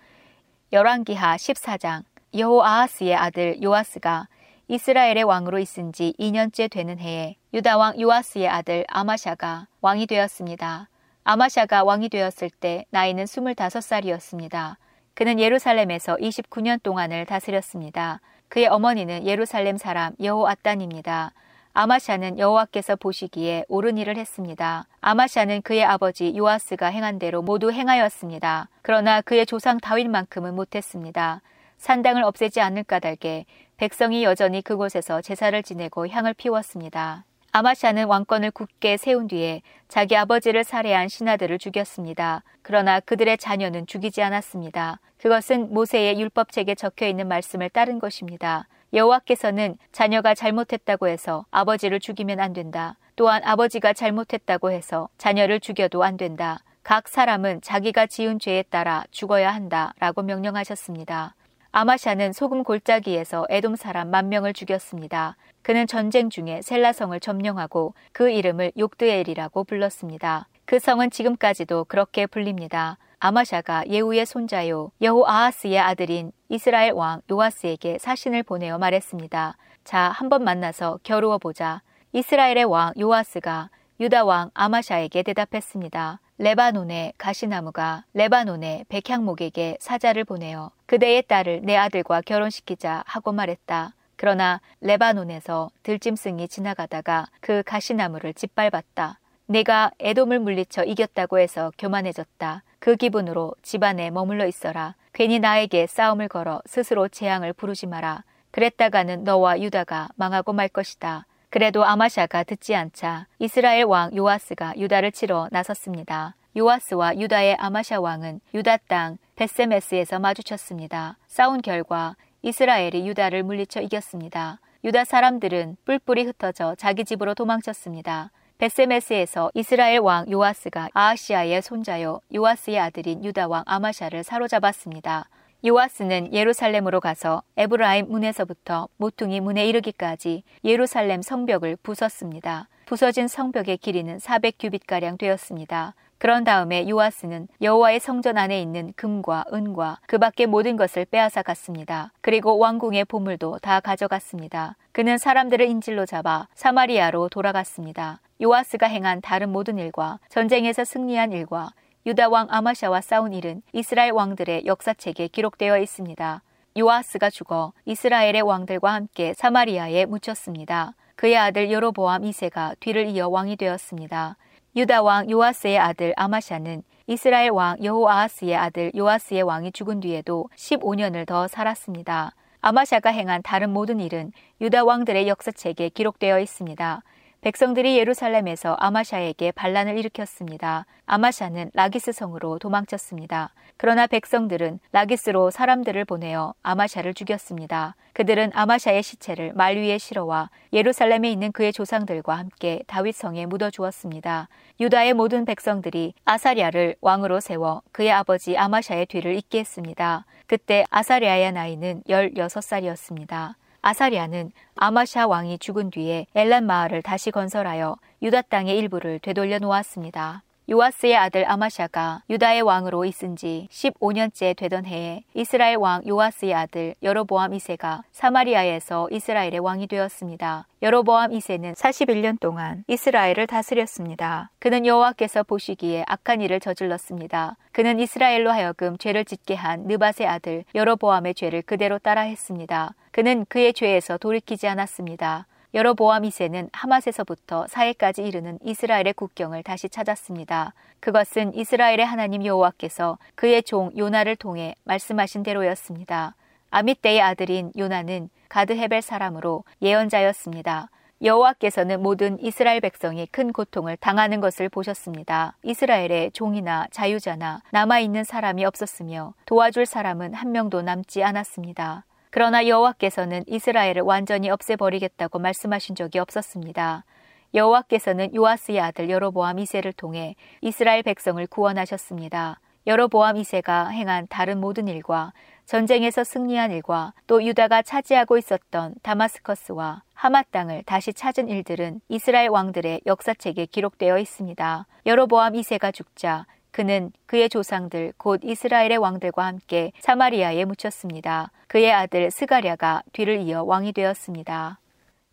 열왕기하 0.74 1.36
14장 1.38 2.04
여호아하스의 2.38 3.16
아들 3.16 3.62
요아스가 3.64 4.28
이스라엘의 4.68 5.24
왕으로 5.24 5.60
있은 5.60 5.94
지 5.94 6.14
2년째 6.20 6.70
되는 6.72 7.00
해에 7.00 7.36
유다 7.54 7.78
왕 7.78 8.00
요아스의 8.00 8.48
아들 8.48 8.86
아마샤가 8.88 9.68
왕이 9.82 10.08
되었습니다. 10.08 10.90
아마샤가 11.24 11.84
왕이 11.84 12.10
되었을 12.10 12.50
때 12.50 12.86
나이는 12.90 13.26
25살이었습니다. 13.26 14.76
그는 15.14 15.40
예루살렘에서 15.40 16.16
29년 16.18 16.82
동안을 16.84 17.26
다스렸습니다. 17.26 18.22
그의 18.50 18.68
어머니는 18.68 19.26
예루살렘 19.26 19.78
사람 19.78 20.14
여호아단입니다. 20.22 21.32
아마샤는 21.78 22.40
여호와께서 22.40 22.96
보시기에 22.96 23.66
옳은 23.68 23.98
일을 23.98 24.16
했습니다. 24.16 24.88
아마샤는 25.02 25.62
그의 25.62 25.84
아버지 25.84 26.34
요아스가 26.38 26.88
행한 26.88 27.20
대로 27.20 27.42
모두 27.42 27.70
행하였습니다. 27.70 28.70
그러나 28.82 29.20
그의 29.20 29.46
조상 29.46 29.78
다윗만큼은 29.80 30.56
못했습니다. 30.56 31.42
산당을 31.78 32.24
없애지 32.24 32.62
않을 32.62 32.86
까닭에 32.86 33.46
백성이 33.76 34.24
여전히 34.24 34.62
그곳에서 34.62 35.22
제사를 35.22 35.62
지내고 35.64 36.08
향을 36.08 36.34
피웠습니다. 36.36 37.26
아마샤는 37.52 38.06
왕권을 38.06 38.52
굳게 38.52 38.96
세운 38.96 39.28
뒤에 39.28 39.62
자기 39.90 40.16
아버지를 40.16 40.64
살해한 40.64 41.10
신하들을 41.10 41.58
죽였습니다. 41.58 42.44
그러나 42.62 43.02
그들의 43.02 43.38
자녀는 43.38 43.86
죽이지 43.86 44.22
않았습니다. 44.22 45.02
그것은 45.18 45.74
모세의 45.74 46.22
율법책에 46.22 46.76
적혀 46.76 47.06
있는 47.06 47.28
말씀을 47.28 47.70
따른 47.70 48.00
것입니다. 48.00 48.70
여호와께서는 48.96 49.78
자녀가 49.92 50.34
잘못했다고 50.34 51.08
해서 51.08 51.46
아버지를 51.52 52.00
죽이면 52.00 52.40
안 52.40 52.54
된다. 52.54 52.96
또한 53.18 53.42
아버지가 53.44 53.94
잘못했다고 53.94 54.72
해서 54.72 55.10
자녀를 55.18 55.60
죽여도 55.60 56.04
안 56.04 56.16
된다. 56.16 56.64
각 56.82 57.08
사람은 57.08 57.62
자기가 57.62 58.06
지은 58.06 58.40
죄에 58.40 58.64
따라 58.64 59.04
죽어야 59.12 59.54
한다. 59.54 59.94
라고 60.00 60.22
명령하셨습니다. 60.22 61.36
아마샤는 61.72 62.32
소금 62.32 62.64
골짜기에서 62.64 63.48
에돔 63.50 63.76
사람 63.76 64.10
만 64.10 64.30
명을 64.30 64.54
죽였습니다. 64.54 65.36
그는 65.62 65.88
전쟁 65.88 66.30
중에 66.30 66.62
셀라성을 66.62 67.20
점령하고 67.20 67.96
그 68.14 68.30
이름을 68.30 68.72
욕드엘이라고 68.78 69.66
불렀습니다. 69.66 70.48
그 70.64 70.80
성은 70.80 71.12
지금까지도 71.12 71.84
그렇게 71.86 72.28
불립니다. 72.28 72.98
아마샤가 73.20 73.88
예후의 73.88 74.26
손자요 74.26 74.92
여호아하스의 75.02 75.80
아들인 75.80 76.32
이스라엘 76.50 76.94
왕 76.94 77.22
요아스에게 77.30 77.98
사신을 78.00 78.44
보내어 78.44 78.78
말했습니다. 78.78 79.58
자, 79.84 80.00
한번 80.00 80.44
만나서 80.44 81.00
겨루어 81.04 81.38
보자. 81.38 81.82
이스라엘의 82.12 82.66
왕 82.66 82.94
요아스가 83.00 83.70
유다 84.00 84.26
왕 84.26 84.52
아마샤에게 84.54 85.24
대답했습니다. 85.24 86.20
레바논의 86.38 87.14
가시나무가 87.18 88.04
레바논의 88.14 88.86
백향목에게 88.90 89.78
사자를 89.80 90.26
보내어 90.26 90.72
그대의 90.86 91.24
딸을 91.24 91.62
내 91.64 91.78
아들과 91.78 92.22
결혼시키자 92.22 93.04
하고 93.06 93.32
말했다. 93.32 93.94
그러나 94.18 94.60
레바논에서 94.82 95.70
들짐승이 95.84 96.50
지나가다가 96.50 97.28
그 97.40 97.64
가시나무를 97.66 98.34
짓밟았다. 98.34 99.20
내가 99.46 99.92
애돔을 100.00 100.40
물리쳐 100.40 100.84
이겼다고 100.84 101.40
해서 101.40 101.72
교만해졌다. 101.78 102.64
그 102.80 102.96
기분으로 102.96 103.54
집안에 103.62 104.12
머물러 104.12 104.46
있어라. 104.48 104.96
괜히 105.14 105.40
나에게 105.40 105.88
싸움을 105.88 106.28
걸어 106.28 106.62
스스로 106.66 107.08
재앙을 107.08 107.54
부르지 107.54 107.88
마라. 107.88 108.24
그랬다가는 108.52 109.24
너와 109.24 109.60
유다가 109.62 110.10
망하고 110.16 110.54
말 110.54 110.70
것이다. 110.70 111.26
그래도 111.50 111.86
아마샤가 111.86 112.44
듣지 112.44 112.76
않자 112.76 113.28
이스라엘 113.40 113.86
왕 113.86 114.16
요아스가 114.16 114.74
유다를 114.78 115.12
치러 115.12 115.48
나섰습니다. 115.52 116.36
요아스와 116.58 117.18
유다의 117.18 117.56
아마샤 117.60 118.00
왕은 118.00 118.40
유다 118.54 118.78
땅 118.88 119.18
베세메스에서 119.36 120.20
마주쳤습니다. 120.20 121.18
싸운 121.28 121.62
결과 121.62 122.16
이스라엘이 122.42 123.08
유다를 123.08 123.44
물리쳐 123.44 123.82
이겼습니다. 123.82 124.60
유다 124.84 125.04
사람들은 125.04 125.78
뿔뿔이 125.86 126.24
흩어져 126.24 126.76
자기 126.76 127.04
집으로 127.04 127.34
도망쳤습니다. 127.34 128.32
베세메스에서 128.58 129.52
이스라엘 129.54 130.00
왕 130.00 130.32
요아스가 130.32 130.90
아하시아의 130.94 131.62
손자요 131.62 132.22
요아스의 132.34 132.80
아들인 132.80 133.26
유다 133.26 133.48
왕 133.48 133.64
아마샤를 133.66 134.24
사로잡았습니다. 134.24 135.28
요아스는 135.66 136.34
예루살렘으로 136.34 137.02
가서 137.02 137.44
에브라임 137.58 138.08
문에서부터 138.08 138.88
모퉁이 138.96 139.42
문에 139.42 139.68
이르기까지 139.68 140.44
예루살렘 140.64 141.22
성벽을 141.22 141.78
부쉈습니다. 141.84 142.70
부서진 142.86 143.28
성벽의 143.28 143.78
길이는 143.78 144.20
400규빗가량 144.20 145.18
되었습니다. 145.18 145.94
그런 146.18 146.46
다음에 146.46 146.88
요아스는 146.88 147.50
여호와의 147.62 148.00
성전 148.00 148.38
안에 148.38 148.62
있는 148.62 148.94
금과 148.96 149.46
은과 149.52 150.00
그 150.08 150.18
밖의 150.18 150.48
모든 150.48 150.78
것을 150.78 151.04
빼앗아 151.06 151.42
갔습니다. 151.42 152.14
그리고 152.22 152.58
왕궁의 152.58 153.06
보물도 153.06 153.60
다 153.60 153.82
가져갔습니다. 153.82 154.78
그는 154.94 155.18
사람들을 155.18 155.68
인질로 155.68 156.06
잡아 156.06 156.48
사마리아로 156.56 157.28
돌아갔습니다. 157.30 158.22
요아스가 158.42 158.88
행한 158.88 159.22
다른 159.22 159.52
모든 159.52 159.78
일과 159.78 160.20
전쟁에서 160.30 160.84
승리한 160.84 161.32
일과 161.32 161.72
유다 162.06 162.28
왕 162.30 162.48
아마샤와 162.50 163.00
싸운 163.00 163.34
일은 163.34 163.62
이스라엘 163.72 164.12
왕들의 164.12 164.66
역사책에 164.66 165.30
기록되어 165.30 165.80
있습니다. 165.80 166.42
요아스가 166.78 167.30
죽어 167.30 167.72
이스라엘의 167.86 168.42
왕들과 168.42 168.94
함께 168.94 169.34
사마리아에 169.34 170.06
묻혔습니다. 170.06 170.94
그의 171.16 171.38
아들 171.38 171.72
여로보암 171.72 172.24
2세가 172.24 172.76
뒤를 172.82 173.08
이어 173.08 173.30
왕이 173.30 173.56
되었습니다. 173.56 174.36
유다 174.76 175.02
왕 175.02 175.30
요아스의 175.30 175.80
아들 175.80 176.14
아마샤는 176.18 176.84
이스라엘 177.08 177.52
왕 177.52 177.82
여호아하스의 177.82 178.56
아들 178.58 178.92
요아스의 178.94 179.44
왕이 179.44 179.72
죽은 179.72 180.02
뒤에도 180.02 180.50
15년을 180.58 181.26
더 181.26 181.48
살았습니다. 181.48 182.34
아마샤가 182.60 183.12
행한 183.12 183.44
다른 183.44 183.70
모든 183.70 184.02
일은 184.02 184.34
유다 184.60 184.84
왕들의 184.84 185.28
역사책에 185.30 185.90
기록되어 185.90 186.42
있습니다. 186.42 187.02
백성들이 187.46 187.96
예루살렘에서 188.00 188.74
아마샤에게 188.80 189.52
반란을 189.52 190.00
일으켰습니다. 190.00 190.88
아마샤는 191.06 191.70
라기스 191.76 192.12
성으로 192.12 192.58
도망쳤습니다. 192.58 193.54
그러나 193.78 194.08
백성들은 194.08 194.80
라기스로 194.92 195.52
사람들을 195.52 196.06
보내어 196.06 196.56
아마샤를 196.64 197.14
죽였습니다. 197.14 197.96
그들은 198.14 198.50
아마샤의 198.56 199.04
시체를 199.04 199.54
말 199.54 199.78
위에 199.78 200.00
실어와 200.00 200.50
예루살렘에 200.74 201.30
있는 201.30 201.52
그의 201.52 201.72
조상들과 201.72 202.34
함께 202.34 202.82
다윗 202.88 203.14
성에 203.14 203.46
묻어 203.46 203.70
주었습니다. 203.70 204.50
유다의 204.80 205.14
모든 205.14 205.46
백성들이 205.46 206.16
아사랴를 206.26 206.96
왕으로 207.00 207.42
세워 207.42 207.84
그의 207.92 208.12
아버지 208.12 208.58
아마샤의 208.58 209.06
뒤를 209.06 209.36
잇게 209.36 209.60
했습니다. 209.60 210.26
그때 210.48 210.84
아사랴의 210.90 211.52
나이는 211.52 212.02
16살이었습니다. 212.10 213.54
아사리아는 213.88 214.52
아마샤 214.78 215.28
왕이 215.28 215.60
죽은 215.60 215.92
뒤에 215.92 216.26
엘란 216.34 216.66
마을을 216.66 217.04
다시 217.04 217.30
건설하여 217.30 217.98
유다 218.24 218.42
땅의 218.42 218.76
일부를 218.80 219.20
되돌려 219.20 219.60
놓았습니다. 219.60 220.45
요아스의 220.68 221.16
아들 221.16 221.50
아마샤가 221.50 222.24
유다의 222.28 222.64
왕으로 222.64 223.06
있은 223.06 223.36
지 223.36 223.68
15년째 223.70 224.56
되던 224.56 224.86
해에 224.86 225.24
이스라엘 225.36 225.78
왕 225.78 226.02
요아스의 226.08 226.56
아들 226.56 226.96
여로보암 227.04 227.52
2세가 227.52 228.02
사마리아에서 228.12 229.08
이스라엘의 229.12 229.60
왕이 229.60 229.86
되었습니다. 229.88 230.68
여로보암 230.82 231.32
2세는 231.32 231.76
41년 231.76 232.40
동안 232.40 232.84
이스라엘을 232.88 233.46
다스렸습니다. 233.46 234.50
그는 234.60 234.88
여호와께서 234.88 235.44
보시기에 235.44 236.04
악한 236.08 236.42
일을 236.42 236.60
저질렀습니다. 236.60 237.58
그는 237.72 238.00
이스라엘로 238.00 238.50
하여금 238.50 238.98
죄를 238.98 239.24
짓게 239.24 239.54
한 239.54 239.84
느밧의 239.84 240.28
아들 240.28 240.64
여로보암의 240.74 241.36
죄를 241.36 241.62
그대로 241.62 242.00
따라했습니다. 242.00 242.96
그는 243.12 243.46
그의 243.48 243.74
죄에서 243.74 244.18
돌이키지 244.18 244.68
않았습니다. 244.68 245.46
여로보암 245.76 246.24
2세는 246.24 246.70
하맛에서부터 246.72 247.68
사해까지 247.68 248.24
이르는 248.24 248.60
이스라엘의 248.64 249.14
국경을 249.14 249.62
다시 249.62 249.90
찾았습니다. 249.90 250.74
그것은 251.02 251.54
이스라엘의 251.54 252.06
하나님 252.06 252.46
여호와께서 252.46 253.18
그의 253.36 253.62
종 253.62 253.92
요나를 253.98 254.38
통해 254.38 254.76
말씀하신 254.86 255.44
대로였습니다. 255.44 256.36
아미떼의 256.72 257.22
아들인 257.22 257.74
요나는 257.78 258.30
가드헤벨 258.48 259.02
사람으로 259.02 259.66
예언자였습니다. 259.82 260.90
여호와께서는 261.22 262.02
모든 262.02 262.42
이스라엘 262.42 262.80
백성이 262.80 263.28
큰 263.28 263.52
고통을 263.52 263.98
당하는 263.98 264.40
것을 264.40 264.70
보셨습니다. 264.70 265.58
이스라엘에 265.64 266.30
종이나 266.32 266.88
자유자나 266.92 267.62
남아있는 267.72 268.24
사람이 268.24 268.64
없었으며 268.64 269.34
도와줄 269.46 269.86
사람은 269.86 270.36
한 270.36 270.54
명도 270.54 270.82
남지 270.84 271.22
않았습니다. 271.22 272.06
그러나 272.36 272.68
여호와께서는 272.68 273.46
이스라엘을 273.48 274.02
완전히 274.02 274.50
없애버리겠다고 274.50 275.40
말씀하신 275.40 275.96
적이 275.96 276.20
없었습니다. 276.20 277.06
여호와께서는 277.54 278.36
요아스의 278.36 278.82
아들 278.82 279.10
여로보암 279.10 279.56
2세를 279.56 279.96
통해 279.96 280.36
이스라엘 280.60 281.02
백성을 281.02 281.48
구원하셨습니다. 281.48 282.60
여로보암 282.88 283.38
2세가 283.38 283.92
행한 283.92 284.28
다른 284.28 284.60
모든 284.60 284.90
일과 284.90 285.32
전쟁에서 285.66 286.26
승리한 286.26 286.72
일과 286.72 287.14
또 287.26 287.42
유다가 287.42 287.82
차지하고 287.82 288.38
있었던 288.38 288.96
다마스커스와 289.02 290.04
하마 290.14 290.44
땅을 290.44 290.84
다시 290.86 291.14
찾은 291.14 291.48
일들은 291.48 292.02
이스라엘 292.10 292.50
왕들의 292.50 293.04
역사책에 293.06 293.68
기록되어 293.68 294.20
있습니다. 294.20 294.88
여로보암 295.06 295.54
2세가 295.54 295.94
죽자 295.94 296.48
그는 296.76 297.14
그의 297.26 297.48
조상들 297.48 298.12
곧 298.18 298.42
이스라엘의 298.44 298.98
왕들과 298.98 299.46
함께 299.46 299.94
사마리아에 300.02 300.66
묻혔습니다. 300.66 301.50
그의 301.68 301.94
아들 301.94 302.30
스가랴가 302.30 303.04
뒤를 303.14 303.40
이어 303.44 303.64
왕이 303.64 303.94
되었습니다. 303.94 304.78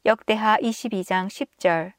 역대하 0.07 0.57
22장 0.59 1.27
10절 1.27 1.95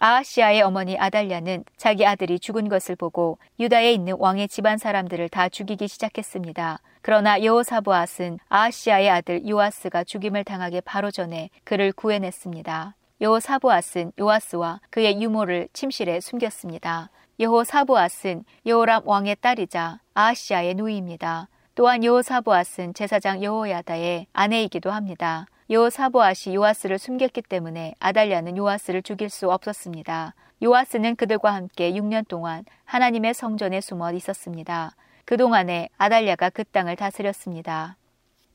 아하시아의 0.00 0.62
어머니 0.62 0.98
아달랴는 0.98 1.62
자기 1.76 2.04
아들이 2.04 2.40
죽은 2.40 2.68
것을 2.68 2.96
보고 2.96 3.38
유다에 3.60 3.92
있는 3.92 4.16
왕의 4.18 4.48
집안 4.48 4.76
사람들을 4.76 5.28
다 5.28 5.48
죽이기 5.48 5.86
시작했습니다. 5.86 6.80
그러나 7.00 7.44
여호사보앗은 7.44 8.40
아하시아의 8.48 9.08
아들 9.08 9.46
요아스가 9.46 10.02
죽임을 10.02 10.42
당하기 10.42 10.80
바로 10.80 11.12
전에 11.12 11.48
그를 11.62 11.92
구해냈습니다. 11.92 12.96
여호사보앗은 13.20 14.14
요아스와 14.18 14.80
그의 14.90 15.22
유모를 15.22 15.68
침실에 15.72 16.18
숨겼습니다. 16.18 17.10
여호사보앗은 17.40 18.44
여호람 18.64 19.08
왕의 19.08 19.36
딸이자 19.40 20.00
아하시아의 20.14 20.74
누이입니다. 20.74 21.48
또한 21.74 22.04
여호사보앗은 22.04 22.94
제사장 22.94 23.42
여호야다의 23.42 24.28
아내이기도 24.32 24.92
합니다. 24.92 25.46
여호사보앗이 25.68 26.54
요아스를 26.54 26.98
숨겼기 26.98 27.42
때문에 27.42 27.94
아달랴는 27.98 28.56
요아스를 28.56 29.02
죽일 29.02 29.30
수 29.30 29.50
없었습니다. 29.50 30.34
요아스는 30.62 31.16
그들과 31.16 31.52
함께 31.52 31.92
6년 31.92 32.28
동안 32.28 32.64
하나님의 32.84 33.34
성전에 33.34 33.80
숨어 33.80 34.12
있었습니다. 34.12 34.94
그동안에 35.24 35.88
아달랴가 35.98 36.50
그 36.50 36.62
땅을 36.62 36.94
다스렸습니다. 36.94 37.96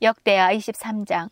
역대하 0.02 0.54
23장 0.54 1.30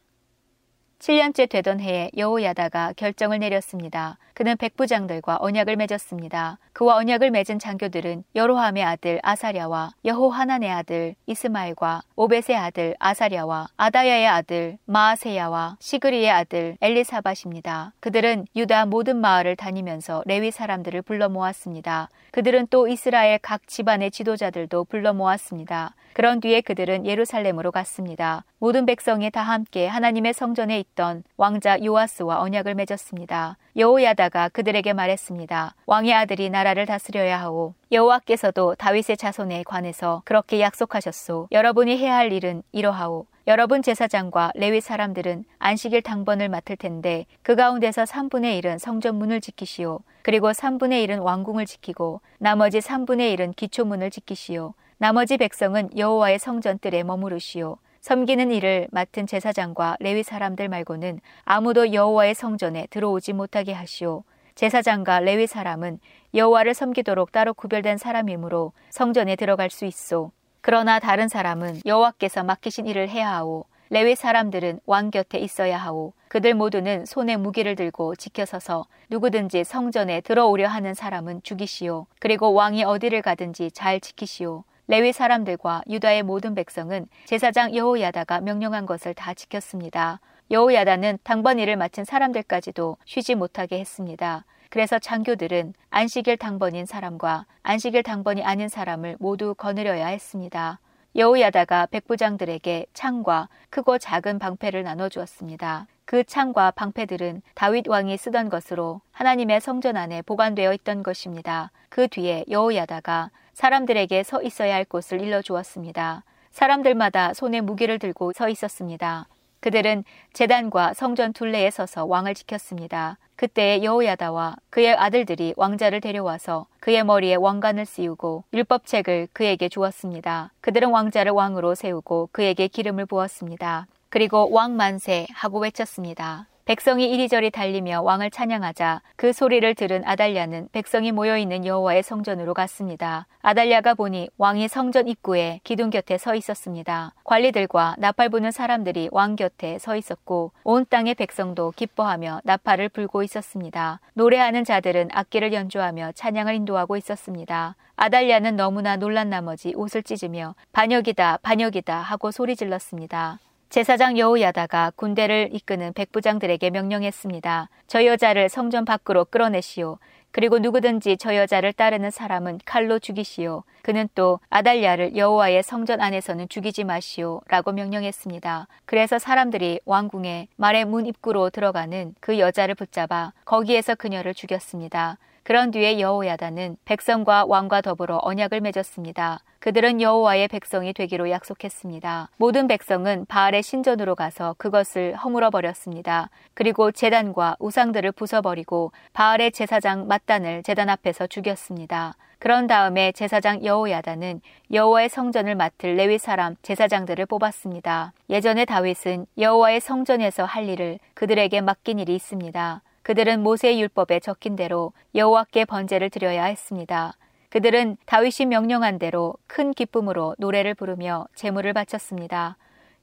7년째 1.00 1.48
되던 1.50 1.80
해에 1.80 2.10
여호야다가 2.18 2.94
결정을 2.98 3.40
내렸습니다. 3.40 4.18
그는 4.38 4.56
백부장들과 4.56 5.40
언약을 5.42 5.78
맺었습니다. 5.78 6.60
그와 6.72 6.98
언약을 6.98 7.32
맺은 7.32 7.58
장교들은 7.58 8.24
여로함의 8.36 8.84
아들 8.84 9.20
아사랴와 9.24 9.94
여호하난의 10.06 10.70
아들 10.70 11.16
이스마엘과 11.26 12.04
오벳의 12.16 12.56
아들 12.56 12.96
아사랴와 13.00 13.70
아다야의 13.78 14.28
아들 14.28 14.78
마아세야와 14.86 15.78
시그리의 15.80 16.30
아들 16.30 16.78
엘리사밭입니다. 16.82 17.94
그들은 18.00 18.46
유다 18.56 18.86
모든 18.86 19.18
마을을 19.18 19.56
다니면서 19.56 20.22
레위 20.28 20.52
사람들을 20.52 21.02
불러 21.02 21.30
모았습니다. 21.30 22.10
그들은 22.30 22.68
또 22.70 22.88
이스라엘 22.88 23.40
각 23.40 23.66
집안의 23.66 24.12
지도자들도 24.12 24.84
불러 24.84 25.14
모았습니다. 25.14 25.96
그런 26.14 26.40
뒤에 26.40 26.62
그들은 26.62 27.06
예루살렘으로 27.06 27.72
갔습니다. 27.72 28.44
모든 28.60 28.88
백성이 28.88 29.30
다 29.30 29.42
함께 29.42 29.88
하나님의 29.88 30.34
성전에 30.34 30.80
있던 30.80 31.24
왕자 31.38 31.78
요아스와 31.84 32.42
언약을 32.42 32.74
맺었습니다. 32.74 33.58
여호야다 33.76 34.27
가 34.30 34.50
그들에게 34.50 34.94
말했습니다. 34.94 35.76
왕의 35.86 36.14
아들이 36.14 36.50
나라를 36.50 36.86
다스려야 36.86 37.40
하오. 37.42 37.74
여호와께서도 37.92 38.76
다윗의 38.76 39.18
자손에 39.18 39.64
관해서 39.64 40.22
그렇게 40.26 40.60
약속하셨소. 40.60 41.48
여러분이 41.52 41.98
해야 41.98 42.16
할 42.16 42.32
일은 42.32 42.64
이러하오. 42.72 43.26
여러분 43.48 43.82
제사장과 43.82 44.52
레위 44.56 44.82
사람들은 44.82 45.46
안식일 45.60 46.02
당번을 46.02 46.50
맡을 46.50 46.76
텐데 46.76 47.26
그 47.44 47.56
가운데서 47.56 48.04
3분의 48.04 48.62
1은 48.62 48.78
성전 48.78 49.16
문을 49.16 49.40
지키시오. 49.40 50.00
그리고 50.22 50.52
3분의 50.52 51.08
1은 51.08 51.24
왕궁을 51.24 51.66
지키고 51.66 52.20
나머지 52.40 52.80
3분의 52.80 53.38
1은 53.38 53.56
기초문을 53.56 54.10
지키시오. 54.12 54.74
나머지 54.98 55.38
백성은 55.38 55.98
여호와의 55.98 56.40
성전뜰에 56.40 57.04
머무르시오. 57.04 57.78
섬기는 58.08 58.52
일을 58.52 58.88
맡은 58.92 59.28
제사장과 59.28 59.98
레위 60.00 60.24
사람들 60.24 60.70
말고는 60.70 61.20
아무도 61.44 61.92
여호와의 61.92 62.36
성전에 62.36 62.88
들어오지 62.90 63.34
못하게 63.34 63.74
하시오. 63.74 64.24
제사장과 64.56 65.20
레위 65.20 65.46
사람은 65.46 66.00
여호와를 66.34 66.74
섬기도록 66.74 67.34
따로 67.34 67.54
구별된 67.54 67.98
사람이므로 67.98 68.72
성전에 68.92 69.36
들어갈 69.36 69.70
수 69.70 69.84
있소. 69.84 70.32
그러나 70.62 71.02
다른 71.02 71.28
사람은 71.28 71.82
여호와께서 71.86 72.46
맡기신 72.46 72.88
일을 72.88 73.10
해야 73.10 73.30
하오. 73.30 73.66
레위 73.90 74.16
사람들은 74.16 74.80
왕 74.86 75.12
곁에 75.12 75.38
있어야 75.40 75.78
하오. 75.78 76.14
그들 76.30 76.54
모두는 76.54 77.04
손에 77.06 77.36
무기를 77.36 77.76
들고 77.76 78.16
지켜서서 78.16 78.86
누구든지 79.10 79.66
성전에 79.66 80.22
들어오려 80.22 80.70
하는 80.70 80.94
사람은 80.94 81.42
죽이시오. 81.44 82.06
그리고 82.22 82.54
왕이 82.54 82.86
어디를 82.86 83.22
가든지 83.22 83.70
잘 83.72 84.00
지키시오. 84.00 84.64
레위 84.88 85.12
사람들과 85.12 85.82
유다의 85.90 86.24
모든 86.24 86.56
백성은 86.56 87.08
제사장 87.26 87.76
여호야다가 87.76 88.40
명령한 88.40 88.86
것을 88.86 89.14
다 89.14 89.34
지켰습니다. 89.34 90.22
여호야다는 90.50 91.20
당번 91.24 91.60
일을 91.60 91.76
마친 91.76 92.06
사람들까지도 92.06 92.96
쉬지 93.04 93.36
못하게 93.36 93.80
했습니다. 93.80 94.46
그래서 94.70 94.98
장교들은 94.98 95.74
안식일 95.90 96.38
당번인 96.38 96.86
사람과 96.86 97.46
안식일 97.64 98.04
당번이 98.04 98.44
아닌 98.44 98.70
사람을 98.70 99.18
모두 99.20 99.56
거느려야 99.56 100.08
했습니다. 100.08 100.80
여호야다가 101.18 101.88
백부장들에게 101.88 102.86
창과 102.94 103.50
크고 103.70 103.98
작은 103.98 104.40
방패를 104.40 104.84
나눠 104.84 105.10
주었습니다. 105.10 105.88
그 106.08 106.24
창과 106.24 106.72
방패들은 106.72 107.42
다윗 107.54 107.86
왕이 107.90 108.16
쓰던 108.16 108.48
것으로 108.48 109.02
하나님의 109.12 109.60
성전 109.60 109.98
안에 109.98 110.22
보관되어 110.22 110.74
있던 110.76 111.04
것입니다. 111.04 111.70
그 111.90 112.08
뒤에 112.08 112.46
여호야다가 112.50 113.30
사람들에게 113.52 114.24
서 114.24 114.42
있어야 114.42 114.76
할 114.76 114.86
곳을 114.86 115.20
일러 115.20 115.42
주었습니다. 115.42 116.24
사람들마다 116.52 117.34
손에 117.34 117.60
무기를 117.60 118.00
들고 118.00 118.32
서 118.32 118.48
있었습니다. 118.48 119.28
그들은 119.60 120.06
재단과 120.32 120.94
성전 120.94 121.34
둘레에 121.34 121.70
서서 121.72 122.06
왕을 122.06 122.36
지켰습니다. 122.36 123.18
그때 123.36 123.84
여호야다와 123.84 124.56
그의 124.70 124.96
아들들이 124.96 125.54
왕자를 125.58 126.00
데려와서 126.00 126.68
그의 126.80 127.04
머리에 127.04 127.36
왕관을 127.36 127.86
씌우고 127.86 128.46
율법책을 128.54 129.28
그에게 129.34 129.68
주었습니다. 129.68 130.54
그들은 130.62 130.90
왕자를 130.90 131.34
왕으로 131.34 131.76
세우고 131.76 132.30
그에게 132.32 132.70
기름을 132.70 133.08
부었습니다. 133.08 133.88
그리고 134.10 134.50
왕 134.52 134.76
만세 134.76 135.28
하고 135.34 135.60
외쳤습니다. 135.60 136.48
백성이 136.68 137.10
이리저리 137.12 137.50
달리며 137.50 138.02
왕을 138.02 138.30
찬양하자 138.30 139.02
그 139.16 139.32
소리를 139.32 139.74
들은 139.74 140.04
아달랴는 140.06 140.68
백성이 140.74 141.14
모여 141.14 141.38
있는 141.38 141.66
여호와의 141.66 142.04
성전으로 142.04 142.54
갔습니다. 142.54 143.26
아달랴가 143.42 143.94
보니 143.94 144.30
왕이 144.38 144.68
성전 144.68 145.08
입구에 145.08 145.62
기둥 145.64 145.92
곁에 145.92 146.18
서 146.18 146.36
있었습니다. 146.36 147.14
관리들과 147.24 147.96
나팔 148.00 148.28
부는 148.28 148.52
사람들이 148.52 149.08
왕 149.14 149.38
곁에 149.38 149.80
서 149.80 149.96
있었고 149.96 150.52
온 150.66 150.86
땅의 150.90 151.16
백성도 151.16 151.72
기뻐하며 151.74 152.42
나팔을 152.44 152.90
불고 152.90 153.24
있었습니다. 153.24 154.02
노래하는 154.14 154.66
자들은 154.66 155.08
악기를 155.14 155.54
연주하며 155.54 156.12
찬양을 156.16 156.54
인도하고 156.54 156.98
있었습니다. 156.98 157.78
아달랴는 157.96 158.58
너무나 158.58 158.98
놀란 158.98 159.30
나머지 159.30 159.74
옷을 159.74 160.04
찢으며 160.04 160.54
반역이다 160.74 161.40
반역이다 161.44 161.98
하고 161.98 162.32
소리 162.32 162.58
질렀습니다. 162.58 163.40
제사장 163.70 164.18
여호야다가 164.18 164.94
군대를 164.96 165.50
이끄는 165.52 165.92
백부장들에게 165.94 166.70
명령했습니다. 166.70 167.70
저 167.88 168.06
여자를 168.06 168.48
성전 168.48 168.86
밖으로 168.86 169.26
끌어내시오. 169.26 169.98
그리고 170.32 170.60
누구든지 170.60 171.18
저 171.18 171.36
여자를 171.36 171.74
따르는 171.74 172.12
사람은 172.12 172.60
칼로 172.64 173.00
죽이시오. 173.00 173.64
그는 173.82 174.08
또 174.16 174.40
아달랴를 174.50 175.18
여호와의 175.18 175.64
성전 175.64 176.00
안에서는 176.00 176.48
죽이지 176.48 176.86
마시오. 176.86 177.42
라고 177.48 177.72
명령했습니다. 177.72 178.68
그래서 178.86 179.20
사람들이 179.20 179.82
왕궁의 179.86 180.48
말의 180.56 180.86
문 180.86 181.06
입구로 181.06 181.50
들어가는 181.50 182.16
그 182.20 182.40
여자를 182.40 182.76
붙잡아 182.76 183.34
거기에서 183.46 183.96
그녀를 183.96 184.34
죽였습니다. 184.34 185.18
그런 185.48 185.72
뒤에 185.72 186.02
여호야다는 186.02 186.76
백성과 186.84 187.46
왕과 187.48 187.80
더불어 187.80 188.20
언약을 188.22 188.60
맺었습니다. 188.60 189.40
그들은 189.60 190.02
여호와의 190.02 190.50
백성이 190.50 190.92
되기로 190.92 191.30
약속했습니다. 191.30 192.32
모든 192.36 192.68
백성은 192.68 193.28
바알의 193.30 193.64
신전으로 193.64 194.16
가서 194.16 194.56
그것을 194.58 195.16
허물어 195.16 195.50
버렸습니다. 195.50 196.30
그리고 196.54 196.92
제단과 196.92 197.56
우상들을 197.60 198.12
부숴버리고 198.12 198.92
바알의 199.14 199.54
제사장 199.54 200.06
마단을 200.08 200.64
제단 200.64 200.90
앞에서 200.90 201.28
죽였습니다. 201.28 202.16
그런 202.40 202.68
다음에 202.68 203.14
제사장 203.14 203.64
여호야다는 203.64 204.42
여호와의 204.74 205.08
성전을 205.08 205.56
맡을 205.56 205.96
레위 205.96 206.18
사람 206.18 206.58
제사장들을 206.62 207.26
뽑았습니다. 207.26 208.12
예전에 208.30 208.66
다윗은 208.66 209.28
여호와의 209.38 209.80
성전에서 209.80 210.44
할 210.44 210.68
일을 210.68 211.00
그들에게 211.14 211.62
맡긴 211.62 212.00
일이 212.00 212.16
있습니다. 212.16 212.82
그들은 213.08 213.42
모세의 213.42 213.80
율법에 213.80 214.20
적힌 214.20 214.58
대로 214.58 214.92
여호와께 215.16 215.64
번제를 215.64 216.10
드려야 216.10 216.44
했습니다. 216.44 217.14
그들은 217.48 217.96
다윗이 218.06 218.48
명령한 218.50 219.00
대로 219.00 219.36
큰 219.48 219.74
기쁨으로 219.74 220.36
노래를 220.40 220.74
부르며 220.74 221.26
제물을 221.34 221.72
바쳤습니다. 221.72 222.58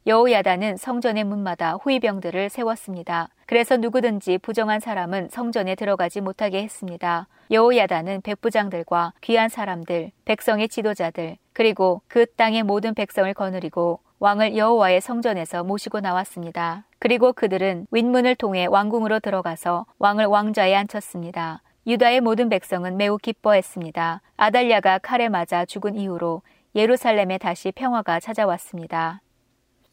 여호야다는 0.07 0.77
성전의 0.77 1.25
문마다 1.25 1.77
후위병들을 1.77 2.51
세웠습니다. 2.51 3.31
그래서 3.47 3.79
누구든지 3.79 4.37
부정한 4.37 4.79
사람은 4.79 5.31
성전에 5.31 5.75
들어가지 5.75 6.21
못하게 6.21 6.63
했습니다. 6.63 7.27
여호야다는 7.51 8.21
백부장들과 8.21 9.15
귀한 9.23 9.49
사람들, 9.49 10.11
백성의 10.27 10.69
지도자들, 10.69 11.39
그리고 11.55 12.03
그 12.09 12.27
땅의 12.27 12.65
모든 12.65 12.93
백성을 12.93 13.33
거느리고 13.33 14.01
왕을 14.19 14.55
여호와의 14.59 15.01
성전에서 15.01 15.65
모시고 15.65 16.01
나왔습니다. 16.01 16.85
그리고 17.05 17.35
그들은 17.35 17.87
윗문을 17.91 18.35
통해 18.35 18.65
왕궁으로 18.65 19.21
들어가서 19.21 19.85
왕을 19.99 20.25
왕좌에 20.25 20.75
앉혔습니다. 20.75 21.61
유다의 21.87 22.23
모든 22.23 22.49
백성은 22.49 22.97
매우 22.97 23.19
기뻐했습니다. 23.19 24.23
아달랴가 24.39 25.01
칼에 25.01 25.29
맞아 25.29 25.67
죽은 25.67 25.97
이후로 25.97 26.41
예루살렘에 26.75 27.37
다시 27.37 27.73
평화가 27.73 28.21
찾아왔습니다. 28.21 29.21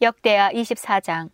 역대하 0.00 0.50
24장 0.52 1.28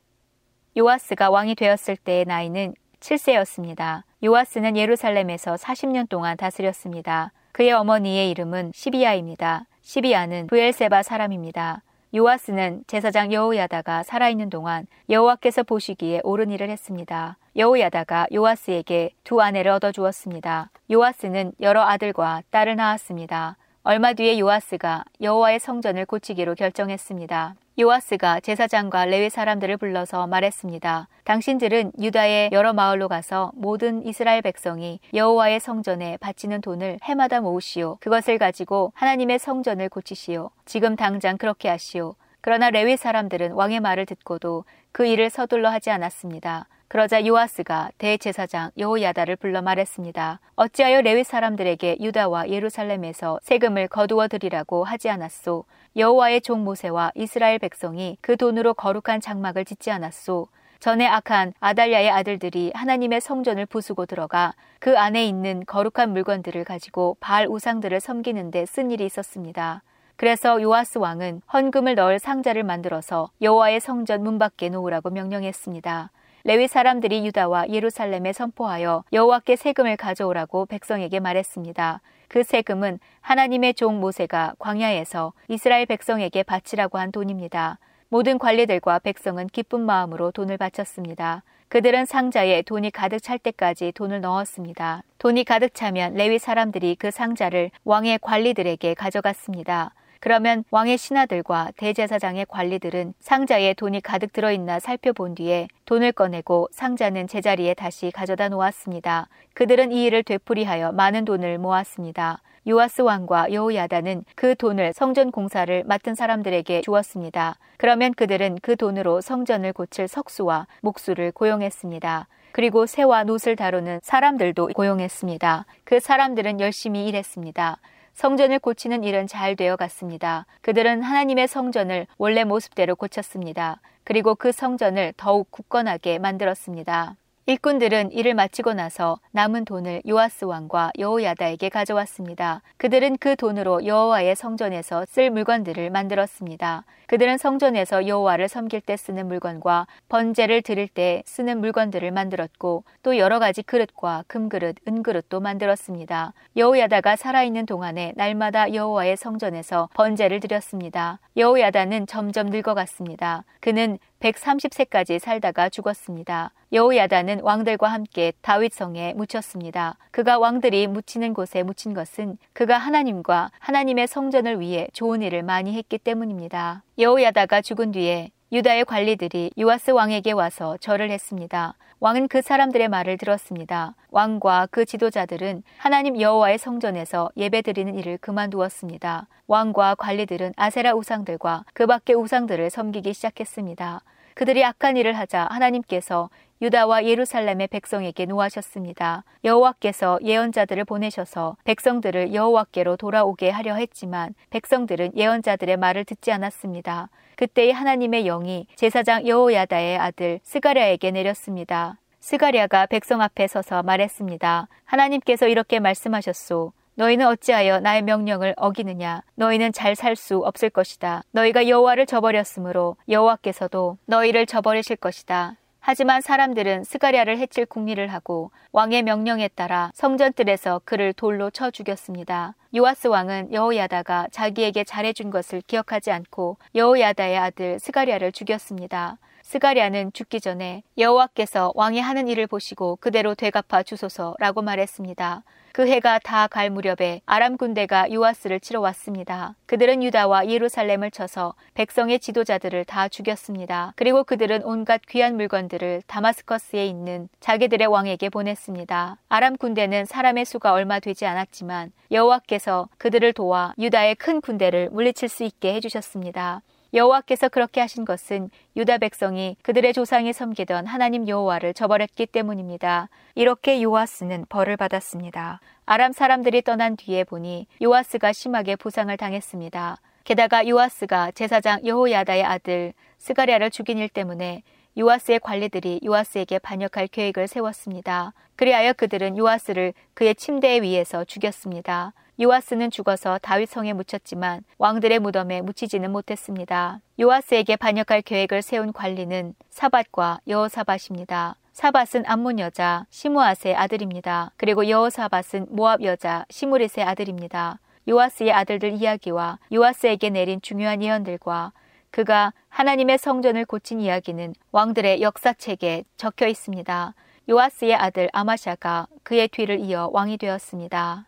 요아스가 0.77 1.31
왕이 1.31 1.55
되었을 1.55 1.97
때의 1.97 2.25
나이는 2.25 2.75
7세였습니다. 2.99 4.03
요아스는 4.25 4.77
예루살렘에서 4.77 5.55
40년 5.55 6.09
동안 6.09 6.37
다스렸습니다. 6.37 7.31
그의 7.53 7.71
어머니의 7.71 8.31
이름은 8.31 8.73
시비아입니다. 8.75 9.67
시비아는 9.83 10.49
부엘세바 10.49 11.05
사람입니다. 11.05 11.85
요아스는 12.15 12.85
제사장 12.87 13.33
여호야다가 13.33 14.03
살아있는 14.03 14.49
동안 14.49 14.87
여호와께서 15.11 15.63
보시기에 15.63 16.23
옳은 16.25 16.51
일을 16.51 16.71
했습니다. 16.71 17.37
여호야다가 17.55 18.29
요아스에게 18.33 19.11
두 19.25 19.43
아내를 19.43 19.71
얻어 19.73 19.93
주었습니다. 19.93 20.71
요아스는 20.91 21.53
여러 21.61 21.83
아들과 21.83 22.43
딸을 22.51 22.77
낳았습니다. 22.77 23.59
얼마 23.83 24.15
뒤에 24.15 24.39
요아스가 24.39 25.05
여호와의 25.21 25.61
성전을 25.61 26.07
고치기로 26.07 26.55
결정했습니다. 26.55 27.55
요아스가 27.81 28.41
제사장과 28.41 29.05
레위 29.05 29.31
사람들을 29.31 29.77
불러서 29.77 30.27
말했습니다. 30.27 31.07
당신들은 31.23 31.93
유다의 32.01 32.51
여러 32.51 32.73
마을로 32.73 33.07
가서 33.07 33.53
모든 33.55 34.05
이스라엘 34.05 34.43
백성이 34.43 34.99
여호와의 35.15 35.61
성전에 35.61 36.17
바치는 36.17 36.61
돈을 36.61 36.99
해마다 37.05 37.41
모으시오. 37.41 37.99
그것을 38.01 38.39
가지고 38.39 38.93
하나님의 38.97 39.39
성전을 39.39 39.91
고치시오. 39.91 40.51
지금 40.65 40.97
당장 40.97 41.37
그렇게 41.37 41.69
하시오. 41.69 42.17
그러나 42.41 42.71
레위 42.71 42.97
사람들은 42.97 43.53
왕의 43.53 43.79
말을 43.79 44.07
듣고도 44.07 44.65
그 44.91 45.07
일을 45.07 45.31
서둘러 45.31 45.71
하지 45.71 45.91
않았습니다. 45.91 46.67
그러자 46.89 47.27
요아스가 47.27 47.91
대제사장 47.99 48.71
여호야다를 48.79 49.37
불러 49.37 49.61
말했습니다. 49.61 50.41
어찌하여 50.57 51.03
레위 51.03 51.23
사람들에게 51.23 51.99
유다와 52.01 52.49
예루살렘에서 52.49 53.39
세금을 53.43 53.89
거두어 53.89 54.27
드리라고 54.27 54.85
하지 54.85 55.11
않았소? 55.11 55.67
여호와의 55.97 56.41
종 56.41 56.65
모세와 56.65 57.13
이스라엘 57.15 57.59
백성이 57.59 58.17
그 58.23 58.39
돈으로 58.39 58.73
거룩한 58.73 59.21
장막을 59.21 59.67
짓지 59.67 59.91
않았소? 59.91 60.49
전에 60.81 61.07
악한 61.07 61.53
아달랴의 61.61 62.09
아들들이 62.09 62.73
하나님의 62.75 63.21
성전을 63.21 63.67
부수고 63.67 64.07
들어가 64.07 64.55
그 64.79 64.99
안에 64.99 65.27
있는 65.27 65.65
거룩한 65.67 66.13
물건들을 66.13 66.65
가지고 66.65 67.19
바알 67.21 67.49
우상들을 67.49 68.01
섬기는데 68.01 68.65
쓴 68.65 68.91
일이 68.91 69.05
있었습니다. 69.05 69.83
그래서 70.17 70.63
요아스 70.63 70.99
왕은 70.99 71.43
헌금을 71.53 71.97
넣을 71.97 72.19
상자를 72.19 72.63
만들어서 72.63 73.29
여호와의 73.43 73.81
성전 73.81 74.23
문 74.23 74.39
밖에 74.39 74.71
놓으라고 74.71 75.11
명령했습니다. 75.11 76.11
레위 76.49 76.67
사람들이 76.67 77.27
유다와 77.27 77.69
예루살렘에 77.69 78.33
선포하여 78.33 79.05
여호와께 79.13 79.57
세금을 79.57 79.99
가져오라고 79.99 80.65
백성에게 80.65 81.21
말했습니다. 81.21 82.01
그 82.27 82.43
세금은 82.43 83.01
하나님의 83.21 83.75
종 83.75 84.01
모세가 84.01 84.55
광야에서 84.59 85.35
이스라엘 85.49 85.85
백성에게 85.85 86.43
바치라고 86.45 86.97
한 86.97 87.13
돈입니다. 87.13 87.79
모든 88.09 88.39
관리들과 88.39 89.01
백성은 89.01 89.49
기쁜 89.49 89.83
마음으로 89.83 90.31
돈을 90.31 90.57
바쳤습니다. 90.57 91.43
그들은 91.69 92.07
상자에 92.07 92.63
돈이 92.63 92.93
가득 92.93 93.23
찰 93.23 93.39
때까지 93.39 93.93
돈을 93.93 94.23
넣었습니다. 94.23 95.03
돈이 95.19 95.45
가득 95.45 95.75
차면 95.75 96.15
레위 96.15 96.39
사람들이 96.39 96.97
그 96.99 97.11
상자를 97.11 97.71
왕의 97.85 98.21
관리들에게 98.23 98.95
가져갔습니다. 98.95 99.93
그러면 100.21 100.65
왕의 100.71 100.99
신하들과 100.99 101.73
대제사장의 101.77 102.47
관리들은 102.49 103.15
상자에 103.21 103.75
돈이 103.75 104.01
가득 104.01 104.33
들어있나 104.33 104.81
살펴본 104.81 105.37
뒤에 105.37 105.69
돈을 105.85 106.13
꺼내고 106.13 106.69
상자는 106.73 107.29
제자리에 107.29 107.75
다시 107.75 108.11
가져다 108.11 108.49
놓았습니다. 108.49 109.29
그들은 109.55 109.93
이 109.93 110.05
일을 110.05 110.23
되풀이하여 110.23 110.93
많은 110.93 111.25
돈을 111.25 111.59
모았습니다. 111.59 112.43
요아스 112.69 113.03
왕과 113.03 113.53
여호야다는 113.53 114.25
그 114.35 114.55
돈을 114.55 114.93
성전 114.93 115.31
공사를 115.31 115.85
맡은 115.87 116.15
사람들에게 116.15 116.83
주었습니다. 116.83 117.57
그러면 117.79 118.13
그들은 118.13 118.59
그 118.61 118.77
돈으로 118.77 119.21
성전을 119.21 119.73
고칠 119.73 120.07
석수와 120.07 120.67
목수를 120.83 121.33
고용했습니다. 121.33 122.27
그리고 122.53 122.87
새와 122.87 123.25
놋을 123.25 123.57
다루는 123.57 124.01
사람들도 124.03 124.69
고용했습니다. 124.75 125.65
그 125.85 126.01
사람들은 126.01 126.61
열심히 126.61 127.07
일했습니다. 127.07 127.79
성전을 128.19 128.59
고치는 128.59 129.05
일은 129.05 129.29
잘 129.29 129.55
되어 129.55 129.77
갔습니다. 129.77 130.45
그들은 130.63 131.03
하나님의 131.03 131.47
성전을 131.47 132.09
원래 132.19 132.43
모습대로 132.43 132.97
고쳤습니다. 132.97 133.81
그리고 134.03 134.35
그 134.35 134.51
성전을 134.51 135.15
더욱 135.17 135.53
굳건하게 135.53 136.19
만들었습니다. 136.19 137.15
일꾼들은 137.49 138.13
일을 138.13 138.35
마치고 138.35 138.75
나서 138.75 139.19
남은 139.31 139.65
돈을 139.65 140.03
요아스 140.07 140.45
왕과 140.45 140.93
여호야다에게 140.99 141.71
가져왔습니다. 141.71 142.61
그들은 142.77 143.17
그 143.17 143.37
돈으로 143.37 143.87
여호와의 143.87 144.37
성전에서 144.37 145.07
쓸 145.09 145.31
물건들을 145.31 145.89
만들었습니다. 145.89 146.85
그들은 147.07 147.39
성전에서 147.39 148.07
여호와를 148.07 148.49
섬길 148.49 148.83
때 148.83 148.99
쓰는 148.99 149.29
물건과 149.29 149.87
번제를 150.11 150.61
드릴 150.61 150.89
때 150.89 151.23
쓰는 151.25 151.61
물건들을 151.61 152.11
만들었고 152.11 152.85
또 153.03 153.17
여러 153.17 153.39
가지 153.39 153.63
그릇과 153.63 154.25
금그릇, 154.27 154.77
은그릇도 154.87 155.41
만들었습니다. 155.41 156.35
여호야다가 156.55 157.17
살아있는 157.17 157.65
동안에 157.65 158.13
날마다 158.15 158.75
여호와의 158.75 159.17
성전에서 159.17 159.89
번제를 159.95 160.41
드렸습니다. 160.41 161.19
여호야다는 161.39 162.07
점점 162.07 162.49
늙어갔습니다. 162.49 163.45
그는 163.61 163.99
130세까지 164.21 165.19
살다가 165.19 165.69
죽었습니다. 165.69 166.53
여호야다는 166.73 167.41
왕들과 167.41 167.89
함께 167.89 168.33
다윗성에 168.43 169.15
묻혔습니다. 169.15 169.97
그가 170.11 170.39
왕들이 170.39 170.87
묻히는 170.87 171.35
곳에 171.35 171.63
묻힌 171.63 171.95
것은 171.95 172.37
그가 172.53 172.79
하나님과 172.79 173.51
하나님의 173.59 174.09
성전을 174.09 174.61
위해 174.61 174.89
좋은 174.93 175.23
일을 175.23 175.43
많이 175.43 175.75
했기 175.75 175.99
때문입니다. 175.99 176.83
여호야다가 176.99 177.63
죽은 177.63 177.93
뒤에 177.93 178.31
유다의 178.51 178.87
관리들이 178.87 179.53
유아스 179.59 179.91
왕에게 179.91 180.33
와서 180.33 180.77
절을 180.79 181.11
했습니다. 181.11 181.75
왕은 182.01 182.29
그 182.29 182.43
사람들의 182.43 182.87
말을 182.89 183.19
들었습니다. 183.19 183.97
왕과 184.11 184.69
그 184.71 184.85
지도자들은 184.85 185.65
하나님 185.79 186.21
여호와의 186.21 186.59
성전에서 186.59 187.31
예배드리는 187.37 187.93
일을 187.97 188.19
그만두었습니다. 188.19 189.27
왕과 189.49 189.97
관리들은 189.97 190.53
아세라 190.57 190.95
우상들과 190.95 191.65
그 191.75 191.87
밖의 191.87 192.15
우상들을 192.15 192.71
섬기기 192.71 193.13
시작했습니다. 193.15 194.03
그들이 194.35 194.65
악한 194.65 194.97
일을 194.97 195.15
하자 195.15 195.49
하나님께서 195.51 196.31
유다와 196.61 197.05
예루살렘의 197.05 197.69
백성에게 197.69 198.27
노하셨습니다. 198.27 199.25
여호와께서 199.45 200.19
예언자들을 200.23 200.85
보내셔서 200.85 201.57
백성들을 201.65 202.35
여호와께로 202.35 202.97
돌아오게 202.97 203.51
하려 203.51 203.75
했지만 203.75 204.35
백성들은 204.51 205.17
예언자들의 205.17 205.77
말을 205.77 206.05
듣지 206.05 206.33
않았습니다. 206.33 207.11
그때의 207.37 207.73
하나님의 207.73 208.25
영이 208.25 208.67
제사장 208.75 209.27
여호야다의 209.27 209.99
아들 209.99 210.41
스가랴에게 210.43 211.13
내렸습니다. 211.13 211.99
스가랴가 212.19 212.87
백성 212.87 213.23
앞에 213.23 213.47
서서 213.47 213.85
말했습니다. 213.85 214.67
하나님께서 214.85 215.47
이렇게 215.47 215.79
말씀하셨소. 215.79 216.73
너희는 216.97 217.29
어찌하여 217.29 217.79
나의 217.79 218.03
명령을 218.03 218.55
어기느냐? 218.57 219.23
너희는 219.37 219.73
잘 219.73 219.95
살 219.95 220.17
수 220.17 220.39
없을 220.39 220.69
것이다. 220.69 221.23
너희가 221.31 221.69
여호와를 221.69 222.07
저버렸으므로 222.07 222.97
여호와께서도 223.09 223.99
너희를 224.07 224.47
저버리실 224.47 224.97
것이다. 224.97 225.55
하지만 225.91 226.21
사람들은 226.21 226.85
스가랴를 226.85 227.39
해칠 227.39 227.65
궁리를 227.65 228.07
하고 228.09 228.51
왕의 228.73 229.05
명령에 229.05 229.49
따라 229.49 229.91
성전뜰에서 229.95 230.83
그를 230.85 231.15
돌로 231.15 231.49
쳐 231.49 231.71
죽였습니다. 231.71 232.57
요아스 232.77 233.07
왕은 233.07 233.55
여호야다가 233.55 234.27
자기에게 234.31 234.85
잘해준 234.85 235.31
것을 235.31 235.63
기억하지 235.67 236.11
않고 236.11 236.59
여호야다의 236.75 237.39
아들 237.39 237.79
스가랴를 237.79 238.33
죽였습니다. 238.33 239.17
스가랴는 239.49 240.13
죽기 240.13 240.43
전에 240.43 240.83
여호와께서 240.99 241.73
왕이 241.75 242.01
하는 242.01 242.29
일을 242.29 242.47
보시고 242.47 242.97
그대로 242.97 243.35
되갚아 243.35 243.83
주소서라고 243.83 244.61
말했습니다. 244.61 245.43
그 245.73 245.89
해가 245.89 246.19
다 246.19 246.49
갈 246.49 246.69
무렵에 246.69 247.23
아람 247.25 247.57
군대가 247.57 248.13
요아스를 248.13 248.61
치러 248.61 248.81
왔습니다. 248.81 249.55
그들은 249.65 250.03
유다와 250.03 250.49
예루살렘을 250.49 251.11
쳐서 251.11 251.55
백성의 251.73 252.19
지도자들을 252.21 252.85
다 252.85 253.09
죽였습니다. 253.09 253.95
그리고 253.97 254.23
그들은 254.23 254.65
온갖 254.65 255.01
귀한 255.09 255.37
물건들을 255.37 256.03
다마스커스에 256.07 256.85
있는 256.85 257.31
자기들의 257.41 257.87
왕에게 257.87 258.29
보냈습니다. 258.29 259.17
아람 259.31 259.57
군대는 259.57 260.05
사람의 260.05 260.45
수가 260.45 260.75
얼마 260.75 261.01
되지 261.01 261.25
않았지만 261.25 261.93
여호와께서 262.11 262.91
그들을 262.99 263.33
도와 263.33 263.73
유다의 263.79 264.17
큰 264.17 264.43
군대를 264.43 264.91
물리칠 264.91 265.31
수 265.31 265.43
있게 265.43 265.73
해주셨습니다. 265.73 266.61
여호와께서 266.99 267.49
그렇게 267.49 267.81
하신 267.81 268.05
것은 268.05 268.51
유다 268.77 268.99
백성이 268.99 269.57
그들의 269.63 269.93
조상이 269.93 270.33
섬기던 270.33 270.87
하나님 270.87 271.29
여호와를 271.29 271.73
저버렸기 271.73 272.27
때문입니다. 272.27 273.09
이렇게 273.37 273.83
요아스는 273.83 274.47
벌을 274.49 274.77
받았습니다. 274.77 275.61
아람 275.87 276.13
사람들이 276.13 276.63
떠난 276.63 276.97
뒤에 276.97 277.23
보니 277.23 277.69
요아스가 277.81 278.33
심하게 278.33 278.75
부상을 278.75 279.17
당했습니다. 279.17 279.97
게다가 280.25 280.67
요아스가 280.67 281.31
제사장 281.31 281.87
여호야다의 281.87 282.45
아들 282.45 282.93
스가랴를 283.19 283.71
죽인 283.71 283.99
일 283.99 284.09
때문에 284.09 284.63
요아스의 284.99 285.39
관리들이 285.39 286.01
요아스에게 286.05 286.59
반역할 286.59 287.07
계획을 287.07 287.47
세웠습니다. 287.47 288.33
그리하여 288.57 288.93
그들은 288.93 289.39
요아스를 289.39 289.95
그의 290.15 290.35
침대 290.35 290.83
위에서 290.83 291.25
죽였습니다. 291.25 292.13
요아스는 292.41 292.93
죽어서 292.93 293.39
다윗 293.43 293.69
성에 293.69 293.93
묻혔지만 293.93 294.63
왕들의 294.79 295.19
무덤에 295.19 295.61
묻히지는 295.61 296.13
못했습니다. 296.13 297.01
요아스에게 297.19 297.75
반역할 297.75 298.23
계획을 298.23 298.63
세운 298.63 298.93
관리는 298.93 299.55
사밧과 299.71 300.41
여호사밧입니다. 300.47 301.57
사밧은 301.73 302.25
암몬 302.27 302.61
여자 302.61 303.07
시무아스의 303.11 303.75
아들입니다. 303.75 304.53
그리고 304.57 304.89
여호사밧은 304.89 305.67
모압 305.71 306.03
여자 306.03 306.45
시무릿의 306.49 307.05
아들입니다. 307.05 307.81
요아스의 308.09 308.53
아들들 308.53 308.93
이야기와 308.93 309.59
요아스에게 309.73 310.31
내린 310.31 310.61
중요한 310.63 311.03
예언들과 311.03 311.73
그가 312.11 312.53
하나님의 312.69 313.19
성전을 313.19 313.65
고친 313.65 314.01
이야기는 314.01 314.55
왕들의 314.71 315.23
역사책에 315.23 316.05
적혀 316.17 316.47
있습니다. 316.47 317.15
요아스의 317.51 317.95
아들 317.95 318.29
아마샤가 318.33 319.09
그의 319.25 319.49
뒤를 319.49 319.81
이어 319.81 320.09
왕이 320.13 320.39
되었습니다. 320.39 321.28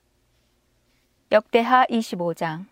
역대하 1.33 1.87
25장 1.87 2.65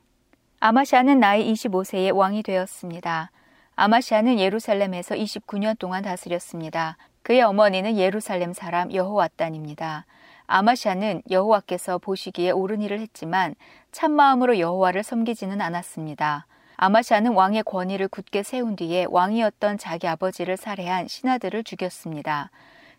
아마샤는 0.59 1.21
나이 1.21 1.53
25세에 1.53 2.13
왕이 2.13 2.43
되었습니다. 2.43 3.31
아마샤는 3.77 4.41
예루살렘에서 4.41 5.15
29년 5.15 5.79
동안 5.79 6.03
다스렸습니다. 6.03 6.97
그의 7.23 7.43
어머니는 7.43 7.97
예루살렘 7.97 8.53
사람 8.53 8.93
여호와단입니다. 8.93 10.07
아마샤는 10.49 11.23
여호와께서 11.31 11.99
보시기에 11.99 12.51
옳은 12.51 12.83
일을 12.83 12.99
했지만 12.99 13.55
참마음으로 13.93 14.59
여호와를 14.59 15.05
섬기지는 15.05 15.61
않았습니다. 15.61 16.47
아마샤는 16.79 17.35
왕의 17.35 17.63
권위를 17.63 18.09
굳게 18.09 18.43
세운 18.43 18.75
뒤에 18.75 19.07
왕이었던 19.09 19.79
자기 19.79 20.09
아버지를 20.09 20.57
살해한 20.57 21.07
신하들을 21.07 21.63
죽였습니다. 21.63 22.51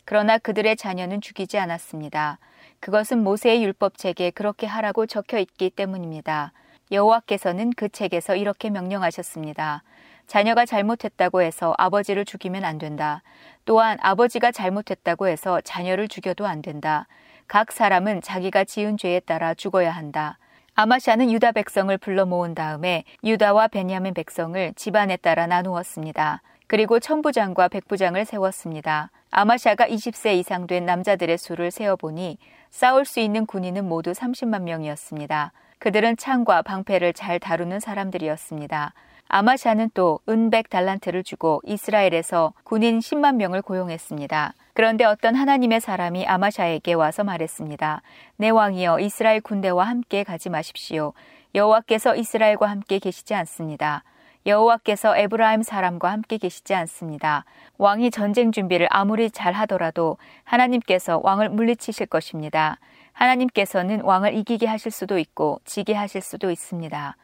그러나 0.06 0.38
그들의 0.38 0.78
자녀는 0.78 1.20
죽이지 1.20 1.58
않았습니다. 1.58 2.40
그것은 2.80 3.24
모세의 3.24 3.64
율법책에 3.64 4.32
그렇게 4.32 4.68
하라고 4.68 5.06
적혀 5.06 5.38
있기 5.40 5.70
때문입니다. 5.70 6.54
여호와께서는 6.92 7.72
그 7.76 7.90
책에서 7.90 8.36
이렇게 8.36 8.70
명령하셨습니다. 8.70 9.84
자녀가 10.28 10.66
잘못했다고 10.66 11.42
해서 11.42 11.74
아버지를 11.78 12.24
죽이면 12.24 12.64
안 12.64 12.78
된다. 12.78 13.24
또한 13.66 13.98
아버지가 14.02 14.52
잘못했다고 14.52 15.28
해서 15.28 15.60
자녀를 15.62 16.08
죽여도 16.08 16.46
안 16.46 16.62
된다. 16.62 17.08
각 17.48 17.72
사람은 17.72 18.22
자기가 18.22 18.64
지은 18.64 18.98
죄에 18.98 19.22
따라 19.22 19.54
죽어야 19.54 19.92
한다. 19.92 20.38
아마샤는 20.76 21.32
유다 21.32 21.52
백성을 21.52 21.96
불러 21.98 22.26
모은 22.26 22.56
다음에 22.56 23.04
유다와 23.24 23.68
베냐민 23.68 24.14
백성을 24.14 24.74
집안에 24.76 25.18
따라 25.18 25.48
나누었습니다. 25.48 26.42
그리고 26.68 27.00
천부장과 27.00 27.68
백부장을 27.68 28.24
세웠습니다. 28.26 29.10
아마샤가 29.32 29.88
20세 29.88 30.36
이상 30.36 30.68
된 30.68 30.86
남자들의 30.86 31.38
수를 31.40 31.72
세어보니 31.72 32.38
싸울 32.70 33.06
수 33.06 33.20
있는 33.20 33.46
군인은 33.46 33.88
모두 33.88 34.12
30만 34.12 34.64
명이었습니다. 34.64 35.52
그들은 35.80 36.18
창과 36.18 36.62
방패를 36.62 37.14
잘 37.14 37.40
다루는 37.40 37.80
사람들이었습니다. 37.80 38.94
아마샤는 39.30 39.92
또 39.94 40.20
은백 40.28 40.70
달란트를 40.70 41.24
주고 41.24 41.62
이스라엘에서 41.64 42.54
군인 42.64 43.00
10만 43.00 43.36
명을 43.36 43.62
고용했습니다. 43.62 44.54
그런데 44.74 45.06
어떤 45.06 45.36
하나님의 45.36 45.82
사람이 45.82 46.26
아마샤에게 46.26 46.94
와서 46.94 47.24
말했습니다. 47.24 48.02
내 48.38 48.50
왕이여 48.50 49.00
이스라엘 49.00 49.40
군대와 49.42 49.86
함께 49.88 50.24
가지 50.24 50.50
마십시오. 50.50 51.14
여호와께서 51.54 52.16
이스라엘과 52.16 52.68
함께 52.68 53.00
계시지 53.00 53.34
않습니다. 53.36 54.04
여호와께서 54.46 55.18
에브라임 55.18 55.64
사람과 55.64 56.12
함께 56.12 56.38
계시지 56.38 56.74
않습니다. 56.74 57.46
왕이 57.78 58.12
전쟁 58.12 58.52
준비를 58.52 58.88
아무리 58.90 59.30
잘 59.30 59.54
하더라도 59.54 60.18
하나님께서 60.44 61.20
왕을 61.24 61.50
물리치실 61.50 62.08
것입니다. 62.08 62.78
하나님께서는 63.14 64.02
왕을 64.02 64.34
이기게 64.36 64.66
하실 64.66 64.92
수도 64.92 65.20
있고 65.20 65.60
지게 65.66 65.94
하실 65.94 66.22
수도 66.22 66.52
있습니다. 66.52 67.16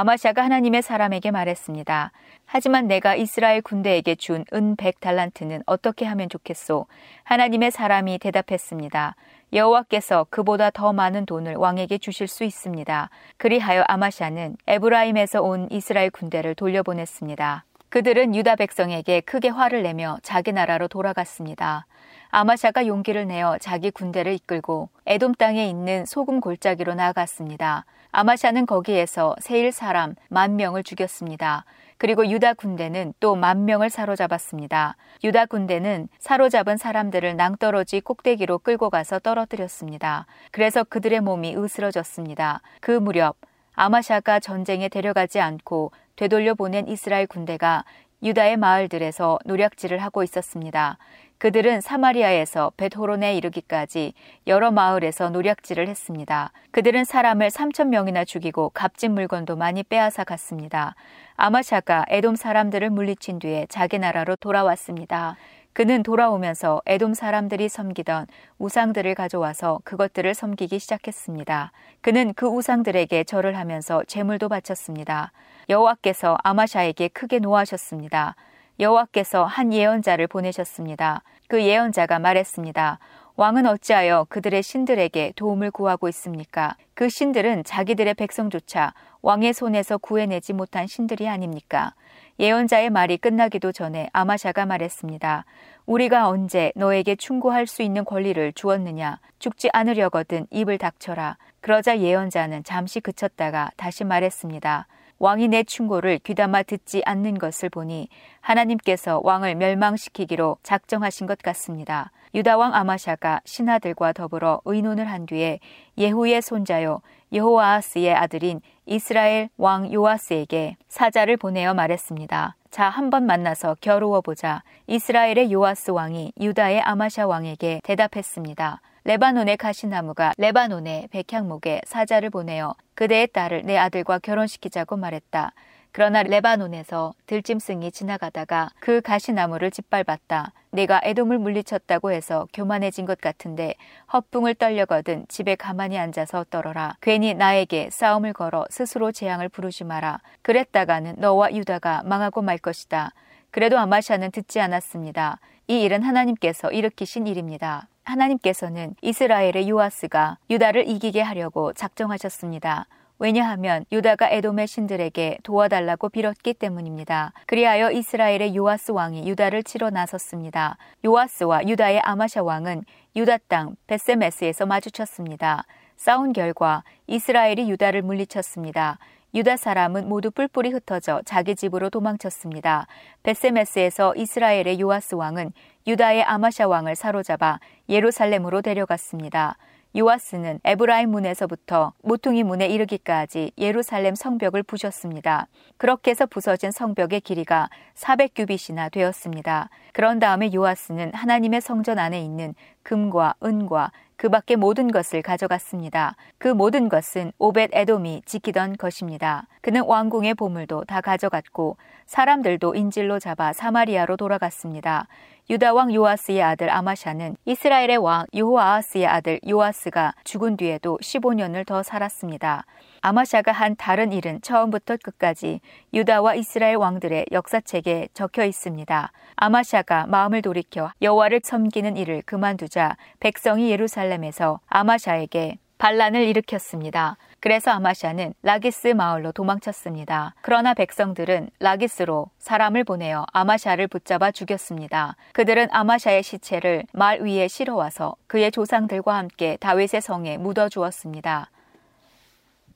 아마샤가 0.00 0.44
하나님의 0.44 0.82
사람에게 0.82 1.30
말했습니다. 1.30 2.12
하지만 2.44 2.86
내가 2.86 3.14
이스라엘 3.14 3.62
군대에게 3.62 4.14
준 4.16 4.44
은 4.52 4.76
백 4.76 5.00
달란트는 5.00 5.62
어떻게 5.64 6.04
하면 6.04 6.28
좋겠소? 6.28 6.84
하나님의 7.24 7.70
사람이 7.70 8.18
대답했습니다. 8.18 9.16
여호와께서 9.54 10.26
그보다 10.28 10.68
더 10.68 10.92
많은 10.92 11.24
돈을 11.24 11.54
왕에게 11.54 11.96
주실 11.96 12.28
수 12.28 12.44
있습니다. 12.44 13.08
그리하여 13.38 13.84
아마샤는 13.88 14.58
에브라임에서 14.66 15.40
온 15.40 15.66
이스라엘 15.70 16.10
군대를 16.10 16.56
돌려보냈습니다. 16.56 17.64
그들은 17.88 18.34
유다 18.34 18.56
백성에게 18.56 19.22
크게 19.22 19.48
화를 19.48 19.82
내며 19.82 20.18
자기 20.22 20.52
나라로 20.52 20.88
돌아갔습니다. 20.88 21.86
아마샤가 22.28 22.86
용기를 22.86 23.26
내어 23.28 23.56
자기 23.62 23.90
군대를 23.90 24.34
이끌고 24.34 24.90
에돔 25.06 25.36
땅에 25.36 25.66
있는 25.66 26.04
소금 26.04 26.40
골짜기로 26.40 26.92
나아갔습니다. 26.94 27.86
아마샤는 28.18 28.64
거기에서 28.64 29.36
세일 29.40 29.72
사람 29.72 30.14
만 30.30 30.56
명을 30.56 30.82
죽였습니다. 30.82 31.66
그리고 31.98 32.26
유다 32.26 32.54
군대는 32.54 33.12
또 33.20 33.36
만 33.36 33.66
명을 33.66 33.90
사로잡았습니다. 33.90 34.96
유다 35.22 35.44
군대는 35.44 36.08
사로잡은 36.18 36.78
사람들을 36.78 37.36
낭떠러지 37.36 38.00
꼭대기로 38.00 38.60
끌고 38.60 38.88
가서 38.88 39.18
떨어뜨렸습니다. 39.18 40.24
그래서 40.50 40.82
그들의 40.82 41.20
몸이 41.20 41.56
으스러졌습니다. 41.58 42.62
그 42.80 42.90
무렵 42.90 43.36
아마샤가 43.74 44.40
전쟁에 44.40 44.88
데려가지 44.88 45.38
않고 45.38 45.92
되돌려 46.16 46.54
보낸 46.54 46.88
이스라엘 46.88 47.26
군대가 47.26 47.84
유다의 48.22 48.56
마을들에서 48.56 49.40
노략질을 49.44 49.98
하고 49.98 50.22
있었습니다. 50.22 50.96
그들은 51.38 51.82
사마리아에서 51.82 52.72
벳호론에 52.76 53.36
이르기까지 53.36 54.14
여러 54.46 54.70
마을에서 54.70 55.28
노략질을 55.30 55.86
했습니다. 55.88 56.50
그들은 56.70 57.04
사람을 57.04 57.48
3천 57.48 57.88
명이나 57.88 58.24
죽이고 58.24 58.70
값진 58.70 59.12
물건도 59.12 59.56
많이 59.56 59.82
빼앗아 59.82 60.24
갔습니다. 60.24 60.94
아마샤가 61.36 62.06
에돔 62.08 62.36
사람들을 62.36 62.88
물리친 62.88 63.38
뒤에 63.38 63.66
자기 63.68 63.98
나라로 63.98 64.36
돌아왔습니다. 64.36 65.36
그는 65.74 66.02
돌아오면서 66.02 66.80
에돔 66.86 67.12
사람들이 67.12 67.68
섬기던 67.68 68.28
우상들을 68.58 69.14
가져와서 69.14 69.82
그것들을 69.84 70.32
섬기기 70.32 70.78
시작했습니다. 70.78 71.70
그는 72.00 72.32
그 72.34 72.46
우상들에게 72.46 73.24
절을 73.24 73.58
하면서 73.58 74.02
제물도 74.04 74.48
바쳤습니다. 74.48 75.32
여호와께서 75.68 76.38
아마샤에게 76.42 77.08
크게 77.08 77.40
노하셨습니다. 77.40 78.36
여호와께서 78.78 79.44
한 79.44 79.72
예언자를 79.72 80.26
보내셨습니다. 80.26 81.22
그 81.48 81.62
예언자가 81.62 82.18
말했습니다. 82.18 82.98
왕은 83.36 83.66
어찌하여 83.66 84.26
그들의 84.30 84.62
신들에게 84.62 85.34
도움을 85.36 85.70
구하고 85.70 86.08
있습니까? 86.08 86.74
그 86.94 87.08
신들은 87.08 87.64
자기들의 87.64 88.14
백성조차 88.14 88.94
왕의 89.20 89.52
손에서 89.52 89.98
구해내지 89.98 90.52
못한 90.52 90.86
신들이 90.86 91.28
아닙니까? 91.28 91.92
예언자의 92.38 92.90
말이 92.90 93.16
끝나기도 93.16 93.72
전에 93.72 94.08
아마샤가 94.12 94.66
말했습니다. 94.66 95.44
우리가 95.86 96.28
언제 96.28 96.72
너에게 96.74 97.14
충고할 97.14 97.66
수 97.66 97.82
있는 97.82 98.04
권리를 98.04 98.52
주었느냐? 98.54 99.20
죽지 99.38 99.70
않으려거든 99.72 100.46
입을 100.50 100.78
닥쳐라. 100.78 101.36
그러자 101.60 101.98
예언자는 101.98 102.64
잠시 102.64 103.00
그쳤다가 103.00 103.70
다시 103.76 104.04
말했습니다. 104.04 104.86
왕이 105.18 105.48
내 105.48 105.62
충고를 105.64 106.18
귀담아 106.18 106.64
듣지 106.64 107.02
않는 107.06 107.38
것을 107.38 107.70
보니 107.70 108.08
하나님께서 108.40 109.20
왕을 109.24 109.54
멸망시키기로 109.54 110.58
작정하신 110.62 111.26
것 111.26 111.38
같습니다. 111.38 112.10
유다왕 112.34 112.74
아마샤가 112.74 113.40
신하들과 113.44 114.12
더불어 114.12 114.60
의논을 114.66 115.06
한 115.10 115.24
뒤에 115.24 115.58
예후의 115.96 116.42
손자요 116.42 117.00
여호아스의 117.32 118.14
아들인 118.14 118.60
이스라엘 118.84 119.48
왕 119.56 119.90
요아스에게 119.92 120.76
사자를 120.88 121.36
보내어 121.38 121.72
말했습니다. 121.74 122.56
자, 122.70 122.88
한 122.90 123.08
번 123.08 123.24
만나서 123.24 123.76
겨루어 123.80 124.20
보자. 124.20 124.62
이스라엘의 124.86 125.50
요아스 125.50 125.92
왕이 125.92 126.32
유다의 126.38 126.82
아마샤 126.82 127.26
왕에게 127.26 127.80
대답했습니다. 127.82 128.80
레바논의 129.06 129.56
가시나무가 129.56 130.32
레바논의 130.36 131.06
백향목에 131.12 131.82
사자를 131.86 132.28
보내어 132.28 132.74
그대의 132.96 133.28
딸을 133.28 133.62
내 133.62 133.76
아들과 133.78 134.18
결혼시키자고 134.18 134.96
말했다. 134.96 135.52
그러나 135.92 136.24
레바논에서 136.24 137.14
들짐승이 137.26 137.92
지나가다가 137.92 138.70
그 138.80 139.00
가시나무를 139.00 139.70
짓밟았다. 139.70 140.52
내가 140.72 141.00
애돔을 141.04 141.38
물리쳤다고 141.38 142.10
해서 142.10 142.48
교만해진 142.52 143.06
것 143.06 143.20
같은데 143.20 143.74
헛붕을 144.12 144.56
떨려거든 144.56 145.26
집에 145.28 145.54
가만히 145.54 145.96
앉아서 145.98 146.44
떨어라. 146.50 146.96
괜히 147.00 147.32
나에게 147.32 147.90
싸움을 147.92 148.32
걸어 148.32 148.66
스스로 148.70 149.12
재앙을 149.12 149.48
부르지 149.48 149.84
마라. 149.84 150.18
그랬다가는 150.42 151.14
너와 151.18 151.54
유다가 151.54 152.02
망하고 152.04 152.42
말 152.42 152.58
것이다. 152.58 153.12
그래도 153.52 153.78
아마샤는 153.78 154.32
듣지 154.32 154.60
않았습니다. 154.60 155.38
이 155.68 155.82
일은 155.82 156.02
하나님께서 156.04 156.70
일으키신 156.70 157.26
일입니다. 157.26 157.88
하나님께서는 158.04 158.94
이스라엘의 159.02 159.68
요아스가 159.68 160.38
유다를 160.48 160.88
이기게 160.88 161.20
하려고 161.22 161.72
작정하셨습니다. 161.72 162.86
왜냐하면 163.18 163.84
유다가 163.90 164.30
에돔의 164.30 164.68
신들에게 164.68 165.38
도와달라고 165.42 166.10
빌었기 166.10 166.54
때문입니다. 166.54 167.32
그리하여 167.46 167.90
이스라엘의 167.90 168.54
요아스 168.54 168.92
왕이 168.92 169.28
유다를 169.28 169.64
치러 169.64 169.90
나섰습니다. 169.90 170.76
요아스와 171.04 171.66
유다의 171.66 172.00
아마샤 172.00 172.44
왕은 172.44 172.84
유다 173.16 173.38
땅 173.48 173.74
베세메스에서 173.88 174.66
마주쳤습니다. 174.66 175.64
싸운 175.96 176.32
결과 176.32 176.84
이스라엘이 177.08 177.68
유다를 177.70 178.02
물리쳤습니다. 178.02 178.98
유다 179.36 179.58
사람은 179.58 180.08
모두 180.08 180.30
뿔뿔이 180.30 180.70
흩어져 180.70 181.20
자기 181.26 181.54
집으로 181.54 181.90
도망쳤습니다. 181.90 182.86
베세메스에서 183.22 184.14
이스라엘의 184.16 184.80
요아스 184.80 185.14
왕은 185.14 185.52
유다의 185.86 186.22
아마샤 186.22 186.66
왕을 186.68 186.96
사로잡아 186.96 187.60
예루살렘으로 187.90 188.62
데려갔습니다. 188.62 189.58
요아스는 189.94 190.60
에브라임 190.64 191.10
문에서부터 191.10 191.92
모퉁이 192.02 192.44
문에 192.44 192.66
이르기까지 192.66 193.52
예루살렘 193.58 194.14
성벽을 194.14 194.62
부셨습니다. 194.62 195.48
그렇게 195.76 196.12
해서 196.12 196.24
부서진 196.24 196.70
성벽의 196.70 197.20
길이가 197.20 197.68
400규빗이나 197.94 198.90
되었습니다. 198.90 199.68
그런 199.92 200.18
다음에 200.18 200.50
요아스는 200.54 201.12
하나님의 201.12 201.60
성전 201.60 201.98
안에 201.98 202.22
있는 202.22 202.54
금과 202.82 203.34
은과 203.44 203.92
그 204.16 204.28
밖의 204.30 204.56
모든 204.56 204.90
것을 204.90 205.22
가져갔습니다. 205.22 206.16
그 206.38 206.48
모든 206.48 206.88
것은 206.88 207.32
오벳 207.38 207.70
에돔이 207.72 208.22
지키던 208.24 208.76
것입니다. 208.76 209.46
그는 209.60 209.84
왕궁의 209.84 210.34
보물도 210.34 210.84
다 210.84 211.00
가져갔고 211.00 211.76
사람들도 212.06 212.74
인질로 212.74 213.18
잡아 213.18 213.52
사마리아로 213.52 214.16
돌아갔습니다. 214.16 215.06
유다 215.48 215.74
왕 215.74 215.94
요아스의 215.94 216.42
아들 216.42 216.68
아마샤는 216.70 217.36
이스라엘의 217.44 217.98
왕 217.98 218.26
요호아하스의 218.34 219.06
아들 219.06 219.38
요아스가 219.48 220.12
죽은 220.24 220.56
뒤에도 220.56 220.98
15년을 221.00 221.64
더 221.64 221.84
살았습니다. 221.84 222.64
아마샤가 223.00 223.52
한 223.52 223.76
다른 223.76 224.12
일은 224.12 224.40
처음부터 224.40 224.96
끝까지 224.96 225.60
유다와 225.94 226.34
이스라엘 226.34 226.74
왕들의 226.74 227.26
역사책에 227.30 228.08
적혀 228.12 228.44
있습니다. 228.44 229.12
아마샤가 229.36 230.06
마음을 230.06 230.42
돌이켜 230.42 230.90
여호와를 231.00 231.42
섬기는 231.44 231.96
일을 231.96 232.22
그만두자 232.26 232.96
백성이 233.20 233.70
예루살렘에서 233.70 234.58
아마샤에게 234.66 235.58
반란을 235.78 236.22
일으켰습니다. 236.22 237.16
그래서 237.40 237.70
아마샤는 237.70 238.34
라기스 238.42 238.88
마을로 238.88 239.32
도망쳤습니다. 239.32 240.34
그러나 240.40 240.74
백성들은 240.74 241.50
라기스로 241.60 242.30
사람을 242.38 242.84
보내어 242.84 243.26
아마샤를 243.32 243.88
붙잡아 243.88 244.30
죽였습니다. 244.30 245.16
그들은 245.32 245.68
아마샤의 245.70 246.22
시체를 246.22 246.84
말 246.92 247.20
위에 247.20 247.46
실어와서 247.48 248.16
그의 248.26 248.50
조상들과 248.50 249.14
함께 249.14 249.56
다윗의 249.60 250.00
성에 250.00 250.38
묻어 250.38 250.68
주었습니다. 250.68 251.50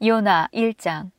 요나 0.02 0.48
1장 0.52 1.10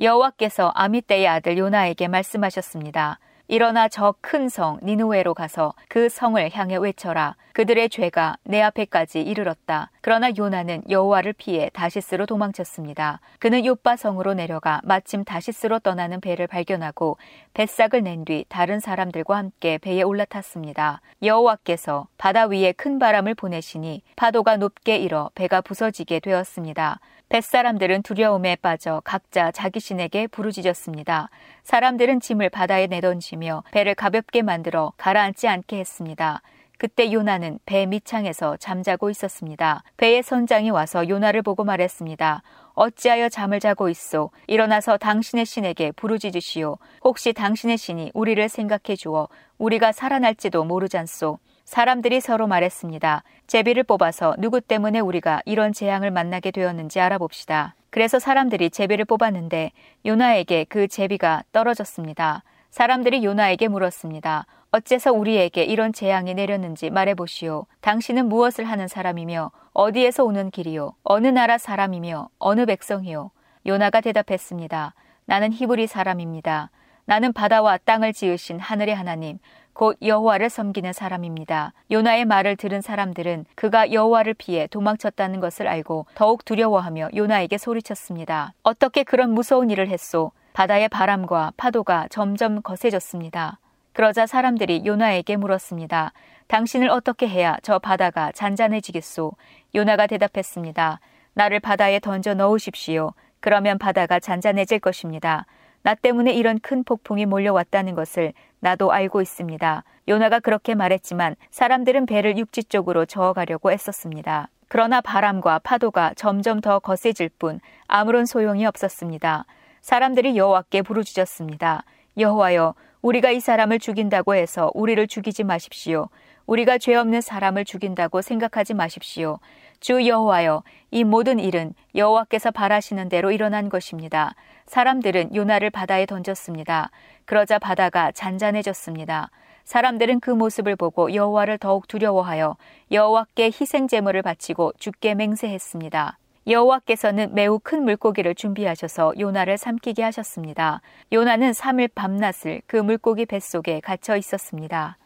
여호와께서 0.00 0.72
아미떼의 0.74 1.26
아들 1.26 1.58
요나에게 1.58 2.06
말씀하셨습니다. 2.08 3.18
일어나 3.50 3.88
저 3.88 4.14
큰 4.22 4.48
성 4.50 4.78
니누웨로 4.82 5.32
가서 5.32 5.72
그 5.88 6.10
성을 6.10 6.50
향해 6.52 6.76
외쳐라. 6.76 7.34
그들의 7.54 7.88
죄가 7.88 8.36
내 8.44 8.60
앞에까지 8.60 9.22
이르렀다. 9.22 9.90
그러나 10.02 10.28
요나는 10.36 10.82
여호와를 10.88 11.32
피해 11.32 11.70
다시스로 11.72 12.26
도망쳤습니다. 12.26 13.20
그는 13.38 13.64
요빠 13.64 13.96
성으로 13.96 14.34
내려가 14.34 14.80
마침 14.84 15.24
다시스로 15.24 15.78
떠나는 15.78 16.20
배를 16.20 16.46
발견하고 16.46 17.16
뱃삭을 17.54 18.02
낸 18.02 18.24
뒤 18.26 18.44
다른 18.50 18.80
사람들과 18.80 19.36
함께 19.38 19.78
배에 19.78 20.02
올라탔습니다. 20.02 21.00
여호와께서 21.22 22.06
바다 22.18 22.46
위에 22.46 22.72
큰 22.72 22.98
바람을 22.98 23.34
보내시니 23.34 24.02
파도가 24.16 24.58
높게 24.58 24.98
일어 24.98 25.30
배가 25.34 25.62
부서지게 25.62 26.20
되었습니다. 26.20 27.00
뱃사람들은 27.28 28.02
두려움에 28.04 28.56
빠져 28.56 29.02
각자 29.04 29.50
자기 29.50 29.80
신에게 29.80 30.28
부르짖었습니다. 30.28 31.28
사람들은 31.62 32.20
짐을 32.20 32.48
바다에 32.48 32.86
내던지며 32.86 33.64
배를 33.70 33.94
가볍게 33.94 34.40
만들어 34.40 34.92
가라앉지 34.96 35.46
않게 35.46 35.78
했습니다. 35.78 36.40
그때 36.78 37.12
요나는 37.12 37.58
배 37.66 37.84
밑창에서 37.84 38.56
잠자고 38.56 39.10
있었습니다. 39.10 39.82
배의 39.98 40.22
선장이 40.22 40.70
와서 40.70 41.06
요나를 41.06 41.42
보고 41.42 41.64
말했습니다. 41.64 42.42
어찌하여 42.74 43.28
잠을 43.28 43.60
자고 43.60 43.88
있소? 43.90 44.30
일어나서 44.46 44.96
당신의 44.96 45.44
신에게 45.44 45.92
부르짖으시오. 45.92 46.78
혹시 47.02 47.32
당신의 47.34 47.76
신이 47.76 48.12
우리를 48.14 48.48
생각해 48.48 48.96
주어 48.96 49.28
우리가 49.58 49.92
살아날지도 49.92 50.64
모르잖소. 50.64 51.40
사람들이 51.68 52.22
서로 52.22 52.46
말했습니다. 52.46 53.22
제비를 53.46 53.82
뽑아서 53.82 54.34
누구 54.38 54.62
때문에 54.62 55.00
우리가 55.00 55.42
이런 55.44 55.74
재앙을 55.74 56.10
만나게 56.10 56.50
되었는지 56.50 56.98
알아봅시다. 56.98 57.74
그래서 57.90 58.18
사람들이 58.18 58.70
제비를 58.70 59.04
뽑았는데 59.04 59.72
요나에게 60.06 60.64
그 60.70 60.88
제비가 60.88 61.42
떨어졌습니다. 61.52 62.42
사람들이 62.70 63.22
요나에게 63.22 63.68
물었습니다. 63.68 64.46
어째서 64.70 65.12
우리에게 65.12 65.64
이런 65.64 65.92
재앙이 65.92 66.32
내렸는지 66.32 66.88
말해보시오. 66.88 67.66
당신은 67.82 68.30
무엇을 68.30 68.64
하는 68.64 68.88
사람이며 68.88 69.50
어디에서 69.74 70.24
오는 70.24 70.50
길이요? 70.50 70.94
어느 71.02 71.26
나라 71.26 71.58
사람이며 71.58 72.30
어느 72.38 72.64
백성이요? 72.64 73.30
요나가 73.66 74.00
대답했습니다. 74.00 74.94
나는 75.26 75.52
히브리 75.52 75.86
사람입니다. 75.86 76.70
나는 77.04 77.32
바다와 77.34 77.78
땅을 77.84 78.12
지으신 78.12 78.58
하늘의 78.58 78.94
하나님, 78.94 79.38
곧 79.78 79.96
여호와를 80.02 80.50
섬기는 80.50 80.92
사람입니다. 80.92 81.72
요나의 81.92 82.24
말을 82.24 82.56
들은 82.56 82.80
사람들은 82.80 83.44
그가 83.54 83.92
여호와를 83.92 84.34
피해 84.34 84.66
도망쳤다는 84.66 85.38
것을 85.38 85.68
알고 85.68 86.06
더욱 86.16 86.44
두려워하며 86.44 87.10
요나에게 87.14 87.58
소리쳤습니다. 87.58 88.54
어떻게 88.64 89.04
그런 89.04 89.30
무서운 89.30 89.70
일을 89.70 89.86
했소? 89.86 90.32
바다의 90.52 90.88
바람과 90.88 91.52
파도가 91.56 92.08
점점 92.10 92.60
거세졌습니다. 92.60 93.60
그러자 93.92 94.26
사람들이 94.26 94.82
요나에게 94.84 95.36
물었습니다. 95.36 96.12
당신을 96.48 96.90
어떻게 96.90 97.28
해야 97.28 97.56
저 97.62 97.78
바다가 97.78 98.32
잔잔해지겠소? 98.32 99.30
요나가 99.76 100.08
대답했습니다. 100.08 100.98
나를 101.34 101.60
바다에 101.60 102.00
던져 102.00 102.34
넣으십시오. 102.34 103.12
그러면 103.38 103.78
바다가 103.78 104.18
잔잔해질 104.18 104.80
것입니다. 104.80 105.46
나 105.82 105.94
때문에 105.94 106.32
이런 106.32 106.58
큰 106.58 106.84
폭풍이 106.84 107.26
몰려왔다는 107.26 107.94
것을 107.94 108.32
나도 108.60 108.92
알고 108.92 109.22
있습니다. 109.22 109.84
요나가 110.08 110.40
그렇게 110.40 110.74
말했지만 110.74 111.36
사람들은 111.50 112.06
배를 112.06 112.38
육지 112.38 112.64
쪽으로 112.64 113.06
저어가려고 113.06 113.72
애썼습니다. 113.72 114.48
그러나 114.68 115.00
바람과 115.00 115.60
파도가 115.60 116.12
점점 116.16 116.60
더 116.60 116.78
거세질 116.78 117.30
뿐 117.38 117.60
아무런 117.86 118.26
소용이 118.26 118.66
없었습니다. 118.66 119.44
사람들이 119.80 120.36
여호와께 120.36 120.82
부르짖었습니다. 120.82 121.84
여호와여, 122.18 122.74
우리가 123.00 123.30
이 123.30 123.40
사람을 123.40 123.78
죽인다고 123.78 124.34
해서 124.34 124.70
우리를 124.74 125.06
죽이지 125.06 125.44
마십시오. 125.44 126.08
우리가 126.46 126.78
죄 126.78 126.94
없는 126.96 127.20
사람을 127.20 127.64
죽인다고 127.64 128.22
생각하지 128.22 128.74
마십시오. 128.74 129.38
주 129.80 130.06
여호와여, 130.06 130.62
이 130.90 131.04
모든 131.04 131.38
일은 131.38 131.74
여호와께서 131.94 132.50
바라시는 132.50 133.08
대로 133.08 133.30
일어난 133.30 133.68
것입니다. 133.68 134.34
사람들은 134.66 135.34
요나를 135.34 135.70
바다에 135.70 136.04
던졌습니다. 136.06 136.90
그러자 137.24 137.58
바다가 137.58 138.10
잔잔해졌습니다. 138.12 139.30
사람들은 139.64 140.20
그 140.20 140.30
모습을 140.30 140.76
보고 140.76 141.14
여호와를 141.14 141.58
더욱 141.58 141.86
두려워하여 141.88 142.56
여호와께 142.90 143.46
희생 143.46 143.86
제물을 143.86 144.22
바치고 144.22 144.72
죽게 144.78 145.14
맹세했습니다. 145.14 146.18
여호와께서는 146.46 147.34
매우 147.34 147.60
큰 147.62 147.84
물고기를 147.84 148.34
준비하셔서 148.34 149.12
요나를 149.18 149.58
삼키게 149.58 150.02
하셨습니다. 150.02 150.80
요나는 151.12 151.50
3일 151.50 151.90
밤낮을 151.94 152.62
그 152.66 152.78
물고기 152.78 153.26
뱃속에 153.26 153.80
갇혀 153.80 154.16
있었습니다. 154.16 154.96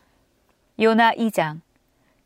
요나 0.80 1.12
2장 1.14 1.60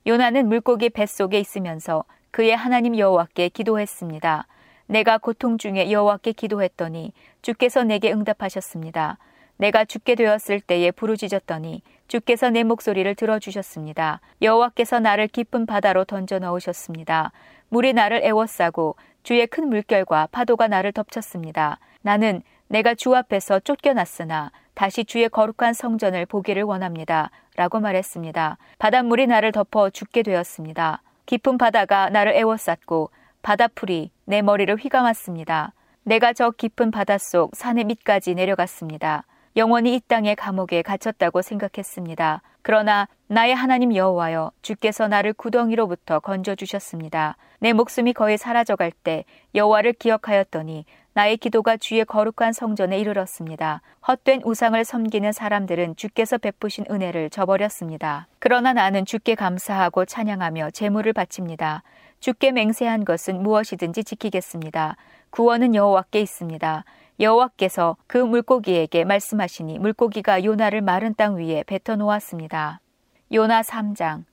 요나는 0.06 0.48
물고기 0.48 0.90
뱃속에 0.90 1.40
있으면서 1.40 2.04
그의 2.36 2.54
하나님 2.54 2.98
여호와께 2.98 3.48
기도했습니다. 3.48 4.46
내가 4.88 5.16
고통 5.16 5.56
중에 5.56 5.90
여호와께 5.90 6.32
기도했더니 6.32 7.14
주께서 7.40 7.82
내게 7.82 8.12
응답하셨습니다. 8.12 9.16
내가 9.56 9.86
죽게 9.86 10.16
되었을 10.16 10.60
때에 10.60 10.90
부르짖었더니 10.90 11.80
주께서 12.08 12.50
내 12.50 12.62
목소리를 12.62 13.14
들어주셨습니다. 13.14 14.20
여호와께서 14.42 15.00
나를 15.00 15.28
깊은 15.28 15.64
바다로 15.64 16.04
던져 16.04 16.38
넣으셨습니다. 16.38 17.32
물이 17.70 17.94
나를 17.94 18.22
애워싸고 18.22 18.96
주의 19.22 19.46
큰 19.46 19.70
물결과 19.70 20.28
파도가 20.30 20.68
나를 20.68 20.92
덮쳤습니다. 20.92 21.78
나는 22.02 22.42
내가 22.68 22.94
주 22.94 23.16
앞에서 23.16 23.60
쫓겨났으나 23.60 24.52
다시 24.74 25.06
주의 25.06 25.26
거룩한 25.30 25.72
성전을 25.72 26.26
보기를 26.26 26.64
원합니다. 26.64 27.30
라고 27.56 27.80
말했습니다. 27.80 28.58
바닷물이 28.78 29.26
나를 29.26 29.52
덮어 29.52 29.88
죽게 29.88 30.22
되었습니다. 30.22 31.00
깊은 31.26 31.58
바다가 31.58 32.08
나를 32.08 32.34
애워쌌고 32.34 33.10
바다풀이 33.42 34.10
내 34.24 34.42
머리를 34.42 34.74
휘감았습니다. 34.76 35.72
내가 36.04 36.32
저 36.32 36.50
깊은 36.50 36.92
바닷속 36.92 37.54
산의 37.56 37.84
밑까지 37.84 38.34
내려갔습니다. 38.34 39.24
영원히 39.56 39.96
이 39.96 40.00
땅의 40.06 40.36
감옥에 40.36 40.82
갇혔다고 40.82 41.42
생각했습니다. 41.42 42.42
그러나 42.66 43.06
나의 43.28 43.54
하나님 43.54 43.94
여호와여 43.94 44.50
주께서 44.60 45.06
나를 45.06 45.34
구덩이로부터 45.34 46.18
건져 46.18 46.56
주셨습니다. 46.56 47.36
내 47.60 47.72
목숨이 47.72 48.12
거의 48.12 48.36
사라져갈 48.36 48.90
때 48.90 49.24
여호와를 49.54 49.92
기억하였더니 49.92 50.84
나의 51.12 51.36
기도가 51.36 51.76
주의 51.76 52.04
거룩한 52.04 52.52
성전에 52.52 52.98
이르렀습니다. 52.98 53.82
헛된 54.08 54.42
우상을 54.44 54.84
섬기는 54.84 55.30
사람들은 55.30 55.94
주께서 55.94 56.38
베푸신 56.38 56.86
은혜를 56.90 57.30
저버렸습니다. 57.30 58.26
그러나 58.40 58.72
나는 58.72 59.04
주께 59.04 59.36
감사하고 59.36 60.04
찬양하며 60.04 60.70
제물을 60.72 61.12
바칩니다. 61.12 61.84
주께 62.18 62.50
맹세한 62.50 63.04
것은 63.04 63.44
무엇이든지 63.44 64.02
지키겠습니다. 64.02 64.96
구원은 65.30 65.76
여호와께 65.76 66.20
있습니다. 66.20 66.84
여호와께서 67.18 67.96
그 68.06 68.18
물고기에게 68.18 69.04
말씀하시니 69.04 69.78
물고기가 69.78 70.44
요나를 70.44 70.82
마른 70.82 71.14
땅 71.14 71.36
위에 71.36 71.64
뱉어 71.64 71.96
놓았습니다. 71.96 72.80
요나 73.32 73.62
3장 73.62 74.24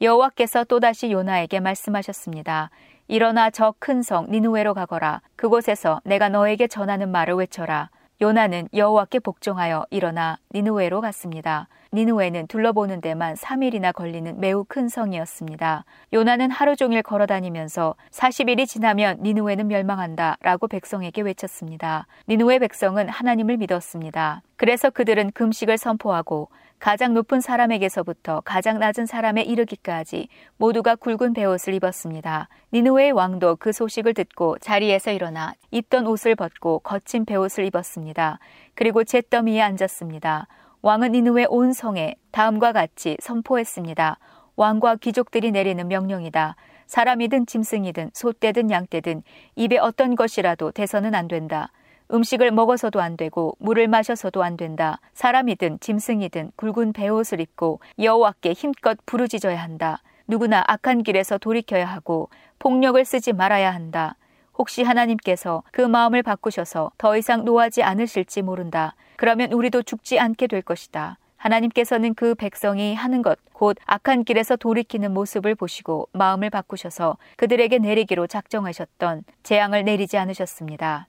여호와께서 0.00 0.64
또다시 0.64 1.12
요나에게 1.12 1.60
말씀하셨습니다. 1.60 2.70
일어나 3.08 3.50
저 3.50 3.74
큰 3.78 4.02
성 4.02 4.30
니누웨로 4.30 4.72
가거라. 4.72 5.20
그곳에서 5.36 6.00
내가 6.04 6.28
너에게 6.30 6.66
전하는 6.66 7.10
말을 7.10 7.34
외쳐라. 7.34 7.90
요나는 8.22 8.68
여호와께 8.74 9.20
복종하여 9.20 9.86
일어나 9.88 10.36
니누웨로 10.52 11.00
갔습니다. 11.00 11.68
니누웨는 11.94 12.48
둘러보는 12.48 13.00
데만 13.00 13.34
3일이나 13.34 13.94
걸리는 13.94 14.38
매우 14.38 14.62
큰 14.68 14.90
성이었습니다. 14.90 15.86
요나는 16.12 16.50
하루 16.50 16.76
종일 16.76 17.02
걸어 17.02 17.24
다니면서 17.24 17.94
40일이 18.10 18.68
지나면 18.68 19.22
니누웨는 19.22 19.68
멸망한다 19.68 20.36
라고 20.42 20.68
백성에게 20.68 21.22
외쳤습니다. 21.22 22.06
니누웨 22.28 22.58
백성은 22.58 23.08
하나님을 23.08 23.56
믿었습니다. 23.56 24.42
그래서 24.56 24.90
그들은 24.90 25.30
금식을 25.32 25.78
선포하고 25.78 26.50
가장 26.80 27.12
높은 27.12 27.42
사람에게서부터 27.42 28.40
가장 28.40 28.78
낮은 28.78 29.04
사람에 29.04 29.42
이르기까지 29.42 30.28
모두가 30.56 30.96
굵은 30.96 31.34
베옷을 31.34 31.74
입었습니다. 31.74 32.48
니누웨의 32.72 33.12
왕도 33.12 33.56
그 33.56 33.70
소식을 33.70 34.14
듣고 34.14 34.56
자리에서 34.60 35.12
일어나 35.12 35.52
입던 35.70 36.06
옷을 36.06 36.34
벗고 36.34 36.78
거친 36.78 37.26
베옷을 37.26 37.66
입었습니다. 37.66 38.38
그리고 38.74 39.04
잿더미에 39.04 39.60
앉았습니다. 39.60 40.48
왕은 40.80 41.12
니누의 41.12 41.48
온 41.50 41.74
성에 41.74 42.14
다음과 42.30 42.72
같이 42.72 43.18
선포했습니다. 43.20 44.18
왕과 44.56 44.96
귀족들이 44.96 45.50
내리는 45.50 45.86
명령이다. 45.86 46.56
사람이든 46.86 47.44
짐승이든 47.44 48.12
소떼든 48.14 48.70
양떼든 48.70 49.22
입에 49.54 49.76
어떤 49.76 50.16
것이라도 50.16 50.70
대서는 50.70 51.14
안 51.14 51.28
된다. 51.28 51.72
음식을 52.12 52.50
먹어서도 52.50 53.00
안 53.00 53.16
되고 53.16 53.56
물을 53.58 53.88
마셔서도 53.88 54.42
안 54.42 54.56
된다. 54.56 55.00
사람이든 55.14 55.80
짐승이든 55.80 56.52
굵은 56.56 56.92
베옷을 56.92 57.40
입고 57.40 57.80
여호와께 57.98 58.52
힘껏 58.52 58.98
부르짖어야 59.06 59.62
한다. 59.62 60.02
누구나 60.26 60.64
악한 60.66 61.02
길에서 61.02 61.38
돌이켜야 61.38 61.86
하고 61.86 62.28
폭력을 62.58 63.04
쓰지 63.04 63.32
말아야 63.32 63.72
한다. 63.72 64.16
혹시 64.56 64.82
하나님께서 64.82 65.62
그 65.72 65.80
마음을 65.80 66.22
바꾸셔서 66.22 66.92
더 66.98 67.16
이상 67.16 67.44
노하지 67.44 67.82
않으실지 67.82 68.42
모른다. 68.42 68.94
그러면 69.16 69.52
우리도 69.52 69.82
죽지 69.82 70.18
않게 70.18 70.46
될 70.46 70.62
것이다. 70.62 71.18
하나님께서는 71.36 72.14
그 72.14 72.34
백성이 72.34 72.94
하는 72.94 73.22
것, 73.22 73.38
곧 73.54 73.78
악한 73.86 74.24
길에서 74.24 74.56
돌이키는 74.56 75.12
모습을 75.14 75.54
보시고 75.54 76.08
마음을 76.12 76.50
바꾸셔서 76.50 77.16
그들에게 77.36 77.78
내리기로 77.78 78.26
작정하셨던 78.26 79.24
재앙을 79.42 79.84
내리지 79.84 80.18
않으셨습니다. 80.18 81.08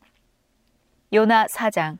요나 1.14 1.46
4장. 1.48 1.98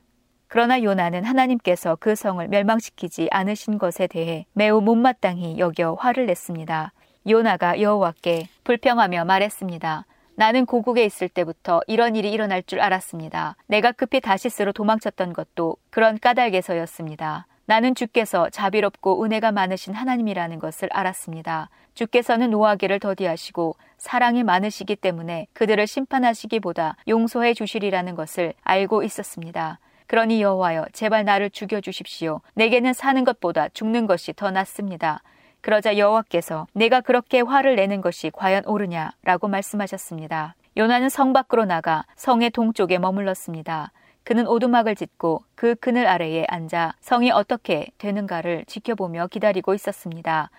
그러나 0.48 0.82
요나는 0.82 1.24
하나님께서 1.24 1.98
그 2.00 2.14
성을 2.14 2.46
멸망시키지 2.48 3.28
않으신 3.30 3.76
것에 3.76 4.06
대해 4.06 4.46
매우 4.54 4.80
못마땅히 4.80 5.58
여겨 5.58 5.98
화를 6.00 6.24
냈습니다. 6.24 6.92
요나가 7.28 7.78
여호와께 7.78 8.48
불평하며 8.64 9.26
말했습니다. 9.26 10.06
나는 10.34 10.64
고국에 10.64 11.04
있을 11.04 11.28
때부터 11.28 11.82
이런 11.86 12.16
일이 12.16 12.32
일어날 12.32 12.62
줄 12.62 12.80
알았습니다. 12.80 13.56
내가 13.66 13.92
급히 13.92 14.18
다시스로 14.22 14.72
도망쳤던 14.72 15.34
것도 15.34 15.76
그런 15.90 16.18
까닭에서였습니다. 16.18 17.46
나는 17.66 17.94
주께서 17.94 18.48
자비롭고 18.48 19.24
은혜가 19.24 19.52
많으신 19.52 19.92
하나님이라는 19.92 20.58
것을 20.58 20.88
알았습니다. 20.90 21.68
주께서는 21.94 22.50
노하기를 22.50 22.98
더디하시고 22.98 23.76
사랑이 24.02 24.42
많으시기 24.42 24.96
때문에 24.96 25.46
그들을 25.52 25.86
심판하시기보다 25.86 26.96
용서해 27.06 27.54
주시리라는 27.54 28.16
것을 28.16 28.52
알고 28.64 29.04
있었습니다. 29.04 29.78
그러니 30.08 30.42
여호와여 30.42 30.86
제발 30.92 31.24
나를 31.24 31.50
죽여 31.50 31.80
주십시오. 31.80 32.40
내게는 32.54 32.94
사는 32.94 33.22
것보다 33.22 33.68
죽는 33.68 34.08
것이 34.08 34.32
더 34.32 34.50
낫습니다. 34.50 35.22
그러자 35.60 35.98
여호와께서 35.98 36.66
내가 36.72 37.00
그렇게 37.00 37.42
화를 37.42 37.76
내는 37.76 38.00
것이 38.00 38.32
과연 38.34 38.64
옳으냐라고 38.66 39.46
말씀하셨습니다. 39.46 40.56
요나는 40.76 41.08
성 41.08 41.32
밖으로 41.32 41.64
나가 41.64 42.04
성의 42.16 42.50
동쪽에 42.50 42.98
머물렀습니다. 42.98 43.92
그는 44.24 44.48
오두막을 44.48 44.96
짓고 44.96 45.44
그 45.54 45.76
그늘 45.76 46.08
아래에 46.08 46.44
앉아 46.48 46.94
성이 47.00 47.30
어떻게 47.30 47.86
되는가를 47.98 48.64
지켜보며 48.66 49.28
기다리고 49.28 49.74
있었습니다. 49.74 50.50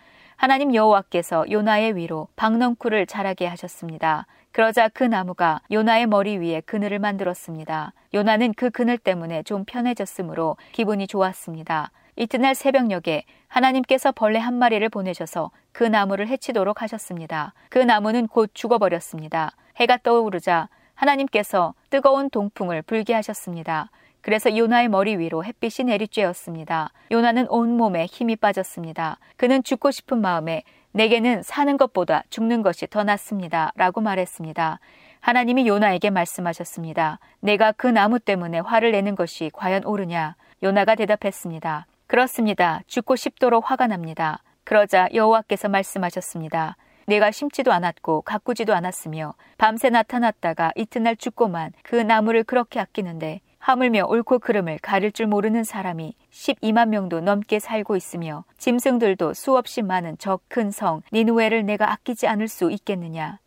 하나님 0.44 0.76
여호와께서 0.76 1.50
요나의 1.50 1.96
위로 1.96 2.28
박넝쿨을 2.36 3.06
자라게 3.06 3.48
하셨습니다. 3.48 4.28
그러자 4.52 4.89
그 4.89 5.06
나무가 5.06 5.62
요나의 5.72 6.06
머리 6.06 6.38
위에 6.38 6.60
그늘을 6.66 7.00
만들었습니다. 7.00 7.94
요나는 8.14 8.54
그 8.54 8.70
그늘 8.70 8.98
때문에 8.98 9.44
좀 9.44 9.64
편해졌으므로 9.64 10.58
기분이 10.74 11.08
좋았습니다. 11.08 11.91
이튿날 12.18 12.56
새벽녘에 12.56 13.24
하나님께서 13.48 14.12
벌레 14.12 14.38
한 14.38 14.56
마리를 14.56 14.89
보내셔서 14.89 15.50
그 15.72 15.86
나무를 15.86 16.28
해치도록 16.28 16.82
하셨습니다. 16.82 17.54
그 17.70 17.78
나무는 17.78 18.28
곧 18.28 18.52
죽어버렸습니다. 18.54 19.56
해가 19.78 20.00
떠오르자 20.04 20.68
하나님께서 20.96 21.74
뜨거운 21.89 22.30
동풍을 22.30 22.82
불게 22.82 23.14
하셨습니다. 23.14 23.91
그래서 24.24 24.55
요나의 24.55 24.88
머리 24.88 25.17
위로 25.17 25.43
햇빛이 25.43 25.91
내리쬐었습니다. 25.91 26.89
요나는 27.11 27.45
온몸에 27.49 28.05
힘이 28.05 28.38
빠졌습니다. 28.38 29.19
그는 29.36 29.61
죽고 29.63 29.91
싶은 29.91 30.21
마음에 30.21 30.63
내게는 30.93 31.43
사는 31.43 31.76
것보다 31.76 32.24
죽는 32.30 32.61
것이 32.61 32.88
더 32.88 33.03
낫습니다. 33.03 33.74
라고 33.76 33.99
말했습니다. 33.99 34.80
하나님이 35.19 35.67
요나에게 35.67 36.09
말씀하셨습니다. 36.09 37.19
내가 37.41 37.74
그 37.74 37.86
나무 37.88 38.17
때문에 38.17 38.59
화를 38.59 38.93
내는 38.93 39.15
것이 39.15 39.51
과연 39.53 39.84
옳으냐? 39.84 40.36
요나가 40.63 40.95
대답했습니다. 40.95 41.86
그렇습니다. 42.07 42.82
죽고 42.88 43.17
싶도록 43.17 43.69
화가 43.69 43.88
납니다. 43.88 44.41
그러자 44.63 45.09
여호와께서 45.13 45.67
말씀하셨습니다. 45.67 46.78
내가 47.07 47.32
심지도 47.32 47.74
않았고 47.74 48.21
가꾸지도 48.21 48.74
않았으며 48.74 49.34
밤새 49.57 49.89
나타났다가 49.89 50.71
이튿날 50.76 51.17
죽고만 51.17 51.74
그 51.84 51.97
나무를 51.97 52.45
그렇게 52.45 52.80
아끼는데 52.80 53.41
하물며 53.64 54.07
옳고 54.07 54.39
그름을 54.39 54.78
가릴 54.82 55.14
줄 55.14 55.26
모르는 55.26 55.64
사람이 55.64 56.16
12만 56.32 56.89
명도 56.89 57.22
넘게 57.22 57.59
살고 57.59 57.95
있으며 57.95 58.43
짐승들도 58.57 59.34
수없이 59.34 59.82
많은 59.82 60.18
저 60.18 60.38
큰 60.49 60.72
성 60.72 61.01
니누웨를 61.14 61.66
내가 61.66 61.89
아끼지 61.93 62.28
않을 62.28 62.49
수 62.49 62.70
있겠느냐. 62.70 63.39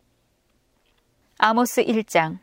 아모스 1.37 1.85
1장 1.85 2.39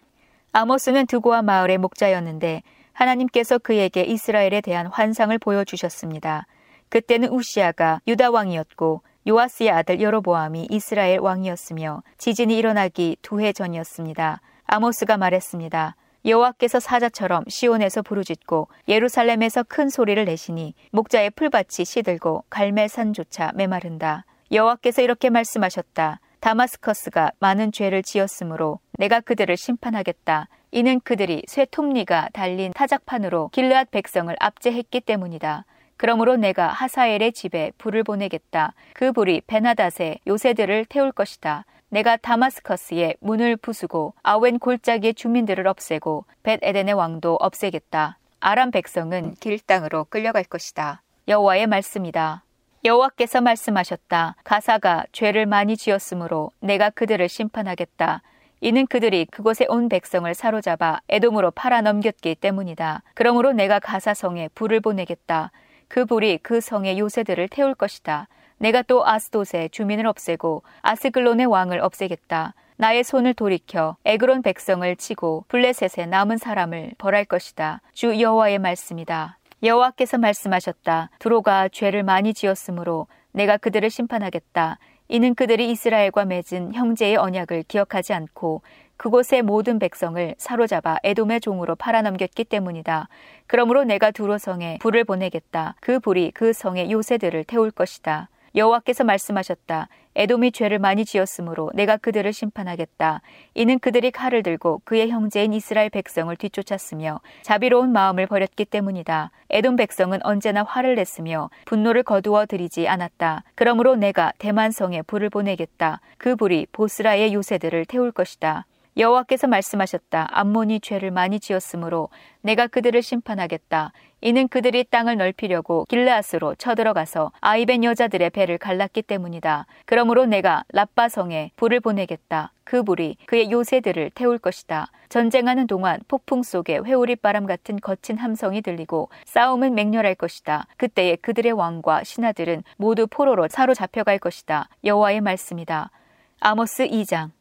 아모스는 0.52 1.08
드고아 1.08 1.42
마을의 1.42 1.80
목자였는데 1.80 2.62
하나님께서 2.94 3.58
그에게 3.58 4.04
이스라엘에 4.04 4.62
대한 4.62 4.86
환상을 4.86 5.36
보여주셨습니다. 5.40 6.46
그때는 6.90 7.30
우시아가 7.30 8.02
유다 8.06 8.30
왕이었고 8.30 9.02
요아스의 9.28 9.72
아들 9.72 10.00
여로보암이 10.00 10.68
이스라엘 10.70 11.18
왕이었으며 11.22 12.04
지진이 12.20 12.56
일어나기 12.56 13.18
두 13.24 13.40
해 13.40 13.52
전이었습니다. 13.52 14.42
아모스가 14.68 15.18
말했습니다. 15.18 15.96
여호와께서 16.26 16.80
사자처럼 16.80 17.44
시온에서 17.48 18.02
부르짖고 18.02 18.68
예루살렘에서 18.88 19.64
큰 19.64 19.90
소리를 19.90 20.24
내시니 20.24 20.74
목자의 20.92 21.32
풀밭이 21.32 21.86
시들고 21.86 22.46
갈멜산조차 22.50 23.52
메마른다. 23.56 24.26
여호와께서 24.52 25.02
이렇게 25.02 25.30
말씀하셨다. 25.30 26.20
다마스커스가 26.40 27.32
많은 27.40 27.72
죄를 27.72 28.04
지었으므로 28.04 28.80
내가 28.98 29.20
그들을 29.20 29.56
심판하겠다. 29.56 30.48
이는 30.72 31.00
그들이 31.02 31.44
쇠 31.48 31.66
톱니가 31.66 32.30
달린 32.34 32.72
타작판으로 32.74 33.50
길르앗 33.54 33.92
백성을 33.92 34.34
압제했기 34.40 35.02
때문이다. 35.02 35.66
그러므로 35.98 36.36
내가 36.36 36.68
하사엘의 36.68 37.34
집에 37.34 37.72
불을 37.78 38.04
보내겠다. 38.04 38.74
그 38.94 39.12
불이 39.12 39.42
베나닷의 39.48 40.20
요새들을 40.28 40.86
태울 40.86 41.12
것이다. 41.12 41.66
내가 41.94 42.18
다마스커스의 42.18 43.18
문을 43.20 43.56
부수고 43.56 44.16
아웬 44.24 44.58
골짜기의 44.58 45.14
주민들을 45.14 45.68
없애고 45.68 46.26
벳 46.42 46.60
에덴의 46.64 46.96
왕도 46.96 47.38
없애겠다. 47.40 48.18
아람 48.40 48.72
백성은 48.72 49.36
길 49.36 49.60
땅으로 49.60 50.08
끌려갈 50.10 50.44
것이다. 50.44 51.04
여호와의 51.28 51.68
말씀이다. 51.68 52.46
여호와께서 52.84 53.42
말씀하셨다. 53.42 54.38
가사가 54.44 55.06
죄를 55.12 55.46
많이 55.46 55.78
지었으므로 55.78 56.50
내가 56.62 56.90
그들을 56.90 57.30
심판하겠다. 57.30 58.24
이는 58.62 58.88
그들이 58.88 59.26
그곳에 59.26 59.68
온 59.70 59.88
백성을 59.88 60.34
사로잡아 60.34 61.00
에돔으로 61.10 61.52
팔아 61.52 61.82
넘겼기 61.82 62.34
때문이다. 62.34 63.04
그러므로 63.14 63.52
내가 63.52 63.78
가사성에 63.78 64.50
불을 64.56 64.80
보내겠다. 64.80 65.52
그 65.90 66.06
불이 66.06 66.40
그 66.42 66.60
성의 66.60 66.98
요새들을 66.98 67.50
태울 67.50 67.76
것이다. 67.76 68.28
내가 68.58 68.82
또 68.82 69.06
아스돗의 69.06 69.70
주민을 69.72 70.08
없애고 70.08 70.64
아스글론의 70.82 71.46
왕을 71.48 71.80
없애겠다. 71.80 72.54
나의 72.78 73.04
손을 73.04 73.34
돌이켜 73.34 73.98
에그론 74.06 74.42
백성을 74.42 74.96
치고 74.96 75.46
블레셋의 75.48 76.08
남은 76.08 76.38
사람을 76.38 76.94
벌할 76.98 77.26
것이다. 77.26 77.82
주 77.94 78.20
여호와의 78.20 78.60
말씀이다. 78.60 79.38
여호와께서 79.62 80.18
말씀하셨다. 80.18 81.10
두로가 81.20 81.70
죄를 81.70 82.04
많이 82.04 82.34
지었으므로 82.34 83.08
내가 83.32 83.58
그들을 83.58 83.90
심판하겠다. 83.90 84.78
이는 85.08 85.36
그들이 85.36 85.70
이스라엘과 85.72 86.26
맺은 86.26 86.74
형제의 86.74 87.18
언약을 87.18 87.64
기억하지 87.68 88.14
않고 88.14 88.62
그곳의 88.98 89.42
모든 89.42 89.80
백성을 89.80 90.36
사로잡아 90.38 90.98
에돔의 91.04 91.42
종으로 91.42 91.76
팔아넘겼기 91.76 92.46
때문이다. 92.46 93.10
그러므로 93.48 93.84
내가 93.84 94.12
두로 94.12 94.38
성에 94.38 94.78
불을 94.80 95.04
보내겠다. 95.04 95.76
그 95.82 96.00
불이 96.00 96.32
그 96.32 96.54
성의 96.54 96.92
요새들을 96.92 97.44
태울 97.46 97.72
것이다. 97.72 98.30
여호와께서 98.56 99.04
말씀하셨다. 99.04 99.88
에돔이 100.16 100.52
죄를 100.52 100.78
많이 100.78 101.06
지었으므로 101.06 101.72
내가 101.74 101.98
그들을 101.98 102.32
심판하겠다. 102.32 103.22
이는 103.56 103.80
그들이 103.80 104.12
칼을 104.12 104.44
들고 104.44 104.82
그의 104.86 105.10
형제인 105.10 105.54
이스라엘 105.54 105.90
백성을 105.90 106.36
뒤쫓았으며 106.36 107.20
자비로운 107.42 107.92
마음을 107.92 108.28
버렸기 108.28 108.66
때문이다. 108.66 109.32
에돔 109.50 109.76
백성은 109.76 110.20
언제나 110.24 110.64
화를 110.64 110.96
냈으며 110.96 111.50
분노를 111.66 112.04
거두어 112.04 112.46
들이지 112.46 112.88
않았다. 112.88 113.44
그러므로 113.56 113.96
내가 113.96 114.34
대만성에 114.38 115.02
불을 115.04 115.32
보내겠다. 115.32 116.00
그 116.18 116.36
불이 116.36 116.68
보스라의 116.72 117.34
요새들을 117.34 117.86
태울 117.86 118.12
것이다. 118.12 118.66
여호와께서 118.98 119.48
말씀하셨다. 119.48 120.28
암몬이 120.32 120.80
죄를 120.82 121.12
많이 121.12 121.40
지었으므로 121.40 122.10
내가 122.42 122.68
그들을 122.68 123.02
심판하겠다. 123.02 123.92
이는 124.22 124.48
그들이 124.48 124.86
땅을 124.86 125.18
넓히려고 125.18 125.86
길르앗으로 125.90 126.56
쳐들어가서 126.56 127.32
아이벤 127.42 127.84
여자들의 127.84 128.30
배를 128.30 128.58
갈랐기 128.58 129.02
때문이다. 129.02 129.66
그러므로 129.86 130.26
내가 130.26 130.64
라빠성에 130.70 131.52
불을 131.58 131.82
보내겠다. 131.82 132.54
그 132.64 132.84
불이 132.84 133.18
그의 133.26 133.52
요새들을 133.52 134.12
태울 134.16 134.38
것이다. 134.38 134.88
전쟁하는 135.10 135.68
동안 135.68 136.00
폭풍 136.08 136.42
속에 136.42 136.78
회오리 136.78 137.18
바람 137.18 137.46
같은 137.46 137.78
거친 137.80 138.18
함성이 138.18 138.62
들리고 138.62 139.10
싸움은 139.26 139.76
맹렬할 139.76 140.16
것이다. 140.16 140.68
그때에 140.78 141.18
그들의 141.18 141.52
왕과 141.52 142.04
신하들은 142.06 142.64
모두 142.78 143.08
포로로 143.08 143.48
사로잡혀갈 143.50 144.20
것이다. 144.20 144.70
여호와의 144.86 145.20
말씀이다. 145.20 145.92
아모스 146.40 146.88
2장 146.88 147.32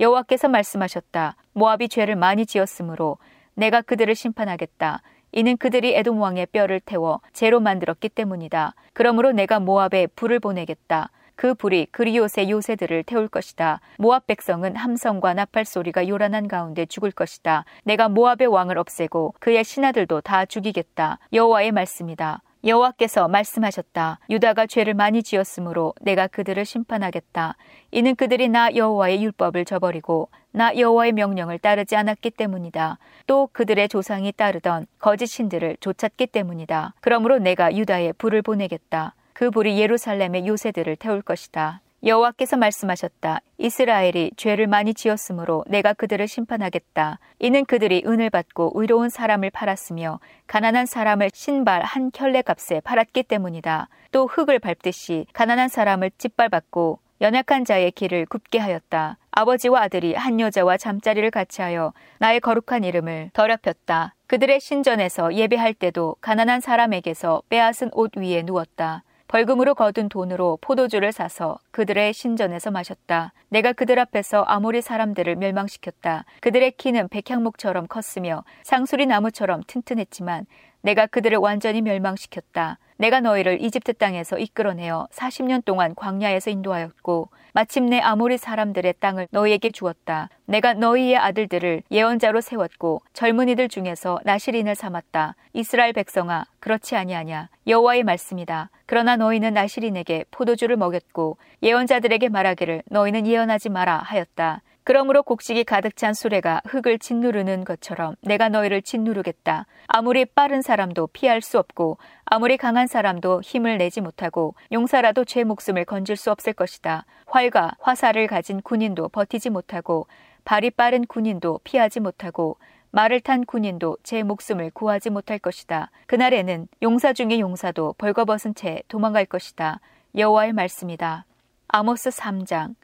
여호와께서 0.00 0.48
말씀하셨다. 0.48 1.36
모압이 1.52 1.88
죄를 1.88 2.16
많이 2.16 2.46
지었으므로 2.46 3.18
내가 3.54 3.80
그들을 3.82 4.14
심판하겠다. 4.14 5.02
이는 5.32 5.56
그들이 5.56 5.94
에돔 5.94 6.20
왕의 6.20 6.46
뼈를 6.46 6.80
태워 6.80 7.20
재로 7.32 7.60
만들었기 7.60 8.08
때문이다. 8.08 8.74
그러므로 8.92 9.32
내가 9.32 9.60
모압에 9.60 10.08
불을 10.08 10.40
보내겠다. 10.40 11.10
그 11.36 11.54
불이 11.54 11.86
그리옷의 11.90 12.50
요새들을 12.50 13.02
태울 13.04 13.28
것이다. 13.28 13.80
모압 13.98 14.26
백성은 14.28 14.76
함성과 14.76 15.34
나팔 15.34 15.64
소리가 15.64 16.06
요란한 16.08 16.46
가운데 16.46 16.86
죽을 16.86 17.10
것이다. 17.10 17.64
내가 17.82 18.08
모압의 18.08 18.46
왕을 18.46 18.78
없애고 18.78 19.34
그의 19.40 19.64
신하들도 19.64 20.20
다 20.20 20.44
죽이겠다. 20.44 21.18
여호와의 21.32 21.72
말씀이다. 21.72 22.42
여호와께서 22.64 23.28
말씀하셨다. 23.28 24.20
유다가 24.30 24.66
죄를 24.66 24.94
많이 24.94 25.22
지었으므로 25.22 25.92
내가 26.00 26.26
그들을 26.26 26.64
심판하겠다. 26.64 27.56
이는 27.90 28.14
그들이 28.14 28.48
나 28.48 28.74
여호와의 28.74 29.22
율법을 29.22 29.66
저버리고 29.66 30.30
나 30.50 30.74
여호와의 30.76 31.12
명령을 31.12 31.58
따르지 31.58 31.94
않았기 31.94 32.30
때문이다. 32.30 32.98
또 33.26 33.48
그들의 33.52 33.88
조상이 33.88 34.32
따르던 34.32 34.86
거짓 34.98 35.26
신들을 35.26 35.76
쫓았기 35.80 36.28
때문이다. 36.28 36.94
그러므로 37.00 37.38
내가 37.38 37.74
유다에 37.74 38.12
불을 38.12 38.42
보내겠다. 38.42 39.14
그 39.34 39.50
불이 39.50 39.78
예루살렘의 39.78 40.46
요새들을 40.46 40.96
태울 40.96 41.20
것이다. 41.20 41.82
여호와께서 42.06 42.58
말씀하셨다. 42.58 43.40
이스라엘이 43.56 44.32
죄를 44.36 44.66
많이 44.66 44.92
지었으므로 44.92 45.64
내가 45.66 45.94
그들을 45.94 46.28
심판하겠다. 46.28 47.18
이는 47.38 47.64
그들이 47.64 48.02
은을 48.04 48.28
받고 48.28 48.72
의로운 48.74 49.08
사람을 49.08 49.50
팔았으며 49.50 50.20
가난한 50.46 50.84
사람을 50.84 51.30
신발 51.32 51.82
한 51.82 52.10
켤레 52.10 52.42
값에 52.42 52.80
팔았기 52.80 53.22
때문이다. 53.22 53.88
또 54.12 54.26
흙을 54.26 54.58
밟듯이 54.58 55.24
가난한 55.32 55.68
사람을 55.68 56.10
짓밟았고 56.18 56.98
연약한 57.22 57.64
자의 57.64 57.90
길을 57.90 58.26
굽게 58.26 58.58
하였다. 58.58 59.16
아버지와 59.30 59.84
아들이 59.84 60.14
한 60.14 60.40
여자와 60.40 60.76
잠자리를 60.76 61.30
같이 61.30 61.62
하여 61.62 61.94
나의 62.18 62.40
거룩한 62.40 62.84
이름을 62.84 63.30
더럽혔다. 63.32 64.14
그들의 64.26 64.60
신전에서 64.60 65.34
예배할 65.34 65.72
때도 65.72 66.16
가난한 66.20 66.60
사람에게서 66.60 67.42
빼앗은 67.48 67.90
옷 67.92 68.18
위에 68.18 68.42
누웠다. 68.42 69.03
벌금으로 69.34 69.74
거둔 69.74 70.08
돈으로 70.08 70.58
포도주를 70.60 71.10
사서 71.10 71.58
그들의 71.72 72.12
신전에서 72.12 72.70
마셨다. 72.70 73.32
내가 73.48 73.72
그들 73.72 73.98
앞에서 73.98 74.42
아모리 74.42 74.80
사람들을 74.80 75.34
멸망시켰다. 75.34 76.24
그들의 76.40 76.70
키는 76.76 77.08
백향목처럼 77.08 77.88
컸으며 77.88 78.44
상수리 78.62 79.06
나무처럼 79.06 79.62
튼튼했지만 79.66 80.46
내가 80.82 81.08
그들을 81.08 81.36
완전히 81.38 81.82
멸망시켰다. 81.82 82.78
내가 82.96 83.18
너희를 83.18 83.60
이집트 83.60 83.94
땅에서 83.94 84.38
이끌어내어 84.38 85.08
40년 85.10 85.64
동안 85.64 85.96
광야에서 85.96 86.50
인도하였고 86.50 87.30
마침내 87.54 87.98
아모리 87.98 88.38
사람들의 88.38 88.94
땅을 89.00 89.26
너희에게 89.32 89.70
주었다. 89.70 90.28
내가 90.44 90.74
너희의 90.74 91.16
아들들을 91.16 91.82
예언자로 91.90 92.40
세웠고 92.40 93.02
젊은이들 93.14 93.68
중에서 93.68 94.20
나시린을 94.22 94.76
삼았다. 94.76 95.34
이스라엘 95.54 95.92
백성아 95.92 96.44
그렇지 96.60 96.94
아니하냐 96.94 97.48
여호와의 97.66 98.04
말씀이다. 98.04 98.70
그러나 98.86 99.16
너희는 99.16 99.54
나시린에게 99.54 100.24
포도주를 100.30 100.76
먹였고 100.76 101.36
예언자들에게 101.62 102.28
말하기를 102.28 102.82
너희는 102.90 103.26
예언하지 103.26 103.70
마라 103.70 103.98
하였다. 103.98 104.62
그러므로 104.86 105.22
곡식이 105.22 105.64
가득 105.64 105.96
찬 105.96 106.12
수레가 106.12 106.60
흙을 106.66 106.98
짓누르는 106.98 107.64
것처럼 107.64 108.16
내가 108.20 108.50
너희를 108.50 108.82
짓누르겠다. 108.82 109.64
아무리 109.86 110.26
빠른 110.26 110.60
사람도 110.60 111.08
피할 111.14 111.40
수 111.40 111.58
없고 111.58 111.96
아무리 112.26 112.58
강한 112.58 112.86
사람도 112.86 113.40
힘을 113.42 113.78
내지 113.78 114.02
못하고 114.02 114.54
용사라도 114.72 115.24
제 115.24 115.42
목숨을 115.42 115.86
건질 115.86 116.16
수 116.16 116.30
없을 116.30 116.52
것이다. 116.52 117.06
활과 117.26 117.72
화살을 117.80 118.26
가진 118.26 118.60
군인도 118.60 119.08
버티지 119.08 119.48
못하고 119.48 120.06
발이 120.44 120.72
빠른 120.72 121.06
군인도 121.06 121.60
피하지 121.64 122.00
못하고 122.00 122.58
말을 122.94 123.20
탄 123.20 123.44
군인도 123.44 123.96
제 124.04 124.22
목숨을 124.22 124.70
구하지 124.70 125.10
못할 125.10 125.40
것이다. 125.40 125.90
그날에는 126.06 126.68
용사 126.80 127.12
중의 127.12 127.40
용사도 127.40 127.96
벌거벗은 127.98 128.54
채 128.54 128.82
도망갈 128.86 129.24
것이다. 129.26 129.80
여호와의 130.16 130.52
말씀이다. 130.52 131.24
아모스 131.66 132.10
3장 132.10 132.76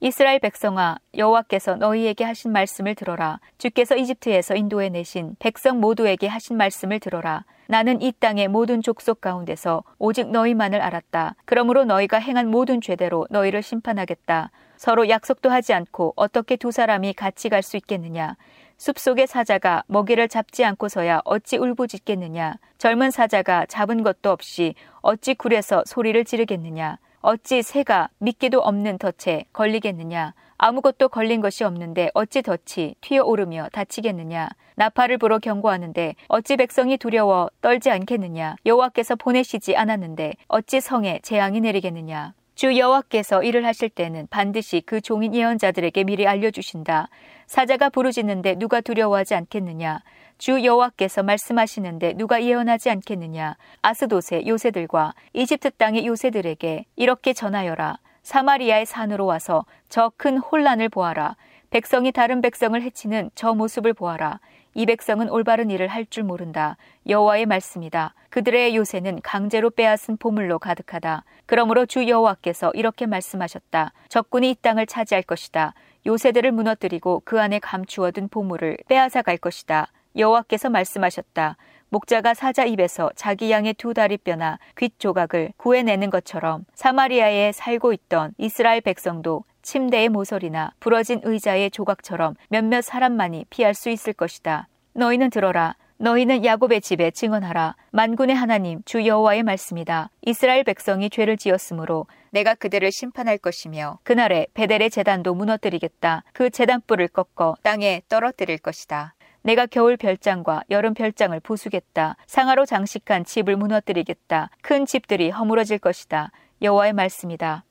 이스라엘 0.00 0.40
백성아 0.40 0.98
여호와께서 1.16 1.76
너희에게 1.76 2.24
하신 2.24 2.50
말씀을 2.50 2.96
들어라 2.96 3.38
주께서 3.58 3.94
이집트에서 3.94 4.56
인도해 4.56 4.88
내신 4.88 5.36
백성 5.38 5.78
모두에게 5.78 6.26
하신 6.26 6.56
말씀을 6.56 6.98
들어라 6.98 7.44
나는 7.68 8.02
이 8.02 8.10
땅의 8.18 8.48
모든 8.48 8.82
족속 8.82 9.20
가운데서 9.20 9.84
오직 10.00 10.28
너희만을 10.28 10.80
알았다 10.80 11.36
그러므로 11.44 11.84
너희가 11.84 12.18
행한 12.18 12.48
모든 12.48 12.80
죄대로 12.80 13.28
너희를 13.30 13.62
심판하겠다 13.62 14.50
서로 14.76 15.08
약속도 15.08 15.50
하지 15.50 15.72
않고 15.72 16.14
어떻게 16.16 16.56
두 16.56 16.72
사람이 16.72 17.12
같이 17.12 17.48
갈 17.48 17.62
수 17.62 17.76
있겠느냐 17.76 18.34
숲속의 18.82 19.28
사자가 19.28 19.84
먹이를 19.86 20.26
잡지 20.26 20.64
않고서야 20.64 21.20
어찌 21.24 21.56
울부짖겠느냐 21.56 22.56
젊은 22.78 23.12
사자가 23.12 23.64
잡은 23.66 24.02
것도 24.02 24.32
없이 24.32 24.74
어찌 25.02 25.34
굴에서 25.34 25.84
소리를 25.86 26.24
지르겠느냐 26.24 26.98
어찌 27.20 27.62
새가 27.62 28.08
믿기도 28.18 28.58
없는 28.58 28.98
덫에 28.98 29.44
걸리겠느냐? 29.52 30.34
아무것도 30.58 31.10
걸린 31.10 31.40
것이 31.40 31.62
없는데 31.62 32.10
어찌 32.14 32.42
덫이 32.42 32.96
튀어오르며 33.00 33.68
다치겠느냐? 33.72 34.48
나팔을 34.74 35.18
불어 35.18 35.38
경고하는데 35.38 36.16
어찌 36.26 36.56
백성이 36.56 36.96
두려워 36.96 37.50
떨지 37.60 37.88
않겠느냐? 37.88 38.56
여호와께서 38.66 39.14
보내시지 39.14 39.76
않았는데 39.76 40.32
어찌 40.48 40.80
성에 40.80 41.20
재앙이 41.22 41.60
내리겠느냐? 41.60 42.34
주 42.54 42.76
여호와께서 42.76 43.42
일을 43.42 43.64
하실 43.64 43.88
때는 43.88 44.26
반드시 44.30 44.82
그 44.84 45.00
종인 45.00 45.34
예언자들에게 45.34 46.04
미리 46.04 46.26
알려주신다. 46.26 47.08
사자가 47.52 47.90
부르짖는데 47.90 48.54
누가 48.54 48.80
두려워하지 48.80 49.34
않겠느냐? 49.34 50.00
주 50.38 50.64
여호와께서 50.64 51.22
말씀하시는데 51.22 52.14
누가 52.14 52.42
예언하지 52.42 52.88
않겠느냐? 52.88 53.58
아스도세 53.82 54.46
요새들과 54.46 55.12
이집트 55.34 55.72
땅의 55.72 56.06
요새들에게 56.06 56.86
이렇게 56.96 57.34
전하여라. 57.34 57.98
사마리아의 58.22 58.86
산으로 58.86 59.26
와서 59.26 59.66
저 59.90 60.10
큰 60.16 60.38
혼란을 60.38 60.88
보아라. 60.88 61.36
백성이 61.68 62.10
다른 62.10 62.40
백성을 62.40 62.80
해치는 62.80 63.28
저 63.34 63.52
모습을 63.52 63.92
보아라. 63.92 64.40
이 64.72 64.86
백성은 64.86 65.28
올바른 65.28 65.68
일을 65.68 65.88
할 65.88 66.06
줄 66.06 66.24
모른다. 66.24 66.78
여호와의 67.06 67.44
말씀이다. 67.44 68.14
그들의 68.30 68.74
요새는 68.74 69.20
강제로 69.22 69.68
빼앗은 69.68 70.16
보물로 70.16 70.58
가득하다. 70.58 71.24
그러므로 71.44 71.84
주 71.84 72.08
여호와께서 72.08 72.70
이렇게 72.72 73.04
말씀하셨다. 73.04 73.92
적군이 74.08 74.52
이 74.52 74.54
땅을 74.54 74.86
차지할 74.86 75.22
것이다. 75.24 75.74
요새들을 76.06 76.52
무너뜨리고 76.52 77.22
그 77.24 77.40
안에 77.40 77.58
감추어둔 77.58 78.28
보물을 78.28 78.78
빼앗아 78.88 79.22
갈 79.22 79.36
것이다. 79.36 79.88
여호와께서 80.16 80.68
말씀하셨다. 80.70 81.56
목자가 81.88 82.34
사자 82.34 82.64
입에서 82.64 83.10
자기 83.14 83.50
양의 83.50 83.74
두 83.74 83.92
다리 83.92 84.16
뼈나 84.16 84.58
귓 84.76 84.98
조각을 84.98 85.52
구해내는 85.58 86.10
것처럼 86.10 86.64
사마리아에 86.74 87.52
살고 87.52 87.92
있던 87.92 88.32
이스라엘 88.38 88.80
백성도 88.80 89.44
침대의 89.60 90.08
모서리나 90.08 90.72
부러진 90.80 91.20
의자의 91.22 91.70
조각처럼 91.70 92.34
몇몇 92.48 92.82
사람만이 92.82 93.46
피할 93.50 93.74
수 93.74 93.90
있을 93.90 94.12
것이다. 94.12 94.68
너희는 94.94 95.30
들어라. 95.30 95.76
너희는 96.02 96.44
야곱의 96.44 96.80
집에 96.80 97.12
증언하라. 97.12 97.76
만군의 97.92 98.34
하나님 98.34 98.82
주 98.84 99.06
여호와의 99.06 99.44
말씀이다. 99.44 100.10
이스라엘 100.22 100.64
백성이 100.64 101.08
죄를 101.08 101.36
지었으므로 101.36 102.08
내가 102.30 102.56
그들을 102.56 102.90
심판할 102.90 103.38
것이며 103.38 104.00
그날에 104.02 104.48
베델의 104.52 104.90
재단도 104.90 105.34
무너뜨리겠다. 105.34 106.24
그 106.32 106.50
재단뿔을 106.50 107.06
꺾어 107.06 107.54
땅에 107.62 108.02
떨어뜨릴 108.08 108.58
것이다. 108.58 109.14
내가 109.42 109.66
겨울 109.66 109.96
별장과 109.96 110.64
여름 110.70 110.92
별장을 110.92 111.38
부수겠다. 111.38 112.16
상하로 112.26 112.66
장식한 112.66 113.24
집을 113.24 113.54
무너뜨리겠다. 113.54 114.50
큰 114.60 114.86
집들이 114.86 115.30
허물어질 115.30 115.78
것이다. 115.78 116.32
여호와의 116.62 116.94
말씀이다. 116.94 117.64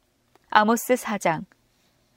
아모스 0.51 0.93
4장 0.93 1.43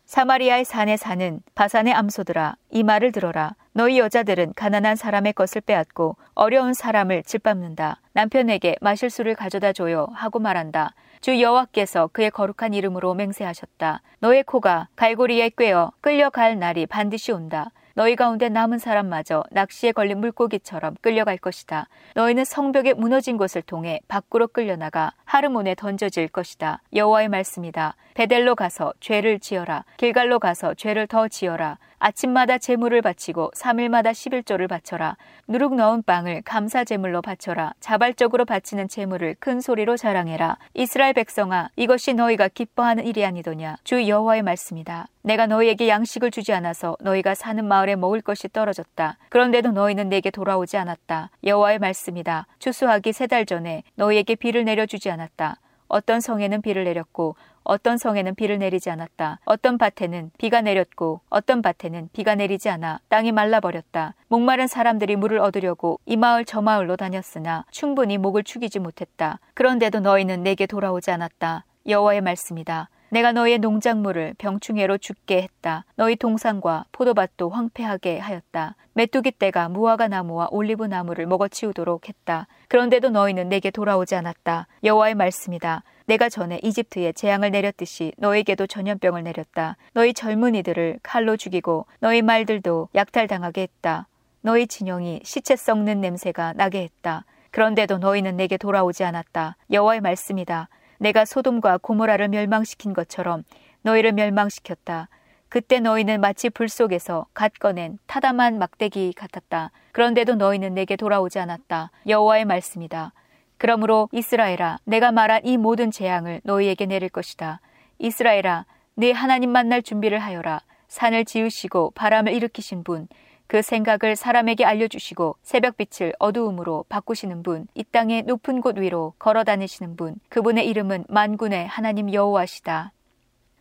사마리아의 0.05 0.65
산에 0.65 0.97
사는 0.97 1.41
바산의 1.57 1.93
암소들아 1.93 2.55
이 2.71 2.85
말을 2.85 3.11
들어라 3.11 3.57
너희 3.77 3.99
여자들은 3.99 4.53
가난한 4.55 4.95
사람의 4.95 5.33
것을 5.33 5.61
빼앗고 5.61 6.17
어려운 6.35 6.75
사람을 6.75 7.25
짓밟는다 7.25 8.01
남편에게 8.13 8.77
마실 8.81 9.11
술을 9.11 9.35
가져다 9.35 9.73
줘요 9.73 10.07
하고 10.15 10.39
말한다 10.39 10.95
주 11.21 11.41
여호와께서 11.41 12.11
그의 12.13 12.31
거룩한 12.31 12.73
이름으로 12.73 13.15
맹세하셨다 13.15 14.01
너의 14.21 14.45
코가 14.45 14.87
갈고리에 14.95 15.51
꿰어 15.51 15.91
끌려갈 16.01 16.57
날이 16.57 16.87
반드시 16.87 17.33
온다 17.33 17.73
너희 17.97 18.17
가운데 18.17 18.49
남은 18.49 18.79
사람마저 18.79 19.45
낚시에 19.53 19.93
걸린 19.93 20.19
물고기처럼 20.19 20.97
끌려갈 21.01 21.39
것이다. 21.39 21.89
너희는 22.17 22.45
성벽에 22.45 22.93
무너진 22.95 23.37
곳을 23.37 23.63
통해 23.63 24.01
밖으로 24.09 24.49
끌려나가 24.49 25.13
하르몬에 25.25 25.77
던져질 25.77 26.27
것이다. 26.27 26.83
여호와의 26.93 27.29
말씀이다. 27.29 27.95
베델로 28.15 28.57
가서 28.57 28.93
죄를 28.99 29.39
지어라. 29.39 29.85
길갈로 29.97 30.41
가서 30.41 30.75
죄를 30.75 31.07
더 31.07 31.29
지어라. 31.29 31.79
아침마다 32.09 32.59
제물을 32.59 33.01
바치고 33.01 33.53
3일마다 33.57 34.11
11조를 34.13 34.69
바쳐라. 34.69 35.17
누룩 35.49 35.75
넣은 35.77 36.03
빵을 36.03 36.43
감사 36.45 36.85
제물로 36.85 37.23
바쳐라. 37.23 37.73
자발적으로 37.81 38.45
바치는 38.45 38.89
제물을 38.89 39.37
큰 39.41 39.63
소리로 39.63 39.97
자랑해라. 39.97 40.59
이스라엘 40.75 41.15
백성아, 41.15 41.71
이것이 41.77 42.13
너희가 42.13 42.49
기뻐하는 42.49 43.07
일이 43.07 43.25
아니더냐. 43.25 43.77
주 43.85 44.07
여호와의 44.07 44.43
말씀이다. 44.43 45.07
내가 45.23 45.47
너희에게 45.47 45.89
양식을 45.89 46.31
주지 46.31 46.53
않아서 46.53 46.95
너희가 47.01 47.35
사는 47.35 47.65
마을에 47.65 47.97
먹을 47.97 48.21
것이 48.21 48.49
떨어졌다. 48.53 49.17
그런데도 49.31 49.71
너희는 49.73 50.11
내게 50.11 50.31
돌아오지 50.31 50.77
않았다. 50.77 51.31
여호와의 51.43 51.79
말씀이다. 51.79 52.47
추수하기 52.59 53.15
세 53.15 53.25
달 53.29 53.47
전에 53.47 53.83
너희에게 53.95 54.35
비를 54.35 54.67
내려주지 54.67 55.11
않았다. 55.11 55.57
어떤 55.89 56.21
성에는 56.21 56.61
비를 56.61 56.85
내렸고 56.85 57.37
어떤 57.65 57.99
성에는 57.99 58.35
비를 58.35 58.59
내리지 58.59 58.91
않았다. 58.91 59.41
어떤 59.45 59.79
밭에는 59.79 60.31
비가 60.39 60.61
내렸고 60.61 61.21
어떤 61.31 61.63
밭에는 61.63 62.11
비가 62.13 62.35
내리지 62.35 62.69
않아 62.69 63.01
땅이 63.09 63.33
말라버렸다. 63.33 64.15
목마른 64.29 64.67
사람들이 64.67 65.17
물을 65.17 65.39
얻으려고 65.39 65.99
이 66.07 66.17
마을 66.17 66.45
저 66.45 66.61
마을로 66.61 66.97
다녔으나 66.97 67.65
충분히 67.71 68.19
목을 68.19 68.45
축이지 68.45 68.79
못했다. 68.79 69.41
그런데도 69.55 70.01
너희는 70.01 70.43
내게 70.43 70.67
돌아오지 70.67 71.11
않았다. 71.11 71.65
여호와의 71.87 72.21
말씀이다. 72.21 72.89
내가 73.15 73.31
너희의 73.31 73.61
농작물을 73.61 74.35
병충해로 74.39 74.99
죽게 74.99 75.41
했다. 75.41 75.85
너희 75.95 76.17
동산과 76.17 76.87
포도밭도 76.91 77.49
황폐하게 77.49 78.19
하였다. 78.19 78.75
메뚜기 78.95 79.39
떼가 79.39 79.69
무화과 79.69 80.09
나무와 80.09 80.49
올리브 80.51 80.87
나무를 80.87 81.27
먹어치우도록 81.27 82.09
했다. 82.09 82.49
그런데도 82.67 83.11
너희는 83.11 83.49
내게 83.49 83.71
돌아오지 83.71 84.17
않았다. 84.17 84.67
여호와의 84.83 85.15
말씀이다. 85.15 85.85
내가 86.07 86.29
전에 86.29 86.59
이집트에 86.65 87.13
재앙을 87.13 87.53
내렸듯이 87.53 88.13
너에게도 88.19 88.67
전염병을 88.67 89.23
내렸다. 89.23 89.77
너희 89.93 90.13
젊은이들을 90.13 90.99
칼로 91.05 91.37
죽이고 91.37 91.87
너희 92.01 92.21
말들도 92.21 92.89
약탈당하게 92.97 93.63
했다. 93.63 94.09
너희 94.41 94.67
진영이 94.67 95.21
시체 95.23 95.55
썩는 95.55 96.01
냄새가 96.01 96.55
나게 96.55 96.83
했다. 96.83 97.27
그런데도 97.53 97.99
너희는 97.99 98.37
내게 98.37 98.57
돌아오지 98.57 99.05
않았다. 99.05 99.57
여호와의 99.71 100.01
말씀이다. 100.01 100.69
내가 100.99 101.25
소돔과 101.25 101.79
고모라를 101.79 102.29
멸망시킨 102.29 102.93
것처럼 102.93 103.45
너희를 103.83 104.13
멸망시켰다. 104.13 105.09
그때 105.49 105.79
너희는 105.79 106.21
마치 106.21 106.51
불 106.51 106.69
속에서 106.69 107.27
갓 107.33 107.53
꺼낸 107.59 107.99
타담한 108.07 108.59
막대기 108.59 109.13
같았다. 109.13 109.71
그런데도 109.93 110.35
너희는 110.35 110.75
내게 110.75 110.97
돌아오지 110.97 111.39
않았다. 111.39 111.91
여호와의 112.09 112.45
말씀이다. 112.45 113.13
그러므로 113.57 114.09
이스라엘아 114.11 114.79
내가 114.85 115.13
말한 115.13 115.47
이 115.47 115.57
모든 115.57 115.91
재앙을 115.91 116.41
너희에게 116.45 116.87
내릴 116.87 117.09
것이다. 117.09 117.61
이스라엘아 117.99 118.67
네 118.97 119.13
하나님 119.13 119.51
만날 119.51 119.83
준비를 119.83 120.19
하여라. 120.19 120.61
산을 120.89 121.25
지으시고 121.25 121.93
바람을 121.93 122.33
일으키신 122.33 122.85
분, 122.85 123.09
그 123.47 123.63
생각을 123.63 124.17
사람에게 124.17 124.65
알려주시고 124.65 125.37
새벽빛을 125.43 126.15
어두움으로 126.19 126.85
바꾸시는 126.89 127.43
분, 127.43 127.67
이 127.75 127.85
땅의 127.85 128.23
높은 128.23 128.61
곳 128.61 128.79
위로 128.79 129.15
걸어 129.19 129.45
다니시는 129.45 129.97
분, 129.97 130.17
그분의 130.29 130.67
이름은 130.69 131.05
만군의 131.09 131.67
하나님 131.67 132.13
여호와시다. 132.13 132.93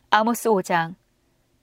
아모스 0.09 0.49
5장 0.49 0.95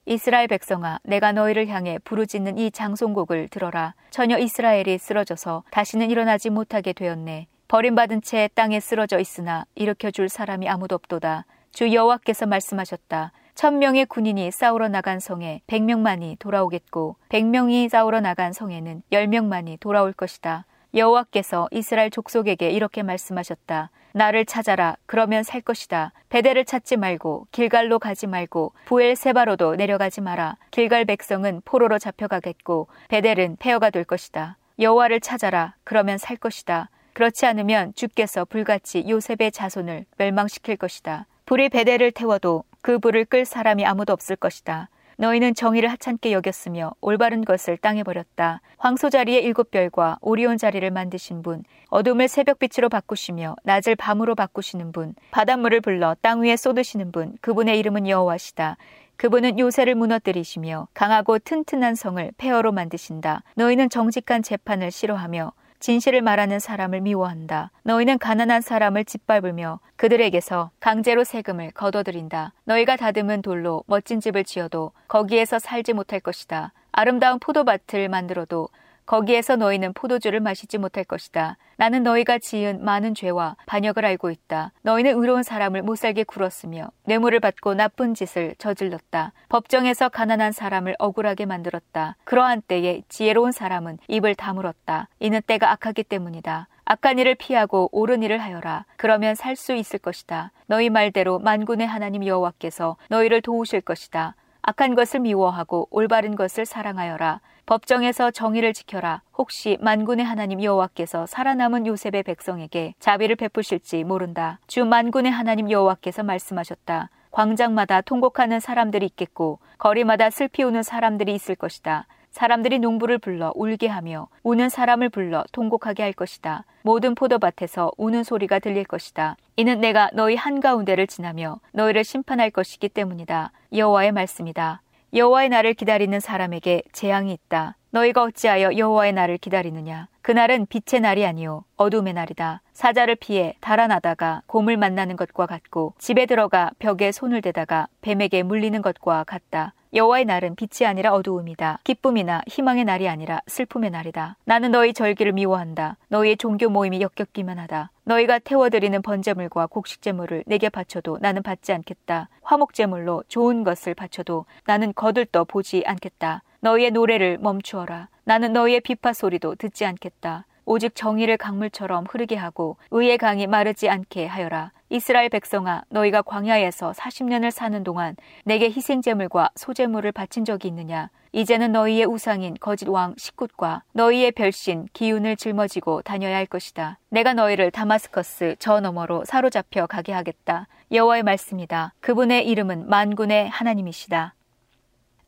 이스라엘 0.06 0.48
백성아, 0.48 0.98
내가 1.04 1.32
너희를 1.32 1.68
향해 1.68 1.98
부르짖는 2.04 2.58
이 2.58 2.70
장송곡을 2.70 3.48
들어라. 3.48 3.94
전혀 4.10 4.38
이스라엘이 4.38 4.98
쓰러져서 4.98 5.62
다시는 5.70 6.10
일어나지 6.10 6.50
못하게 6.50 6.92
되었네. 6.92 7.46
버림받은 7.68 8.22
채 8.22 8.50
땅에 8.54 8.80
쓰러져 8.80 9.20
있으나 9.20 9.64
일으켜 9.76 10.10
줄 10.10 10.28
사람이 10.28 10.68
아무도 10.68 10.96
없도다. 10.96 11.46
주 11.70 11.92
여호와께서 11.94 12.46
말씀하셨다. 12.46 13.32
천명의 13.54 14.06
군인이 14.06 14.50
싸우러 14.50 14.88
나간 14.88 15.20
성에 15.20 15.60
백명만이 15.66 16.36
돌아오겠고 16.38 17.16
백명이 17.28 17.88
싸우러 17.88 18.20
나간 18.20 18.52
성에는 18.52 19.02
열명만이 19.12 19.78
돌아올 19.78 20.12
것이다. 20.12 20.66
여호와께서 20.94 21.68
이스라엘 21.70 22.10
족속에게 22.10 22.70
이렇게 22.70 23.02
말씀하셨다. 23.02 23.90
나를 24.12 24.44
찾아라. 24.44 24.96
그러면 25.06 25.42
살 25.42 25.60
것이다. 25.60 26.12
베델을 26.30 26.64
찾지 26.64 26.96
말고 26.96 27.46
길갈로 27.52 27.98
가지 27.98 28.26
말고 28.26 28.72
부엘 28.86 29.14
세바로도 29.14 29.76
내려가지 29.76 30.20
마라. 30.20 30.56
길갈 30.70 31.04
백성은 31.04 31.62
포로로 31.64 31.98
잡혀가겠고 31.98 32.88
베델은 33.08 33.56
폐허가 33.60 33.90
될 33.90 34.04
것이다. 34.04 34.56
여호와를 34.80 35.20
찾아라. 35.20 35.74
그러면 35.84 36.18
살 36.18 36.36
것이다. 36.36 36.88
그렇지 37.12 37.46
않으면 37.46 37.92
주께서 37.94 38.44
불같이 38.44 39.04
요셉의 39.08 39.52
자손을 39.52 40.06
멸망시킬 40.16 40.76
것이다. 40.76 41.26
불이 41.46 41.68
베델을 41.68 42.12
태워도 42.12 42.64
그 42.82 42.98
불을 42.98 43.24
끌 43.26 43.44
사람이 43.44 43.84
아무도 43.84 44.12
없을 44.12 44.36
것이다. 44.36 44.88
너희는 45.20 45.54
정의를 45.54 45.90
하찮게 45.90 46.32
여겼으며 46.32 46.92
올바른 47.02 47.44
것을 47.44 47.76
땅에 47.76 48.02
버렸다. 48.02 48.62
황소 48.78 49.10
자리에 49.10 49.40
일곱 49.40 49.70
별과 49.70 50.16
오리온 50.22 50.56
자리를 50.56 50.90
만드신 50.90 51.42
분, 51.42 51.62
어둠을 51.90 52.26
새벽빛으로 52.26 52.88
바꾸시며 52.88 53.54
낮을 53.62 53.96
밤으로 53.96 54.34
바꾸시는 54.34 54.92
분, 54.92 55.14
바닷물을 55.30 55.82
불러 55.82 56.16
땅 56.22 56.40
위에 56.40 56.56
쏟으시는 56.56 57.12
분, 57.12 57.36
그분의 57.42 57.78
이름은 57.78 58.08
여호와시다. 58.08 58.78
그분은 59.16 59.58
요새를 59.58 59.94
무너뜨리시며 59.96 60.88
강하고 60.94 61.38
튼튼한 61.38 61.94
성을 61.94 62.32
폐허로 62.38 62.72
만드신다. 62.72 63.42
너희는 63.56 63.90
정직한 63.90 64.42
재판을 64.42 64.90
싫어하며 64.90 65.52
진실을 65.80 66.20
말하는 66.20 66.60
사람을 66.60 67.00
미워한다. 67.00 67.70
너희는 67.82 68.18
가난한 68.18 68.60
사람을 68.60 69.04
짓밟으며 69.06 69.80
그들에게서 69.96 70.70
강제로 70.78 71.24
세금을 71.24 71.72
거둬들인다. 71.72 72.52
너희가 72.64 72.96
다듬은 72.96 73.42
돌로 73.42 73.82
멋진 73.86 74.20
집을 74.20 74.44
지어도 74.44 74.92
거기에서 75.08 75.58
살지 75.58 75.94
못할 75.94 76.20
것이다. 76.20 76.72
아름다운 76.92 77.38
포도밭을 77.38 78.08
만들어도 78.08 78.68
거기에서 79.06 79.56
너희는 79.56 79.92
포도주를 79.92 80.40
마시지 80.40 80.78
못할 80.78 81.04
것이다. 81.04 81.56
나는 81.76 82.02
너희가 82.02 82.38
지은 82.38 82.84
많은 82.84 83.14
죄와 83.14 83.56
반역을 83.66 84.04
알고 84.04 84.30
있다. 84.30 84.72
너희는 84.82 85.18
의로운 85.18 85.42
사람을 85.42 85.82
못살게 85.82 86.24
굴었으며 86.24 86.90
뇌물을 87.04 87.40
받고 87.40 87.74
나쁜 87.74 88.14
짓을 88.14 88.54
저질렀다. 88.58 89.32
법정에서 89.48 90.10
가난한 90.10 90.52
사람을 90.52 90.94
억울하게 90.98 91.46
만들었다. 91.46 92.16
그러한 92.24 92.62
때에 92.62 93.02
지혜로운 93.08 93.52
사람은 93.52 93.98
입을 94.08 94.34
다물었다. 94.34 95.08
이는 95.18 95.40
때가 95.46 95.72
악하기 95.72 96.04
때문이다. 96.04 96.68
악한 96.84 97.18
일을 97.18 97.34
피하고 97.36 97.88
옳은 97.92 98.22
일을 98.22 98.38
하여라. 98.38 98.84
그러면 98.96 99.34
살 99.34 99.56
수 99.56 99.74
있을 99.74 99.98
것이다. 99.98 100.52
너희 100.66 100.90
말대로 100.90 101.38
만군의 101.38 101.86
하나님 101.86 102.26
여호와께서 102.26 102.96
너희를 103.08 103.42
도우실 103.42 103.80
것이다. 103.80 104.34
악한 104.62 104.94
것을 104.94 105.20
미워하고 105.20 105.88
올바른 105.90 106.36
것을 106.36 106.66
사랑하여라. 106.66 107.40
법정에서 107.70 108.32
정의를 108.32 108.72
지켜라. 108.72 109.22
혹시 109.38 109.78
만군의 109.80 110.26
하나님 110.26 110.60
여호와께서 110.60 111.26
살아남은 111.26 111.86
요셉의 111.86 112.24
백성에게 112.24 112.94
자비를 112.98 113.36
베푸실지 113.36 114.02
모른다. 114.02 114.58
주 114.66 114.84
만군의 114.84 115.30
하나님 115.30 115.70
여호와께서 115.70 116.24
말씀하셨다. 116.24 117.10
광장마다 117.30 118.00
통곡하는 118.00 118.58
사람들이 118.58 119.06
있겠고 119.06 119.60
거리마다 119.78 120.30
슬피 120.30 120.64
우는 120.64 120.82
사람들이 120.82 121.32
있을 121.32 121.54
것이다. 121.54 122.08
사람들이 122.32 122.80
농부를 122.80 123.18
불러 123.18 123.52
울게 123.54 123.86
하며 123.86 124.26
우는 124.42 124.68
사람을 124.68 125.08
불러 125.08 125.44
통곡하게 125.52 126.02
할 126.02 126.12
것이다. 126.12 126.64
모든 126.82 127.14
포도밭에서 127.14 127.92
우는 127.96 128.24
소리가 128.24 128.58
들릴 128.58 128.82
것이다. 128.82 129.36
이는 129.54 129.80
내가 129.80 130.10
너희 130.12 130.34
한가운데를 130.34 131.06
지나며 131.06 131.60
너희를 131.70 132.02
심판할 132.02 132.50
것이기 132.50 132.88
때문이다. 132.88 133.52
여호와의 133.72 134.10
말씀이다. 134.10 134.82
여호와의 135.12 135.48
날을 135.48 135.74
기다리는 135.74 136.20
사람에게 136.20 136.82
재앙이 136.92 137.32
있다. 137.32 137.76
너희가 137.90 138.22
어찌하여 138.22 138.76
여호와의 138.76 139.12
날을 139.12 139.38
기다리느냐? 139.38 140.08
그날은 140.22 140.66
빛의 140.66 141.00
날이 141.00 141.26
아니요 141.26 141.64
어둠의 141.76 142.12
날이다. 142.12 142.62
사자를 142.72 143.16
피해 143.16 143.54
달아나다가 143.60 144.42
곰을 144.46 144.76
만나는 144.76 145.16
것과 145.16 145.46
같고 145.46 145.94
집에 145.98 146.26
들어가 146.26 146.70
벽에 146.78 147.10
손을 147.10 147.42
대다가 147.42 147.88
뱀에게 148.00 148.42
물리는 148.42 148.80
것과 148.80 149.24
같다. 149.24 149.74
여호와의 149.92 150.24
날은 150.24 150.54
빛이 150.54 150.86
아니라 150.86 151.12
어두움이다. 151.14 151.80
기쁨이나 151.82 152.42
희망의 152.46 152.84
날이 152.84 153.08
아니라 153.08 153.40
슬픔의 153.48 153.90
날이다. 153.90 154.36
나는 154.44 154.70
너희 154.70 154.92
절기를 154.92 155.32
미워한다. 155.32 155.96
너희의 156.08 156.36
종교 156.36 156.68
모임이 156.68 157.00
역겹기만 157.00 157.58
하다. 157.58 157.90
너희가 158.04 158.38
태워드리는 158.38 159.02
번제물과 159.02 159.66
곡식제물을 159.66 160.44
내게 160.46 160.68
바쳐도 160.68 161.18
나는 161.20 161.42
받지 161.42 161.72
않겠다. 161.72 162.28
화목제물로 162.42 163.24
좋은 163.26 163.64
것을 163.64 163.94
바쳐도 163.94 164.44
나는 164.64 164.92
거들떠 164.94 165.42
보지 165.44 165.82
않겠다. 165.84 166.42
너희의 166.60 166.90
노래를 166.90 167.38
멈추어라. 167.38 168.08
나는 168.24 168.52
너희의 168.52 168.80
비파 168.80 169.12
소리도 169.12 169.56
듣지 169.56 169.84
않겠다. 169.84 170.46
오직 170.66 170.94
정의를 170.94 171.36
강물처럼 171.36 172.04
흐르게 172.08 172.36
하고 172.36 172.76
의의 172.90 173.18
강이 173.18 173.46
마르지 173.46 173.88
않게 173.88 174.26
하여라. 174.26 174.72
이스라엘 174.88 175.28
백성아 175.28 175.82
너희가 175.88 176.22
광야에서 176.22 176.92
40년을 176.92 177.50
사는 177.50 177.82
동안 177.82 178.14
내게 178.44 178.66
희생제물과 178.66 179.50
소제물을 179.56 180.12
바친 180.12 180.44
적이 180.44 180.68
있느냐 180.68 181.10
이제는 181.32 181.72
너희의 181.72 182.06
우상인 182.06 182.56
거짓 182.60 182.88
왕 182.88 183.14
식굿과 183.16 183.84
너희의 183.92 184.32
별신 184.32 184.86
기운을 184.92 185.36
짊어지고 185.36 186.02
다녀야 186.02 186.36
할 186.36 186.46
것이다. 186.46 186.98
내가 187.08 187.34
너희를 187.34 187.70
다마스커스 187.70 188.56
저 188.58 188.80
너머로 188.80 189.24
사로잡혀 189.24 189.86
가게 189.86 190.12
하겠다. 190.12 190.66
여호와의 190.92 191.22
말씀이다. 191.22 191.94
그분의 192.00 192.46
이름은 192.48 192.88
만군의 192.88 193.48
하나님이시다. 193.48 194.34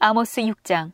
아모스 0.01 0.43
6장 0.43 0.91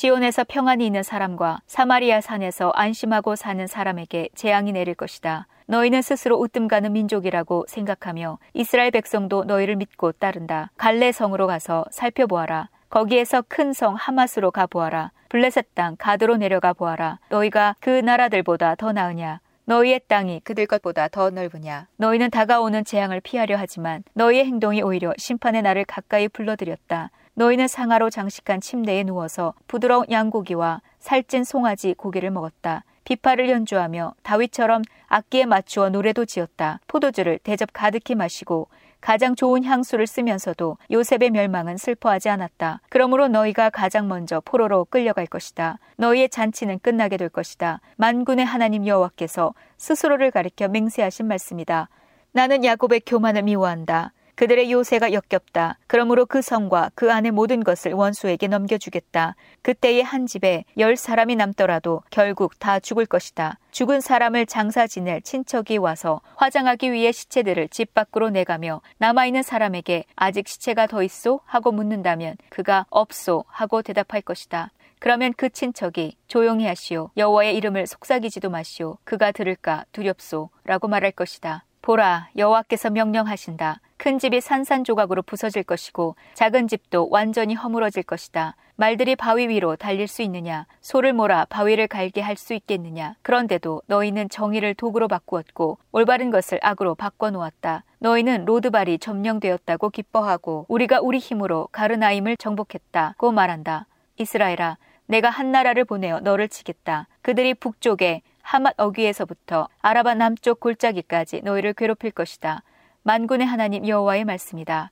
시온에서 0.00 0.44
평안이 0.46 0.84
있는 0.84 1.02
사람과 1.02 1.60
사마리아 1.66 2.20
산에서 2.20 2.70
안심하고 2.74 3.34
사는 3.34 3.66
사람에게 3.66 4.28
재앙이 4.34 4.72
내릴 4.72 4.94
것이다. 4.94 5.46
너희는 5.68 6.02
스스로 6.02 6.42
으뜸 6.44 6.68
가는 6.68 6.92
민족이라고 6.92 7.64
생각하며 7.66 8.38
이스라엘 8.52 8.90
백성도 8.90 9.44
너희를 9.44 9.76
믿고 9.76 10.12
따른다. 10.12 10.70
갈레 10.76 11.12
성으로 11.12 11.46
가서 11.46 11.86
살펴보아라. 11.90 12.68
거기에서 12.90 13.42
큰 13.48 13.72
성 13.72 13.94
하마스로 13.94 14.50
가보아라. 14.50 15.12
블레셋 15.30 15.74
땅 15.74 15.96
가드로 15.98 16.36
내려가 16.36 16.74
보아라. 16.74 17.18
너희가 17.30 17.74
그 17.80 17.88
나라들보다 17.88 18.74
더 18.74 18.92
나으냐? 18.92 19.40
너희의 19.64 20.02
땅이 20.08 20.40
그들 20.44 20.66
것보다 20.66 21.08
더 21.08 21.30
넓으냐? 21.30 21.86
너희는 21.96 22.28
다가오는 22.30 22.84
재앙을 22.84 23.20
피하려 23.22 23.56
하지만 23.56 24.04
너희의 24.12 24.44
행동이 24.44 24.82
오히려 24.82 25.14
심판의 25.16 25.62
날을 25.62 25.86
가까이 25.86 26.28
불러들였다. 26.28 27.10
너희는 27.36 27.68
상하로 27.68 28.08
장식한 28.08 28.62
침대에 28.62 29.04
누워서 29.04 29.52
부드러운 29.68 30.06
양고기와 30.10 30.80
살찐 30.98 31.44
송아지 31.44 31.92
고기를 31.94 32.30
먹었다. 32.30 32.82
비파를 33.04 33.50
연주하며 33.50 34.14
다윗처럼 34.22 34.82
악기에 35.08 35.44
맞추어 35.44 35.90
노래도 35.90 36.24
지었다. 36.24 36.80
포도주를 36.88 37.38
대접 37.38 37.68
가득히 37.74 38.14
마시고 38.14 38.68
가장 39.02 39.36
좋은 39.36 39.64
향수를 39.64 40.06
쓰면서도 40.06 40.78
요셉의 40.90 41.30
멸망은 41.30 41.76
슬퍼하지 41.76 42.30
않았다. 42.30 42.80
그러므로 42.88 43.28
너희가 43.28 43.68
가장 43.68 44.08
먼저 44.08 44.40
포로로 44.40 44.86
끌려갈 44.86 45.26
것이다. 45.26 45.78
너희의 45.98 46.30
잔치는 46.30 46.78
끝나게 46.78 47.18
될 47.18 47.28
것이다. 47.28 47.80
만군의 47.96 48.46
하나님 48.46 48.86
여호와께서 48.86 49.52
스스로를 49.76 50.30
가리켜 50.30 50.68
맹세하신 50.68 51.28
말씀이다. 51.28 51.90
나는 52.32 52.64
야곱의 52.64 53.02
교만을 53.06 53.42
미워한다. 53.42 54.12
그들의 54.36 54.70
요새가 54.70 55.12
역겹다. 55.12 55.78
그러므로 55.86 56.26
그 56.26 56.42
성과 56.42 56.90
그 56.94 57.12
안의 57.12 57.32
모든 57.32 57.64
것을 57.64 57.92
원수에게 57.92 58.48
넘겨주겠다. 58.48 59.34
그때의 59.62 60.02
한 60.02 60.26
집에 60.26 60.64
열 60.78 60.96
사람이 60.96 61.36
남더라도 61.36 62.02
결국 62.10 62.58
다 62.58 62.78
죽을 62.78 63.06
것이다. 63.06 63.58
죽은 63.70 64.00
사람을 64.00 64.46
장사 64.46 64.86
지낼 64.86 65.22
친척이 65.22 65.78
와서 65.78 66.20
화장하기 66.36 66.92
위해 66.92 67.12
시체들을 67.12 67.68
집 67.68 67.94
밖으로 67.94 68.30
내가며 68.30 68.82
남아있는 68.98 69.42
사람에게 69.42 70.04
아직 70.14 70.48
시체가 70.48 70.86
더 70.86 71.02
있소? 71.02 71.40
하고 71.44 71.72
묻는다면 71.72 72.36
그가 72.50 72.86
없소? 72.90 73.44
하고 73.48 73.80
대답할 73.80 74.20
것이다. 74.20 74.70
그러면 74.98 75.32
그 75.36 75.48
친척이 75.48 76.16
조용히 76.26 76.66
하시오. 76.66 77.10
여호와의 77.16 77.56
이름을 77.56 77.86
속삭이지도 77.86 78.50
마시오. 78.50 78.98
그가 79.04 79.32
들을까 79.32 79.84
두렵소. 79.92 80.50
라고 80.64 80.88
말할 80.88 81.12
것이다. 81.12 81.64
보라, 81.82 82.30
여호와께서 82.36 82.90
명령하신다. 82.90 83.80
큰 83.96 84.18
집이 84.18 84.40
산산조각으로 84.40 85.22
부서질 85.22 85.62
것이고 85.62 86.16
작은 86.34 86.68
집도 86.68 87.08
완전히 87.10 87.54
허물어질 87.54 88.02
것이다. 88.02 88.54
말들이 88.76 89.16
바위 89.16 89.48
위로 89.48 89.74
달릴 89.74 90.06
수 90.06 90.20
있느냐? 90.22 90.66
소를 90.82 91.14
몰아 91.14 91.46
바위를 91.46 91.88
갈게 91.88 92.20
할 92.20 92.36
수 92.36 92.52
있겠느냐? 92.52 93.14
그런데도 93.22 93.82
너희는 93.86 94.28
정의를 94.28 94.74
도구로 94.74 95.08
바꾸었고 95.08 95.78
올바른 95.92 96.30
것을 96.30 96.58
악으로 96.62 96.94
바꿔 96.94 97.30
놓았다. 97.30 97.84
너희는 98.00 98.44
로드발이 98.44 98.98
점령되었다고 98.98 99.88
기뻐하고 99.88 100.66
우리가 100.68 101.00
우리 101.00 101.18
힘으로 101.18 101.68
가르나임을 101.72 102.36
정복했다고 102.36 103.32
말한다. 103.32 103.86
이스라엘아, 104.18 104.76
내가 105.06 105.30
한 105.30 105.50
나라를 105.50 105.86
보내어 105.86 106.20
너를 106.20 106.48
치겠다. 106.48 107.08
그들이 107.22 107.54
북쪽에 107.54 108.20
하맛 108.42 108.74
어귀에서부터 108.76 109.68
아라바 109.80 110.14
남쪽 110.14 110.60
골짜기까지 110.60 111.40
너희를 111.42 111.72
괴롭힐 111.72 112.10
것이다. 112.10 112.62
만군의 113.06 113.46
하나님 113.46 113.86
여호와의 113.86 114.24
말씀이다. 114.24 114.90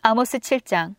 아모스 0.00 0.38
7장 0.38 0.94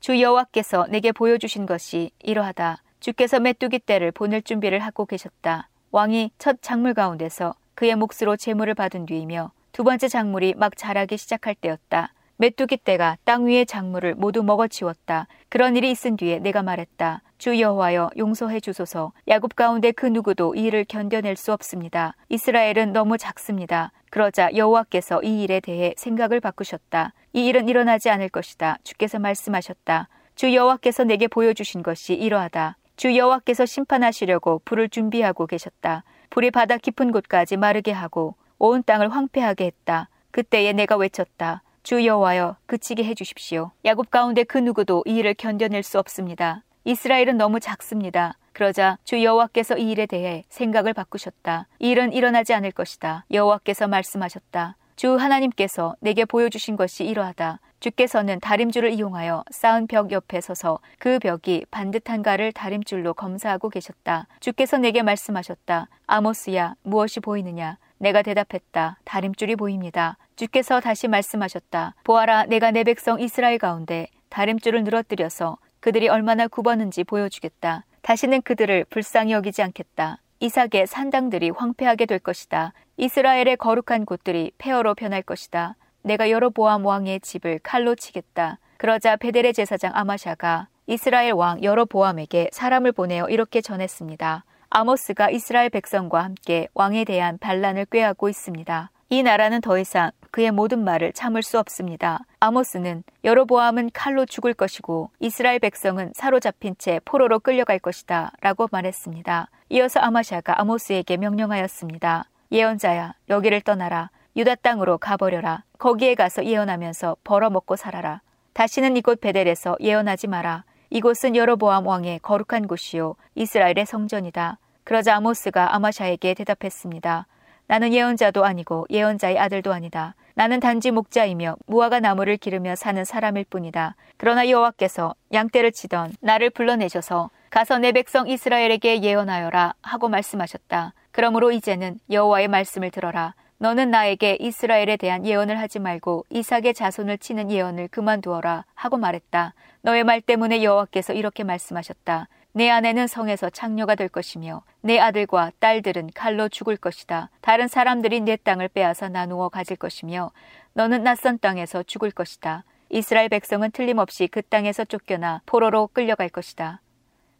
주 0.00 0.20
여호와께서 0.20 0.88
내게 0.88 1.12
보여주신 1.12 1.64
것이 1.64 2.10
이러하다. 2.18 2.82
주께서 2.98 3.38
메뚜기 3.38 3.78
떼를 3.86 4.10
보낼 4.10 4.42
준비를 4.42 4.80
하고 4.80 5.06
계셨다. 5.06 5.68
왕이 5.92 6.32
첫 6.38 6.60
작물 6.60 6.92
가운데서 6.92 7.54
그의 7.76 7.94
몫으로 7.94 8.36
재물을 8.36 8.74
받은 8.74 9.06
뒤이며 9.06 9.52
두 9.70 9.84
번째 9.84 10.08
작물이 10.08 10.54
막 10.56 10.76
자라기 10.76 11.16
시작할 11.16 11.54
때였다. 11.54 12.12
메뚜기 12.36 12.78
떼가 12.78 13.16
땅 13.24 13.46
위의 13.46 13.64
작물을 13.64 14.16
모두 14.16 14.42
먹어치웠다. 14.42 15.28
그런 15.48 15.76
일이 15.76 15.90
있은 15.90 16.16
뒤에 16.16 16.40
내가 16.40 16.62
말했다. 16.62 17.22
주 17.38 17.60
여호와여 17.60 18.10
용서해 18.16 18.58
주소서. 18.60 19.12
야곱 19.28 19.54
가운데 19.54 19.92
그 19.92 20.06
누구도 20.06 20.54
이 20.54 20.64
일을 20.64 20.84
견뎌낼 20.84 21.36
수 21.36 21.52
없습니다. 21.52 22.16
이스라엘은 22.28 22.92
너무 22.92 23.18
작습니다. 23.18 23.92
그러자 24.10 24.50
여호와께서 24.54 25.22
이 25.22 25.42
일에 25.42 25.60
대해 25.60 25.94
생각을 25.96 26.40
바꾸셨다. 26.40 27.12
이 27.32 27.46
일은 27.46 27.68
일어나지 27.68 28.10
않을 28.10 28.28
것이다. 28.28 28.78
주께서 28.82 29.18
말씀하셨다. 29.18 30.08
주 30.34 30.54
여호와께서 30.54 31.04
내게 31.04 31.28
보여주신 31.28 31.82
것이 31.82 32.14
이러하다. 32.14 32.76
주 32.96 33.16
여호와께서 33.16 33.66
심판하시려고 33.66 34.62
불을 34.64 34.88
준비하고 34.88 35.46
계셨다. 35.46 36.02
불이 36.30 36.50
바다 36.50 36.78
깊은 36.78 37.12
곳까지 37.12 37.56
마르게 37.56 37.92
하고 37.92 38.34
온 38.58 38.82
땅을 38.82 39.10
황폐하게 39.10 39.66
했다. 39.66 40.08
그때에 40.32 40.72
내가 40.72 40.96
외쳤다. 40.96 41.62
주 41.84 42.06
여호와여 42.06 42.56
그치게 42.64 43.04
해 43.04 43.14
주십시오. 43.14 43.70
야곱 43.84 44.10
가운데 44.10 44.42
그 44.42 44.56
누구도 44.56 45.04
이 45.06 45.16
일을 45.16 45.34
견뎌낼 45.34 45.82
수 45.82 45.98
없습니다. 45.98 46.62
이스라엘은 46.84 47.36
너무 47.36 47.60
작습니다. 47.60 48.38
그러자 48.54 48.96
주 49.04 49.22
여호와께서 49.22 49.76
이 49.76 49.90
일에 49.90 50.06
대해 50.06 50.44
생각을 50.48 50.94
바꾸셨다. 50.94 51.68
이 51.80 51.90
일은 51.90 52.14
일어나지 52.14 52.54
않을 52.54 52.72
것이다. 52.72 53.26
여호와께서 53.30 53.86
말씀하셨다. 53.86 54.76
주 54.96 55.16
하나님께서 55.16 55.94
내게 56.00 56.24
보여주신 56.24 56.76
것이 56.76 57.04
이러하다. 57.04 57.60
주께서는 57.80 58.40
다림줄을 58.40 58.90
이용하여 58.90 59.44
쌓은 59.50 59.86
벽 59.86 60.10
옆에 60.10 60.40
서서 60.40 60.78
그 60.98 61.18
벽이 61.18 61.66
반듯한가를 61.70 62.52
다림줄로 62.52 63.12
검사하고 63.12 63.68
계셨다. 63.68 64.26
주께서 64.40 64.78
내게 64.78 65.02
말씀하셨다. 65.02 65.88
아모스야, 66.06 66.76
무엇이 66.82 67.20
보이느냐? 67.20 67.76
내가 67.98 68.22
대답했다. 68.22 68.98
다림줄이 69.04 69.56
보입니다. 69.56 70.16
주께서 70.36 70.80
다시 70.80 71.08
말씀하셨다. 71.08 71.94
보아라, 72.04 72.44
내가 72.46 72.70
내 72.70 72.84
백성 72.84 73.20
이스라엘 73.20 73.58
가운데 73.58 74.08
다림줄을 74.30 74.84
늘어뜨려서 74.84 75.58
그들이 75.80 76.08
얼마나 76.08 76.48
굽었는지 76.48 77.04
보여주겠다. 77.04 77.84
다시는 78.02 78.42
그들을 78.42 78.86
불쌍히 78.90 79.32
여기지 79.32 79.62
않겠다. 79.62 80.18
이삭의 80.40 80.86
산당들이 80.86 81.50
황폐하게 81.50 82.06
될 82.06 82.18
것이다. 82.18 82.72
이스라엘의 82.96 83.56
거룩한 83.56 84.04
곳들이 84.04 84.52
폐허로 84.58 84.94
변할 84.94 85.22
것이다. 85.22 85.76
내가 86.02 86.30
여로보암 86.30 86.84
왕의 86.84 87.20
집을 87.20 87.60
칼로 87.62 87.94
치겠다. 87.94 88.58
그러자 88.76 89.16
베델의 89.16 89.54
제사장 89.54 89.92
아마샤가 89.94 90.68
이스라엘 90.86 91.32
왕 91.32 91.62
여로보암에게 91.62 92.50
사람을 92.52 92.92
보내어 92.92 93.28
이렇게 93.28 93.62
전했습니다. 93.62 94.44
아모스가 94.68 95.30
이스라엘 95.30 95.70
백성과 95.70 96.22
함께 96.22 96.68
왕에 96.74 97.04
대한 97.04 97.38
반란을 97.38 97.86
꾀하고 97.86 98.28
있습니다. 98.28 98.90
이 99.08 99.22
나라는 99.22 99.60
더 99.60 99.78
이상 99.78 100.10
그의 100.34 100.50
모든 100.50 100.82
말을 100.82 101.12
참을 101.12 101.44
수 101.44 101.60
없습니다. 101.60 102.18
아모스는 102.40 103.04
여로보암은 103.22 103.90
칼로 103.94 104.26
죽을 104.26 104.52
것이고 104.52 105.10
이스라엘 105.20 105.60
백성은 105.60 106.10
사로잡힌 106.12 106.74
채 106.76 107.00
포로로 107.04 107.38
끌려갈 107.38 107.78
것이다 107.78 108.32
라고 108.40 108.68
말했습니다. 108.72 109.48
이어서 109.68 110.00
아마샤가 110.00 110.60
아모스에게 110.60 111.18
명령하였습니다. 111.18 112.24
예언자야 112.50 113.14
여기를 113.28 113.60
떠나라. 113.60 114.10
유다 114.34 114.56
땅으로 114.56 114.98
가버려라. 114.98 115.62
거기에 115.78 116.16
가서 116.16 116.44
예언하면서 116.44 117.18
벌어먹고 117.22 117.76
살아라. 117.76 118.20
다시는 118.54 118.96
이곳 118.96 119.20
베델에서 119.20 119.76
예언하지 119.78 120.26
마라. 120.26 120.64
이곳은 120.90 121.36
여로보암 121.36 121.86
왕의 121.86 122.18
거룩한 122.22 122.66
곳이요 122.66 123.14
이스라엘의 123.36 123.86
성전이다. 123.86 124.58
그러자 124.82 125.14
아모스가 125.14 125.76
아마샤에게 125.76 126.34
대답했습니다. 126.34 127.28
나는 127.66 127.92
예언자도 127.92 128.44
아니고 128.44 128.86
예언자의 128.90 129.38
아들도 129.38 129.72
아니다. 129.72 130.14
나는 130.34 130.60
단지 130.60 130.90
목자이며 130.90 131.56
무화과 131.66 132.00
나무를 132.00 132.36
기르며 132.36 132.74
사는 132.74 133.04
사람일 133.04 133.44
뿐이다. 133.48 133.96
그러나 134.16 134.48
여호와께서 134.48 135.14
양떼를 135.32 135.72
치던 135.72 136.14
나를 136.20 136.50
불러내셔서 136.50 137.30
가서 137.50 137.78
내 137.78 137.92
백성 137.92 138.28
이스라엘에게 138.28 139.02
예언하여라 139.02 139.74
하고 139.80 140.08
말씀하셨다. 140.08 140.92
그러므로 141.12 141.52
이제는 141.52 142.00
여호와의 142.10 142.48
말씀을 142.48 142.90
들어라. 142.90 143.34
너는 143.58 143.90
나에게 143.90 144.36
이스라엘에 144.40 144.96
대한 144.96 145.24
예언을 145.24 145.60
하지 145.60 145.78
말고 145.78 146.26
이삭의 146.30 146.74
자손을 146.74 147.18
치는 147.18 147.52
예언을 147.52 147.88
그만두어라 147.88 148.64
하고 148.74 148.96
말했다. 148.96 149.54
너의 149.82 150.02
말 150.02 150.20
때문에 150.20 150.64
여호와께서 150.64 151.12
이렇게 151.12 151.44
말씀하셨다. 151.44 152.28
내 152.56 152.70
아내는 152.70 153.08
성에서 153.08 153.50
창녀가 153.50 153.96
될 153.96 154.08
것이며 154.08 154.62
내 154.80 155.00
아들과 155.00 155.50
딸들은 155.58 156.10
칼로 156.14 156.48
죽을 156.48 156.76
것이다. 156.76 157.28
다른 157.40 157.66
사람들이 157.66 158.20
내 158.20 158.36
땅을 158.36 158.68
빼앗아 158.68 159.08
나누어 159.08 159.48
가질 159.48 159.76
것이며 159.76 160.30
너는 160.74 161.02
낯선 161.02 161.40
땅에서 161.40 161.82
죽을 161.82 162.12
것이다. 162.12 162.62
이스라엘 162.90 163.28
백성은 163.28 163.72
틀림없이 163.72 164.28
그 164.28 164.40
땅에서 164.40 164.84
쫓겨나 164.84 165.42
포로로 165.46 165.88
끌려갈 165.88 166.28
것이다. 166.28 166.80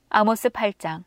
아모스 0.09 0.49
8장 0.49 1.05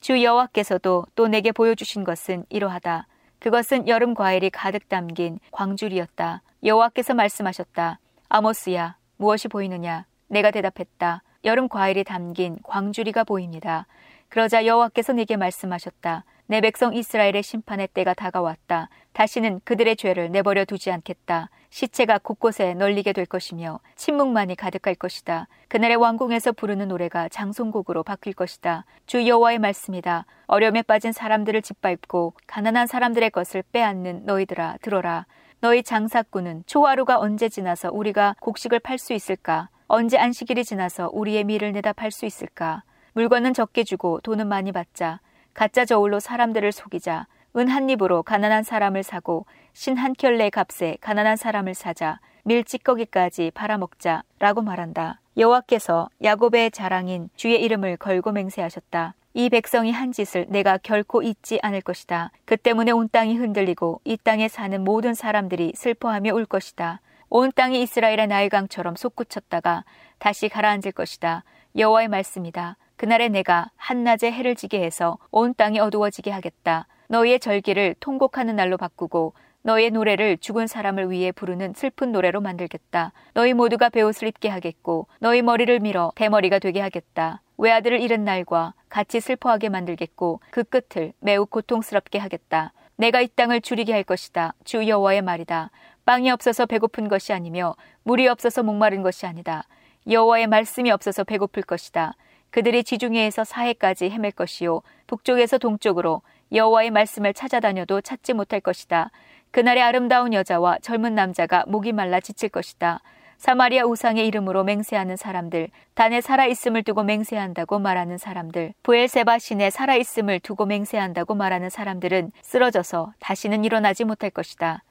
주 0.00 0.20
여호와께서도 0.20 1.06
또 1.14 1.28
내게 1.28 1.52
보여주신 1.52 2.02
것은 2.02 2.46
이러하다. 2.48 3.06
그것은 3.38 3.86
여름 3.86 4.14
과일이 4.14 4.50
가득 4.50 4.88
담긴 4.88 5.38
광줄이었다. 5.52 6.42
여호와께서 6.64 7.14
말씀하셨다. 7.14 8.00
아모스야, 8.28 8.96
무엇이 9.16 9.46
보이느냐? 9.46 10.06
내가 10.26 10.50
대답했다. 10.50 11.22
여름 11.44 11.68
과일이 11.68 12.04
담긴 12.04 12.56
광주리가 12.62 13.24
보입니다. 13.24 13.86
그러자 14.28 14.66
여호와께서 14.66 15.12
내게 15.12 15.36
말씀하셨다. 15.36 16.24
내 16.46 16.60
백성 16.60 16.94
이스라엘의 16.94 17.42
심판의 17.42 17.88
때가 17.88 18.14
다가왔다. 18.14 18.88
다시는 19.12 19.60
그들의 19.64 19.96
죄를 19.96 20.30
내버려 20.30 20.64
두지 20.64 20.90
않겠다. 20.90 21.50
시체가 21.70 22.18
곳곳에 22.18 22.74
널리게 22.74 23.12
될 23.12 23.26
것이며 23.26 23.80
침묵만이 23.96 24.54
가득할 24.56 24.94
것이다. 24.94 25.48
그날의 25.68 25.96
왕궁에서 25.96 26.52
부르는 26.52 26.88
노래가 26.88 27.28
장송곡으로 27.28 28.02
바뀔 28.02 28.32
것이다. 28.32 28.84
주 29.06 29.26
여호와의 29.26 29.58
말씀이다. 29.58 30.26
어려움에 30.46 30.82
빠진 30.82 31.12
사람들을 31.12 31.62
짓밟고 31.62 32.34
가난한 32.46 32.86
사람들의 32.86 33.30
것을 33.30 33.62
빼앗는 33.72 34.24
너희들아 34.24 34.78
들어라. 34.82 35.26
너희 35.60 35.82
장사꾼은 35.82 36.64
초하루가 36.66 37.18
언제 37.18 37.48
지나서 37.48 37.90
우리가 37.92 38.36
곡식을 38.40 38.80
팔 38.80 38.98
수 38.98 39.14
있을까? 39.14 39.68
언제 39.86 40.18
안식일이 40.18 40.64
지나서 40.64 41.10
우리의 41.12 41.44
밀을 41.44 41.72
내다 41.72 41.92
팔 41.92 42.10
수 42.10 42.24
있을까? 42.26 42.82
물건은 43.12 43.52
적게 43.54 43.84
주고 43.84 44.20
돈은 44.22 44.46
많이 44.48 44.72
받자. 44.72 45.20
가짜 45.52 45.84
저울로 45.84 46.20
사람들을 46.20 46.72
속이자. 46.72 47.26
은 47.56 47.68
한 47.68 47.88
입으로 47.88 48.22
가난한 48.24 48.64
사람을 48.64 49.02
사고 49.04 49.46
신 49.72 49.96
한 49.96 50.14
켤레 50.14 50.50
값에 50.50 50.96
가난한 51.00 51.36
사람을 51.36 51.74
사자. 51.74 52.18
밀 52.44 52.64
찌꺼기까지 52.64 53.52
팔아먹자. 53.54 54.22
라고 54.38 54.62
말한다. 54.62 55.20
여호와께서 55.36 56.08
야곱의 56.22 56.70
자랑인 56.70 57.28
주의 57.36 57.62
이름을 57.62 57.96
걸고 57.98 58.32
맹세하셨다. 58.32 59.14
이 59.34 59.48
백성이 59.50 59.92
한 59.92 60.12
짓을 60.12 60.46
내가 60.48 60.78
결코 60.78 61.22
잊지 61.22 61.58
않을 61.62 61.80
것이다. 61.82 62.30
그 62.44 62.56
때문에 62.56 62.90
온 62.92 63.08
땅이 63.08 63.36
흔들리고 63.36 64.00
이 64.04 64.16
땅에 64.16 64.48
사는 64.48 64.82
모든 64.82 65.14
사람들이 65.14 65.72
슬퍼하며 65.76 66.32
울 66.34 66.46
것이다. 66.46 67.00
온 67.36 67.50
땅이 67.50 67.82
이스라엘의 67.82 68.28
나일강처럼 68.28 68.94
솟구쳤다가 68.94 69.84
다시 70.20 70.48
가라앉을 70.48 70.92
것이다. 70.92 71.42
여호와의 71.76 72.06
말씀이다. 72.06 72.76
그날에 72.94 73.28
내가 73.28 73.72
한낮에 73.74 74.30
해를 74.30 74.54
지게 74.54 74.80
해서 74.80 75.18
온 75.32 75.52
땅이 75.52 75.80
어두워지게 75.80 76.30
하겠다. 76.30 76.86
너희의 77.08 77.40
절기를 77.40 77.96
통곡하는 77.98 78.54
날로 78.54 78.76
바꾸고 78.76 79.34
너희의 79.62 79.90
노래를 79.90 80.38
죽은 80.38 80.68
사람을 80.68 81.10
위해 81.10 81.32
부르는 81.32 81.72
슬픈 81.74 82.12
노래로 82.12 82.40
만들겠다. 82.40 83.12
너희 83.32 83.52
모두가 83.52 83.88
베옷을 83.88 84.28
입게 84.28 84.48
하겠고 84.48 85.08
너희 85.18 85.42
머리를 85.42 85.80
밀어 85.80 86.12
대머리가 86.14 86.60
되게 86.60 86.80
하겠다. 86.80 87.42
외아들을 87.58 88.00
잃은 88.00 88.22
날과 88.22 88.74
같이 88.88 89.18
슬퍼하게 89.18 89.70
만들겠고 89.70 90.38
그 90.50 90.62
끝을 90.62 91.12
매우 91.18 91.46
고통스럽게 91.46 92.16
하겠다. 92.20 92.72
내가 92.96 93.20
이 93.20 93.26
땅을 93.26 93.60
줄이게 93.60 93.92
할 93.92 94.04
것이다. 94.04 94.54
주 94.62 94.86
여호와의 94.86 95.22
말이다. 95.22 95.72
빵이 96.04 96.30
없어서 96.30 96.66
배고픈 96.66 97.08
것이 97.08 97.32
아니며 97.32 97.74
물이 98.02 98.28
없어서 98.28 98.62
목마른 98.62 99.02
것이 99.02 99.26
아니다. 99.26 99.64
여호와의 100.08 100.46
말씀이 100.48 100.90
없어서 100.90 101.24
배고플 101.24 101.62
것이다. 101.62 102.14
그들이 102.50 102.84
지중해에서 102.84 103.44
사해까지 103.44 104.10
헤맬 104.10 104.32
것이요 104.32 104.82
북쪽에서 105.06 105.58
동쪽으로 105.58 106.22
여호와의 106.52 106.90
말씀을 106.90 107.32
찾아다녀도 107.34 108.00
찾지 108.00 108.34
못할 108.34 108.60
것이다. 108.60 109.10
그날의 109.50 109.82
아름다운 109.82 110.32
여자와 110.32 110.78
젊은 110.82 111.14
남자가 111.14 111.64
목이 111.66 111.92
말라 111.92 112.20
지칠 112.20 112.48
것이다. 112.48 113.00
사마리아 113.38 113.84
우상의 113.84 114.26
이름으로 114.26 114.64
맹세하는 114.64 115.16
사람들, 115.16 115.68
단에 115.94 116.20
살아있음을 116.20 116.82
두고 116.82 117.02
맹세한다고 117.02 117.78
말하는 117.78 118.18
사람들, 118.18 118.72
부엘세바 118.82 119.38
신에 119.38 119.70
살아있음을 119.70 120.40
두고 120.40 120.66
맹세한다고 120.66 121.34
말하는 121.34 121.70
사람들은 121.70 122.32
쓰러져서 122.42 123.12
다시는 123.20 123.64
일어나지 123.64 124.04
못할 124.04 124.30
것이다. 124.30 124.82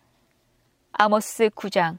아모스 0.96 1.50
9장 1.50 1.98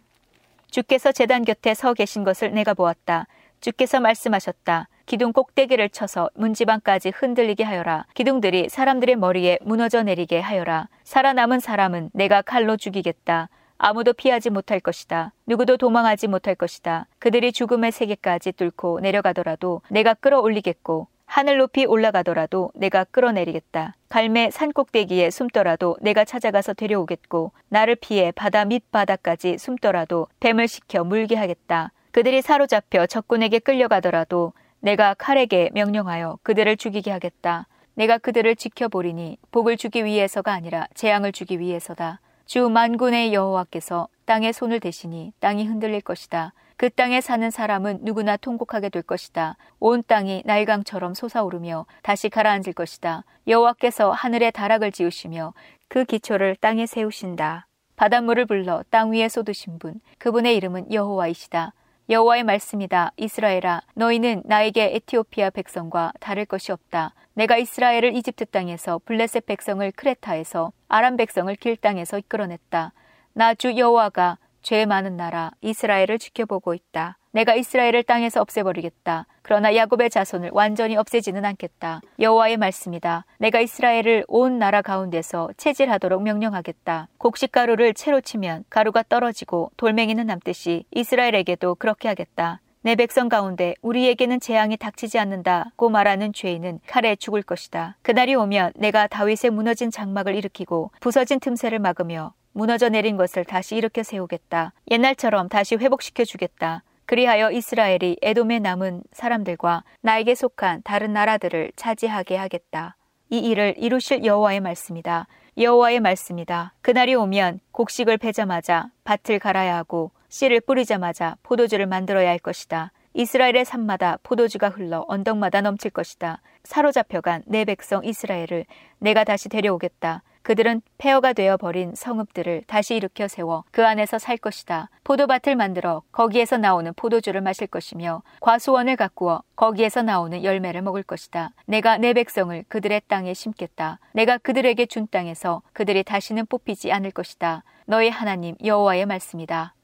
주께서 0.70 1.10
재단 1.10 1.44
곁에 1.44 1.74
서 1.74 1.94
계신 1.94 2.22
것을 2.24 2.52
내가 2.52 2.74
보았다. 2.74 3.26
주께서 3.60 3.98
말씀하셨다. 4.00 4.88
기둥 5.06 5.32
꼭대기를 5.32 5.90
쳐서 5.90 6.30
문지방까지 6.34 7.12
흔들리게 7.14 7.64
하여라. 7.64 8.06
기둥들이 8.14 8.68
사람들의 8.68 9.16
머리에 9.16 9.58
무너져 9.62 10.02
내리게 10.02 10.40
하여라. 10.40 10.88
살아남은 11.02 11.60
사람은 11.60 12.10
내가 12.12 12.42
칼로 12.42 12.76
죽이겠다. 12.76 13.48
아무도 13.78 14.12
피하지 14.12 14.50
못할 14.50 14.80
것이다. 14.80 15.32
누구도 15.46 15.76
도망하지 15.76 16.28
못할 16.28 16.54
것이다. 16.54 17.06
그들이 17.18 17.52
죽음의 17.52 17.90
세계까지 17.92 18.52
뚫고 18.52 19.00
내려가더라도 19.00 19.82
내가 19.90 20.14
끌어올리겠고 20.14 21.08
하늘 21.34 21.56
높이 21.56 21.84
올라가더라도 21.84 22.70
내가 22.76 23.02
끌어내리겠다. 23.02 23.96
갈매 24.08 24.52
산 24.52 24.72
꼭대기에 24.72 25.30
숨더라도 25.30 25.96
내가 26.00 26.24
찾아가서 26.24 26.74
데려오겠고 26.74 27.50
나를 27.70 27.96
피해 27.96 28.30
바다 28.30 28.64
밑바닥까지 28.64 29.58
숨더라도 29.58 30.28
뱀을 30.38 30.68
시켜 30.68 31.02
물게 31.02 31.34
하겠다. 31.34 31.90
그들이 32.12 32.40
사로잡혀 32.40 33.06
적군에게 33.06 33.58
끌려가더라도 33.58 34.52
내가 34.78 35.14
칼에게 35.14 35.70
명령하여 35.74 36.38
그들을 36.44 36.76
죽이게 36.76 37.10
하겠다. 37.10 37.66
내가 37.94 38.18
그들을 38.18 38.54
지켜보리니 38.54 39.38
복을 39.50 39.76
주기 39.76 40.04
위해서가 40.04 40.52
아니라 40.52 40.86
재앙을 40.94 41.32
주기 41.32 41.58
위해서다. 41.58 42.20
주 42.46 42.68
만군의 42.68 43.34
여호와께서 43.34 44.06
땅에 44.24 44.52
손을 44.52 44.78
대시니 44.78 45.32
땅이 45.40 45.66
흔들릴 45.66 46.00
것이다. 46.02 46.52
그 46.76 46.90
땅에 46.90 47.20
사는 47.20 47.48
사람은 47.50 48.00
누구나 48.02 48.36
통곡하게 48.36 48.88
될 48.88 49.02
것이다. 49.02 49.56
온 49.78 50.02
땅이 50.06 50.42
날강처럼 50.44 51.14
솟아오르며 51.14 51.86
다시 52.02 52.28
가라앉을 52.28 52.72
것이다. 52.74 53.24
여호와께서 53.46 54.10
하늘에 54.10 54.50
다락을 54.50 54.90
지으시며 54.92 55.54
그 55.88 56.04
기초를 56.04 56.56
땅에 56.56 56.86
세우신다. 56.86 57.66
바닷물을 57.96 58.46
불러 58.46 58.82
땅 58.90 59.12
위에 59.12 59.28
쏟으신 59.28 59.78
분, 59.78 60.00
그분의 60.18 60.56
이름은 60.56 60.92
여호와이시다. 60.92 61.72
여호와의 62.10 62.42
말씀이다. 62.42 63.12
이스라엘아, 63.16 63.80
너희는 63.94 64.42
나에게 64.44 64.96
에티오피아 64.96 65.50
백성과 65.50 66.12
다를 66.20 66.44
것이 66.44 66.72
없다. 66.72 67.14
내가 67.34 67.56
이스라엘을 67.56 68.16
이집트 68.16 68.46
땅에서 68.46 69.00
블레셋 69.04 69.46
백성을 69.46 69.90
크레타에서 69.92 70.72
아람 70.88 71.16
백성을 71.16 71.54
길 71.56 71.76
땅에서 71.76 72.18
이끌어냈다. 72.18 72.92
나 73.32 73.54
주 73.54 73.76
여호와가 73.76 74.38
죄 74.64 74.86
많은 74.86 75.18
나라 75.18 75.50
이스라엘을 75.60 76.18
지켜보고 76.18 76.72
있다. 76.72 77.18
내가 77.32 77.54
이스라엘을 77.54 78.02
땅에서 78.02 78.40
없애버리겠다. 78.40 79.26
그러나 79.42 79.76
야곱의 79.76 80.08
자손을 80.08 80.50
완전히 80.54 80.96
없애지는 80.96 81.44
않겠다. 81.44 82.00
여호와의 82.18 82.56
말씀이다. 82.56 83.26
내가 83.38 83.60
이스라엘을 83.60 84.24
온 84.26 84.58
나라 84.58 84.80
가운데서 84.80 85.50
체질하도록 85.58 86.22
명령하겠다. 86.22 87.08
곡식가루를 87.18 87.92
채로 87.92 88.22
치면 88.22 88.64
가루가 88.70 89.02
떨어지고 89.02 89.70
돌멩이는 89.76 90.26
남듯이 90.26 90.86
이스라엘에게도 90.92 91.74
그렇게 91.74 92.08
하겠다. 92.08 92.62
내 92.80 92.94
백성 92.94 93.28
가운데 93.28 93.74
우리에게는 93.82 94.40
재앙이 94.40 94.78
닥치지 94.78 95.18
않는다고 95.18 95.90
말하는 95.90 96.32
죄인은 96.32 96.80
칼에 96.86 97.16
죽을 97.16 97.42
것이다. 97.42 97.98
그날이 98.00 98.34
오면 98.34 98.72
내가 98.76 99.08
다윗의 99.08 99.50
무너진 99.50 99.90
장막을 99.90 100.34
일으키고 100.34 100.90
부서진 101.00 101.38
틈새를 101.38 101.80
막으며 101.80 102.32
무너져 102.54 102.88
내린 102.88 103.16
것을 103.16 103.44
다시 103.44 103.76
일으켜 103.76 104.02
세우겠다. 104.04 104.72
옛날처럼 104.90 105.48
다시 105.48 105.74
회복시켜 105.74 106.24
주겠다. 106.24 106.84
그리하여 107.04 107.50
이스라엘이 107.50 108.18
에돔에 108.22 108.60
남은 108.60 109.02
사람들과 109.12 109.82
나에게 110.00 110.34
속한 110.34 110.82
다른 110.84 111.12
나라들을 111.12 111.72
차지하게 111.74 112.36
하겠다. 112.36 112.96
이 113.28 113.38
일을 113.38 113.74
이루실 113.76 114.24
여호와의 114.24 114.60
말씀이다. 114.60 115.26
여호와의 115.58 115.98
말씀이다. 115.98 116.74
그날이 116.80 117.14
오면 117.14 117.58
곡식을 117.72 118.18
베자마자 118.18 118.90
밭을 119.02 119.40
갈아야 119.40 119.76
하고 119.76 120.12
씨를 120.28 120.60
뿌리자마자 120.60 121.36
포도주를 121.42 121.86
만들어야 121.86 122.30
할 122.30 122.38
것이다. 122.38 122.92
이스라엘의 123.14 123.64
산마다 123.64 124.18
포도주가 124.22 124.68
흘러 124.68 125.04
언덕마다 125.08 125.60
넘칠 125.60 125.90
것이다. 125.90 126.40
사로잡혀간 126.62 127.42
내 127.46 127.64
백성 127.64 128.04
이스라엘을 128.04 128.64
내가 128.98 129.24
다시 129.24 129.48
데려오겠다. 129.48 130.22
그들은 130.44 130.82
폐허가 130.98 131.32
되어 131.32 131.56
버린 131.56 131.94
성읍들을 131.94 132.64
다시 132.66 132.94
일으켜 132.94 133.28
세워 133.28 133.64
그 133.70 133.84
안에서 133.84 134.18
살 134.18 134.36
것이다. 134.36 134.90
포도밭을 135.02 135.56
만들어 135.56 136.02
거기에서 136.12 136.58
나오는 136.58 136.92
포도주를 136.94 137.40
마실 137.40 137.66
것이며 137.66 138.22
과수원을 138.40 138.96
가꾸어 138.96 139.42
거기에서 139.56 140.02
나오는 140.02 140.44
열매를 140.44 140.82
먹을 140.82 141.02
것이다. 141.02 141.52
내가 141.64 141.96
내 141.96 142.12
백성을 142.12 142.62
그들의 142.68 143.02
땅에 143.08 143.32
심겠다. 143.32 143.98
내가 144.12 144.36
그들에게 144.36 144.84
준 144.84 145.08
땅에서 145.10 145.62
그들이 145.72 146.04
다시는 146.04 146.44
뽑히지 146.46 146.92
않을 146.92 147.10
것이다. 147.10 147.64
너의 147.86 148.10
하나님 148.10 148.54
여호와의 148.62 149.06
말씀이다. 149.06 149.74